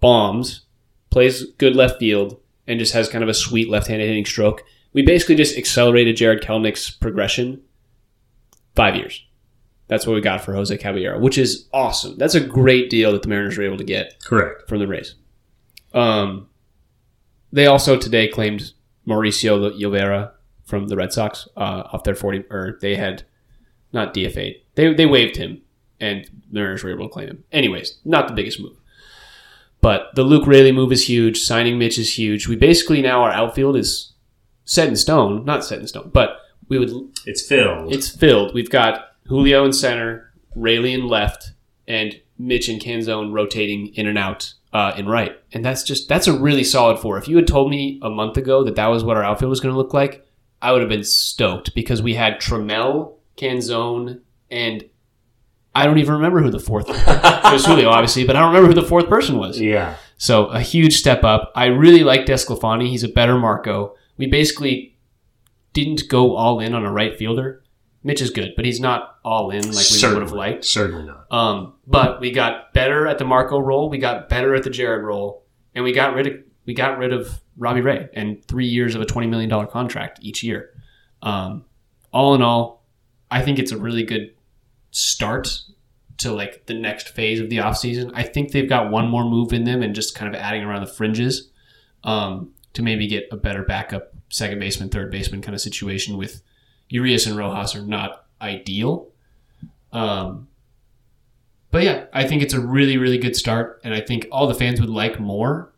bombs, 0.01 0.63
plays 1.11 1.45
good 1.59 1.77
left 1.77 1.99
field, 1.99 2.41
and 2.67 2.79
just 2.79 2.95
has 2.95 3.09
kind 3.09 3.23
of 3.23 3.29
a 3.29 3.35
sweet 3.35 3.69
left-handed 3.69 4.07
hitting 4.07 4.25
stroke. 4.25 4.63
We 4.95 5.03
basically 5.03 5.35
just 5.35 5.59
accelerated 5.59 6.17
Jarred 6.17 6.43
Kelenic's 6.43 6.91
progression 6.91 7.63
five 8.75 8.97
years. 8.97 9.25
That's 9.89 10.07
what 10.07 10.15
we 10.15 10.21
got 10.23 10.43
for 10.43 10.55
Jose 10.55 10.77
Caballero, 10.79 11.19
which 11.19 11.37
is 11.37 11.69
awesome. 11.73 12.17
That's 12.17 12.35
a 12.35 12.41
great 12.41 12.89
deal 12.89 13.13
that 13.13 13.23
the 13.23 13.29
Mariners 13.29 13.59
were 13.59 13.65
able 13.65 13.77
to 13.77 13.85
get 13.85 14.23
Correct. 14.25 14.67
from 14.69 14.79
the 14.79 14.87
Rays. 14.87 15.15
Um, 15.93 16.49
they 17.53 17.67
also 17.67 17.99
today 17.99 18.29
claimed 18.29 18.73
Mauricio 19.07 19.73
Llovera 19.79 20.33
from 20.65 20.89
the 20.89 20.97
Red 20.97 21.13
Sox 21.13 21.47
uh, 21.57 21.85
off 21.93 22.05
their 22.05 22.15
forty, 22.15 22.45
or 22.51 22.79
they 22.81 22.97
had 22.97 23.25
not 23.93 24.15
DFA'd. 24.15 24.57
They 24.75 24.93
they 24.95 25.07
waived 25.07 25.37
him, 25.37 25.63
and 26.01 26.25
the 26.25 26.31
Mariners 26.61 26.83
were 26.83 26.91
able 26.91 27.07
to 27.09 27.13
claim 27.13 27.29
him. 27.29 27.45
Anyways, 27.53 27.99
not 28.05 28.29
the 28.29 28.35
biggest 28.35 28.61
move, 28.61 28.77
but 29.81 30.15
the 30.15 30.23
Luke 30.23 30.47
Raley 30.47 30.73
move 30.73 30.93
is 30.93 31.09
huge. 31.09 31.39
Signing 31.41 31.79
Mitch 31.79 31.99
is 31.99 32.19
huge. 32.19 32.49
We 32.49 32.57
basically 32.57 33.03
now 33.03 33.23
our 33.23 33.31
outfield 33.31 33.77
is 33.77 34.13
set 34.65 34.89
in 34.89 34.97
stone, 34.97 35.45
not 35.45 35.65
set 35.65 35.79
in 35.81 35.87
stone, 35.87 36.11
but 36.13 36.39
we 36.69 36.79
would 36.79 36.91
It's 37.27 37.47
filled. 37.47 37.93
it's 37.93 38.09
filled. 38.09 38.55
We've 38.55 38.71
got 38.71 39.09
Julio 39.27 39.65
in 39.65 39.73
center, 39.75 40.33
Raley 40.55 40.95
in 40.95 41.07
left, 41.07 41.53
and 41.87 42.19
Mitch 42.39 42.69
and 42.69 42.81
Canzone 42.81 43.33
rotating 43.33 43.89
in 43.95 44.07
and 44.07 44.17
out 44.19 44.55
uh, 44.75 44.93
in 44.97 45.07
right. 45.07 45.39
And 45.53 45.65
that's 45.65 45.85
just 45.85 46.09
that's 46.09 46.27
a 46.27 46.37
really 46.37 46.65
solid 46.65 46.99
four. 46.99 47.17
If 47.17 47.29
you 47.29 47.37
had 47.37 47.47
told 47.47 47.71
me 47.71 48.01
a 48.03 48.11
month 48.11 48.37
ago 48.37 48.65
that 48.65 48.75
that 48.75 48.89
was 48.89 49.05
what 49.05 49.17
our 49.17 49.23
outfield 49.23 49.51
was 49.51 49.61
going 49.61 49.73
to 49.73 49.79
look 49.79 49.95
like, 49.95 50.27
I 50.61 50.73
would 50.73 50.83
have 50.83 50.91
been 50.91 51.05
stoked 51.05 51.75
because 51.75 52.03
we 52.03 52.15
had 52.15 52.41
Trammell, 52.41 53.15
Canzone, 53.37 54.21
and 54.51 54.85
I 55.75 55.87
don't 55.87 55.99
even 55.99 56.15
remember 56.15 56.43
who 56.43 56.51
the 56.51 56.59
fourth. 56.59 56.87
it 56.89 57.53
was 57.53 57.65
Julio, 57.65 57.89
obviously, 57.89 58.27
but 58.27 58.37
I 58.37 58.41
don't 58.41 58.49
remember 58.49 58.69
who 58.69 58.81
the 58.81 58.87
fourth 58.87 59.09
person 59.09 59.39
was. 59.39 59.61
yeah. 59.61 59.97
So 60.17 60.47
a 60.47 60.61
huge 60.61 60.97
step 60.97 61.25
up. 61.25 61.53
I 61.57 61.67
really 61.67 62.05
like 62.05 62.25
DeSclafani. 62.25 62.89
He's 62.89 63.03
a 63.03 63.09
better 63.09 63.37
Marco. 63.37 63.97
We 64.17 64.27
basically 64.27 64.97
didn't 65.73 66.09
go 66.09 66.37
all 66.37 66.61
in 66.61 66.73
on 66.73 66.85
a 66.85 66.93
right 66.93 67.17
fielder. 67.19 67.64
Mitch 68.07 68.21
is 68.21 68.29
good, 68.31 68.53
but 68.55 68.67
he's 68.67 68.81
not 68.81 69.17
all 69.25 69.51
in 69.51 69.63
like 69.63 69.77
we 69.77 69.83
Certainly. 69.83 70.15
would 70.15 70.29
have 70.29 70.37
liked. 70.37 70.65
Certainly 70.67 71.07
not. 71.07 71.33
Um, 71.33 71.75
but 71.87 72.21
we 72.21 72.31
got 72.31 72.75
better 72.75 73.07
at 73.07 73.17
the 73.19 73.25
Marco 73.25 73.59
role. 73.59 73.89
We 73.89 73.97
got 73.97 74.29
better 74.29 74.55
at 74.55 74.63
the 74.63 74.71
Jared 74.71 75.03
role, 75.03 75.45
and 75.75 75.83
we 75.85 75.93
got 75.93 76.15
rid 76.15 76.27
of 76.27 76.35
we 76.67 76.75
got 76.75 76.99
rid 76.99 77.13
of 77.15 77.41
Robbie 77.57 77.81
Ray 77.81 78.09
and 78.13 78.45
three 78.45 78.67
years 78.67 78.95
of 78.95 79.01
a 79.01 79.07
twenty 79.07 79.27
million 79.27 79.49
dollar 79.49 79.67
contract 79.67 80.19
each 80.23 80.43
year. 80.43 80.71
Um, 81.23 81.65
all 82.13 82.35
in 82.35 82.43
all, 82.43 82.85
I 83.31 83.41
think 83.43 83.59
it's 83.59 83.73
a 83.73 83.79
really 83.79 84.03
good 84.05 84.35
start 84.91 85.61
to 86.19 86.31
like 86.31 86.67
the 86.67 86.75
next 86.75 87.09
phase 87.09 87.41
of 87.41 87.49
the 87.49 87.57
offseason. 87.57 88.13
I 88.15 88.23
think 88.23 88.53
they've 88.53 88.69
got 88.69 88.91
one 88.91 89.09
more 89.09 89.25
move 89.25 89.53
in 89.53 89.65
them 89.65 89.83
and 89.83 89.95
just 89.95 90.15
kind 90.15 90.33
of 90.33 90.41
adding 90.41 90.63
around 90.63 90.83
the 90.83 90.93
fringes 90.93 91.51
um, 92.05 92.53
to 92.75 92.83
maybe 92.83 93.07
get 93.07 93.25
a 93.33 93.37
better 93.37 93.63
backup 93.65 94.13
second 94.29 94.59
baseman, 94.59 94.91
third 94.91 95.11
baseman 95.11 95.41
kind 95.43 95.55
of 95.55 95.61
situation 95.61 96.17
with 96.17 96.43
Urias 96.89 97.27
and 97.27 97.37
Rojas 97.37 97.75
are 97.75 97.83
not 97.83 98.27
ideal. 98.41 99.09
Um, 99.93 100.49
but 101.71 101.83
yeah, 101.83 102.05
I 102.13 102.27
think 102.27 102.43
it's 102.43 102.55
a 102.55 102.61
really, 102.61 102.99
really 102.99 103.19
good 103.19 103.35
start, 103.35 103.81
and 103.83 103.93
I 103.95 104.01
think 104.01 104.29
all 104.31 104.47
the 104.47 104.55
fans 104.55 104.81
would 104.81 104.91
like 104.91 105.19
more. 105.19 105.73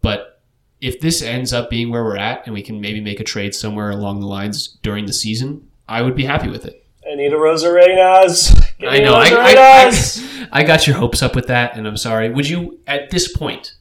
But 0.00 0.40
if 0.80 1.00
this 1.00 1.22
ends 1.22 1.52
up 1.52 1.70
being 1.70 1.90
where 1.90 2.04
we're 2.04 2.16
at, 2.16 2.46
and 2.46 2.54
we 2.54 2.62
can 2.62 2.80
maybe 2.80 3.00
make 3.00 3.20
a 3.20 3.24
trade 3.24 3.54
somewhere 3.54 3.90
along 3.90 4.20
the 4.20 4.26
lines 4.26 4.78
during 4.82 5.06
the 5.06 5.12
season, 5.12 5.68
I 5.88 6.02
would 6.02 6.14
be 6.14 6.24
happy 6.24 6.48
with 6.48 6.64
it. 6.64 6.86
Anita 7.04 7.36
Rosarenas. 7.36 8.56
I 8.86 9.00
know. 9.00 9.14
I, 9.14 9.28
I, 9.30 9.54
I, 9.58 10.48
I 10.60 10.62
got 10.62 10.86
your 10.86 10.96
hopes 10.96 11.22
up 11.22 11.34
with 11.34 11.48
that, 11.48 11.76
and 11.76 11.86
I'm 11.86 11.96
sorry. 11.96 12.30
Would 12.30 12.48
you, 12.48 12.78
at 12.86 13.10
this 13.10 13.36
point, 13.36 13.74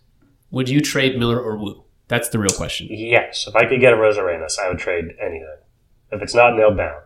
would 0.52 0.70
you 0.70 0.82
trade 0.82 1.20
Miller 1.20 1.40
or 1.40 1.58
Woo? 1.58 1.84
That's 2.08 2.30
the 2.30 2.40
real 2.40 2.50
question. 2.50 2.88
yes. 2.90 3.46
If 3.48 3.56
I 3.56 3.66
could 3.68 3.80
get 3.80 3.94
a 3.94 3.96
Rosarenas, 3.96 4.58
I 4.58 4.70
would 4.70 4.80
trade 4.80 5.14
anything. 5.22 5.46
If 6.12 6.22
it's 6.22 6.34
not 6.36 6.56
nailed 6.56 6.78
down, 6.78 7.02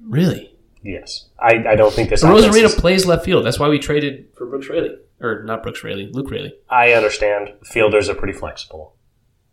Really? 0.00 0.54
yes. 0.82 1.26
I, 1.38 1.64
I 1.68 1.74
don't 1.74 1.92
think 1.92 2.10
this. 2.10 2.20
So 2.20 2.34
offense 2.34 2.54
Arozarena 2.56 2.64
is- 2.64 2.74
plays 2.74 3.06
left 3.06 3.24
field. 3.24 3.44
That's 3.44 3.58
why 3.58 3.68
we 3.68 3.78
traded 3.78 4.26
for 4.36 4.46
Brooks 4.46 4.68
Raley. 4.68 4.96
Or 5.20 5.42
not 5.44 5.62
Brooks 5.62 5.82
Raley, 5.82 6.08
Luke 6.12 6.30
Raley. 6.30 6.52
I 6.68 6.92
understand. 6.92 7.54
Fielders 7.64 8.08
are 8.10 8.14
pretty 8.14 8.34
flexible. 8.38 8.94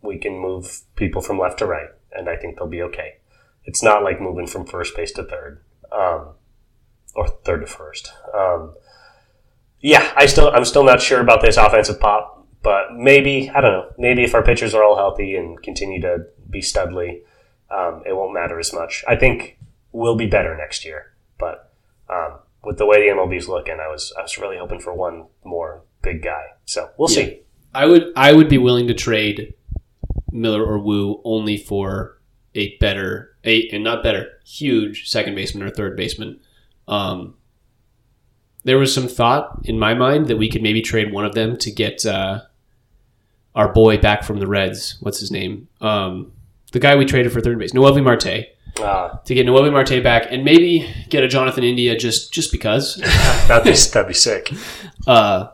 We 0.02 0.18
can 0.18 0.38
move 0.38 0.82
people 0.96 1.22
from 1.22 1.40
left 1.40 1.60
to 1.60 1.66
right, 1.66 1.88
and 2.12 2.28
I 2.30 2.36
think 2.36 2.58
they'll 2.58 2.68
be 2.68 2.82
okay. 2.84 3.14
It's 3.64 3.82
not 3.82 4.04
like 4.04 4.20
moving 4.20 4.46
from 4.48 4.66
first 4.66 4.94
base 4.96 5.14
to 5.14 5.24
third, 5.24 5.64
um, 5.92 6.34
or 7.16 7.30
third 7.46 7.62
to 7.62 7.68
first. 7.68 8.12
Um, 8.38 8.74
yeah, 9.80 10.12
I 10.18 10.26
still 10.26 10.50
I'm 10.54 10.66
still 10.66 10.84
not 10.84 11.02
sure 11.02 11.22
about 11.22 11.42
this 11.42 11.56
offensive 11.56 12.00
pop, 12.00 12.46
but 12.62 12.94
maybe 12.94 13.50
I 13.50 13.62
don't 13.62 13.72
know. 13.72 13.90
Maybe 13.98 14.24
if 14.26 14.36
our 14.36 14.44
pitchers 14.44 14.74
are 14.74 14.84
all 14.84 14.98
healthy 14.98 15.36
and 15.38 15.62
continue 15.64 16.02
to 16.02 16.26
be 16.50 16.60
studly, 16.60 17.22
um, 17.74 18.04
it 18.06 18.14
won't 18.16 18.34
matter 18.34 18.60
as 18.60 18.74
much. 18.74 19.04
I 19.08 19.16
think 19.16 19.58
we'll 19.92 20.16
be 20.16 20.28
better 20.28 20.56
next 20.56 20.86
year, 20.86 21.14
but 21.40 21.72
um, 22.10 22.40
with 22.64 22.78
the 22.78 22.86
way 22.86 23.08
the 23.08 23.14
MLB's 23.16 23.48
looking, 23.48 23.78
I 23.80 23.88
was 23.90 24.14
I 24.18 24.22
was 24.22 24.38
really 24.38 24.58
hoping 24.58 24.80
for 24.80 24.94
one 24.94 25.26
more 25.44 25.82
big 26.02 26.22
guy. 26.24 26.44
So 26.66 26.90
we'll 26.98 27.10
Yeah. 27.12 27.16
see. 27.16 27.40
I 27.74 27.86
would 27.86 28.12
I 28.16 28.34
would 28.34 28.50
be 28.50 28.58
willing 28.60 28.88
to 28.88 28.94
trade 28.94 29.54
Miller 30.32 30.64
or 30.64 30.78
Woo 30.80 31.22
only 31.24 31.58
for 31.58 32.20
a 32.56 32.78
better 32.78 33.36
a 33.44 33.68
and 33.70 33.84
not 33.84 34.04
better 34.04 34.40
huge 34.46 35.10
second 35.10 35.36
baseman 35.36 35.64
or 35.68 35.70
third 35.72 35.98
baseman. 35.98 36.40
Um, 36.88 37.36
there 38.64 38.78
was 38.78 38.94
some 38.94 39.08
thought 39.08 39.60
in 39.66 39.78
my 39.80 39.94
mind 39.94 40.28
that 40.28 40.38
we 40.38 40.50
could 40.50 40.62
maybe 40.62 40.82
trade 40.82 41.12
one 41.12 41.26
of 41.26 41.34
them 41.34 41.58
to 41.58 41.72
get 41.72 42.06
uh, 42.06 42.42
our 43.56 43.74
boy 43.74 43.98
back 43.98 44.24
from 44.24 44.40
the 44.40 44.48
Reds. 44.48 44.98
What's 45.02 45.20
his 45.20 45.32
name? 45.32 45.68
Um, 45.82 46.32
the 46.74 46.80
guy 46.80 46.96
we 46.96 47.06
traded 47.06 47.32
for 47.32 47.40
third 47.40 47.58
base, 47.58 47.72
Noelvi 47.72 48.04
Marte. 48.04 48.48
Uh, 48.82 49.18
To 49.26 49.36
get 49.36 49.46
Noelvi 49.46 49.72
Marte 49.72 50.02
back 50.04 50.28
and 50.32 50.44
maybe 50.44 50.92
get 51.10 51.24
a 51.24 51.28
Jonathan 51.28 51.64
India 51.64 51.96
just 51.98 52.34
just 52.34 52.52
because. 52.52 52.96
that'd 53.48 53.64
be 53.64 53.72
that'd 53.94 54.08
be 54.08 54.14
sick. 54.14 54.52
Uh, 55.08 55.48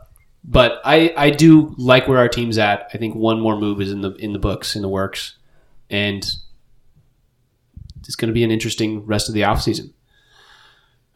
but 0.46 0.82
I, 0.86 1.14
I 1.18 1.30
do 1.30 1.76
like 1.78 2.08
where 2.08 2.18
our 2.18 2.30
team's 2.30 2.58
at. 2.58 2.90
I 2.94 2.98
think 2.98 3.16
one 3.16 3.40
more 3.42 3.60
move 3.60 3.82
is 3.82 3.92
in 3.92 4.02
the 4.02 4.12
in 4.16 4.32
the 4.34 4.40
books 4.40 4.76
in 4.76 4.82
the 4.82 4.88
works, 4.90 5.36
and 5.90 6.26
it's 8.04 8.16
going 8.16 8.30
to 8.30 8.34
be 8.34 8.44
an 8.46 8.52
interesting 8.52 9.06
rest 9.06 9.28
of 9.28 9.36
the 9.36 9.42
offseason. 9.42 9.92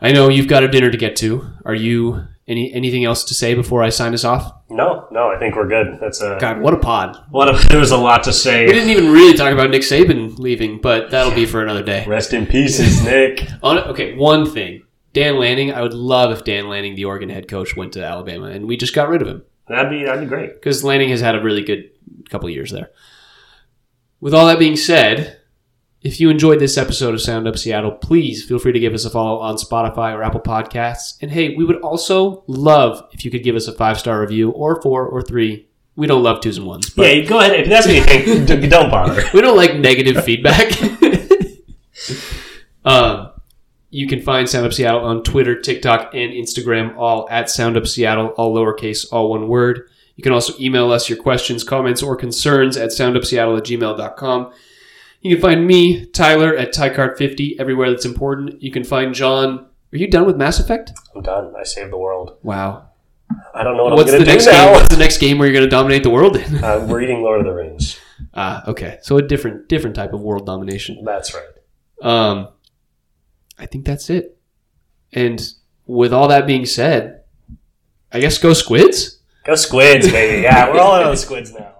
I 0.03 0.11
know 0.11 0.27
you've 0.27 0.49
got 0.49 0.63
a 0.63 0.67
dinner 0.67 0.91
to 0.91 0.97
get 0.97 1.15
to. 1.17 1.49
Are 1.63 1.73
you 1.73 2.27
any 2.45 2.73
anything 2.73 3.05
else 3.05 3.23
to 3.23 3.33
say 3.33 3.53
before 3.53 3.81
I 3.81 3.87
sign 3.89 4.13
us 4.13 4.25
off? 4.25 4.51
No, 4.69 5.07
no, 5.11 5.29
I 5.29 5.39
think 5.39 5.55
we're 5.55 5.67
good. 5.67 5.97
That's 6.01 6.21
a 6.21 6.37
God, 6.41 6.59
what 6.59 6.73
a 6.73 6.77
pod! 6.77 7.17
what. 7.29 7.47
A, 7.47 7.67
there 7.69 7.79
was 7.79 7.91
a 7.91 7.97
lot 7.97 8.23
to 8.25 8.33
say. 8.33 8.65
We 8.65 8.73
didn't 8.73 8.89
even 8.89 9.11
really 9.11 9.37
talk 9.37 9.53
about 9.53 9.69
Nick 9.69 9.83
Saban 9.83 10.37
leaving, 10.37 10.81
but 10.81 11.09
that'll 11.09 11.33
be 11.33 11.45
for 11.45 11.63
another 11.63 11.83
day. 11.83 12.05
Rest 12.05 12.33
in 12.33 12.45
pieces, 12.45 13.01
Nick. 13.03 13.47
On 13.63 13.77
okay, 13.77 14.13
one 14.15 14.45
thing, 14.45 14.83
Dan 15.13 15.39
Lanning. 15.39 15.71
I 15.71 15.81
would 15.81 15.93
love 15.93 16.31
if 16.31 16.43
Dan 16.43 16.67
Lanning, 16.67 16.95
the 16.95 17.05
Oregon 17.05 17.29
head 17.29 17.47
coach, 17.47 17.77
went 17.77 17.93
to 17.93 18.03
Alabama, 18.03 18.47
and 18.47 18.67
we 18.67 18.75
just 18.75 18.93
got 18.93 19.07
rid 19.07 19.21
of 19.21 19.27
him. 19.29 19.43
That'd 19.69 19.89
be 19.89 20.03
that'd 20.03 20.19
be 20.19 20.27
great. 20.27 20.55
because 20.55 20.83
Lanning 20.83 21.09
has 21.09 21.21
had 21.21 21.35
a 21.35 21.41
really 21.41 21.63
good 21.63 21.91
couple 22.29 22.49
years 22.49 22.71
there. 22.71 22.91
With 24.19 24.33
all 24.33 24.47
that 24.47 24.59
being 24.59 24.75
said, 24.75 25.39
if 26.03 26.19
you 26.19 26.29
enjoyed 26.29 26.59
this 26.59 26.77
episode 26.77 27.13
of 27.13 27.21
Sound 27.21 27.47
Up 27.47 27.57
Seattle, 27.57 27.91
please 27.91 28.43
feel 28.43 28.59
free 28.59 28.73
to 28.73 28.79
give 28.79 28.93
us 28.93 29.05
a 29.05 29.09
follow 29.09 29.39
on 29.39 29.55
Spotify 29.55 30.13
or 30.13 30.21
Apple 30.21 30.41
Podcasts. 30.41 31.17
And 31.21 31.31
hey, 31.31 31.55
we 31.55 31.63
would 31.63 31.77
also 31.77 32.43
love 32.47 33.07
if 33.13 33.23
you 33.23 33.31
could 33.31 33.43
give 33.43 33.55
us 33.55 33.67
a 33.67 33.73
five 33.73 33.97
star 33.97 34.19
review 34.19 34.51
or 34.51 34.81
four 34.81 35.07
or 35.07 35.21
three. 35.21 35.69
We 35.95 36.07
don't 36.07 36.23
love 36.23 36.41
twos 36.41 36.57
and 36.57 36.67
ones, 36.67 36.89
but 36.89 37.03
yeah, 37.03 37.23
go 37.23 37.39
ahead. 37.39 37.57
If 37.57 37.69
that's 37.69 37.87
what 37.87 37.95
you 37.95 38.03
think, 38.03 38.47
don't 38.69 38.89
bother. 38.89 39.23
we 39.33 39.41
don't 39.41 39.55
like 39.55 39.75
negative 39.75 40.23
feedback. 40.25 40.73
um, 42.85 43.29
you 43.89 44.07
can 44.07 44.21
find 44.21 44.49
Sound 44.49 44.65
Up 44.65 44.73
Seattle 44.73 45.05
on 45.05 45.23
Twitter, 45.23 45.61
TikTok, 45.61 46.15
and 46.15 46.33
Instagram, 46.33 46.97
all 46.97 47.29
at 47.29 47.49
Sound 47.49 47.77
Up 47.77 47.87
Seattle, 47.87 48.29
all 48.29 48.53
lowercase, 48.53 49.05
all 49.11 49.29
one 49.29 49.47
word. 49.47 49.87
You 50.15 50.23
can 50.23 50.33
also 50.33 50.53
email 50.59 50.91
us 50.91 51.07
your 51.07 51.19
questions, 51.19 51.63
comments, 51.63 52.03
or 52.03 52.15
concerns 52.15 52.75
at 52.75 52.89
soundupseattle 52.89 53.57
at 53.57 53.63
gmail.com. 53.63 54.51
You 55.23 55.35
can 55.35 55.41
find 55.41 55.65
me, 55.65 56.05
Tyler, 56.07 56.55
at 56.55 56.73
TyCart50, 56.73 57.55
everywhere 57.57 57.89
that's 57.89 58.03
important. 58.03 58.61
You 58.61 58.71
can 58.71 58.83
find 58.83 59.15
John. 59.15 59.67
Are 59.93 59.97
you 59.97 60.09
done 60.09 60.25
with 60.25 60.35
Mass 60.35 60.59
Effect? 60.59 60.91
I'm 61.15 61.21
done. 61.21 61.53
I 61.57 61.63
saved 61.63 61.93
the 61.93 61.97
world. 61.97 62.37
Wow. 62.43 62.89
I 63.55 63.63
don't 63.63 63.77
know 63.77 63.85
what 63.85 63.93
What's 63.93 64.11
I'm 64.11 64.19
the 64.19 64.25
gonna 64.25 64.33
next 64.33 64.45
do 64.45 64.51
game? 64.51 64.71
What's 64.73 64.89
the 64.89 64.97
next 64.99 65.17
game 65.19 65.37
where 65.37 65.47
you're 65.47 65.53
going 65.53 65.63
to 65.63 65.69
dominate 65.69 66.03
the 66.03 66.09
world 66.09 66.35
in? 66.35 66.61
Uh, 66.61 66.85
we're 66.89 67.01
eating 67.01 67.21
Lord 67.21 67.39
of 67.39 67.45
the 67.45 67.53
Rings. 67.53 67.97
ah, 68.33 68.63
okay. 68.67 68.99
So 69.01 69.17
a 69.17 69.21
different, 69.21 69.69
different 69.69 69.95
type 69.95 70.11
of 70.11 70.21
world 70.21 70.45
domination. 70.45 71.03
That's 71.05 71.33
right. 71.33 71.47
Um, 72.01 72.49
I 73.57 73.65
think 73.65 73.85
that's 73.85 74.09
it. 74.09 74.37
And 75.13 75.41
with 75.85 76.11
all 76.11 76.27
that 76.27 76.45
being 76.45 76.65
said, 76.65 77.23
I 78.11 78.19
guess 78.19 78.37
go 78.37 78.51
squids. 78.51 79.19
Go 79.45 79.55
squids, 79.55 80.11
baby. 80.11 80.41
Yeah, 80.43 80.69
we're 80.69 80.79
all 80.79 80.95
in 80.99 81.03
on 81.03 81.11
the 81.11 81.17
squids 81.17 81.53
now. 81.53 81.72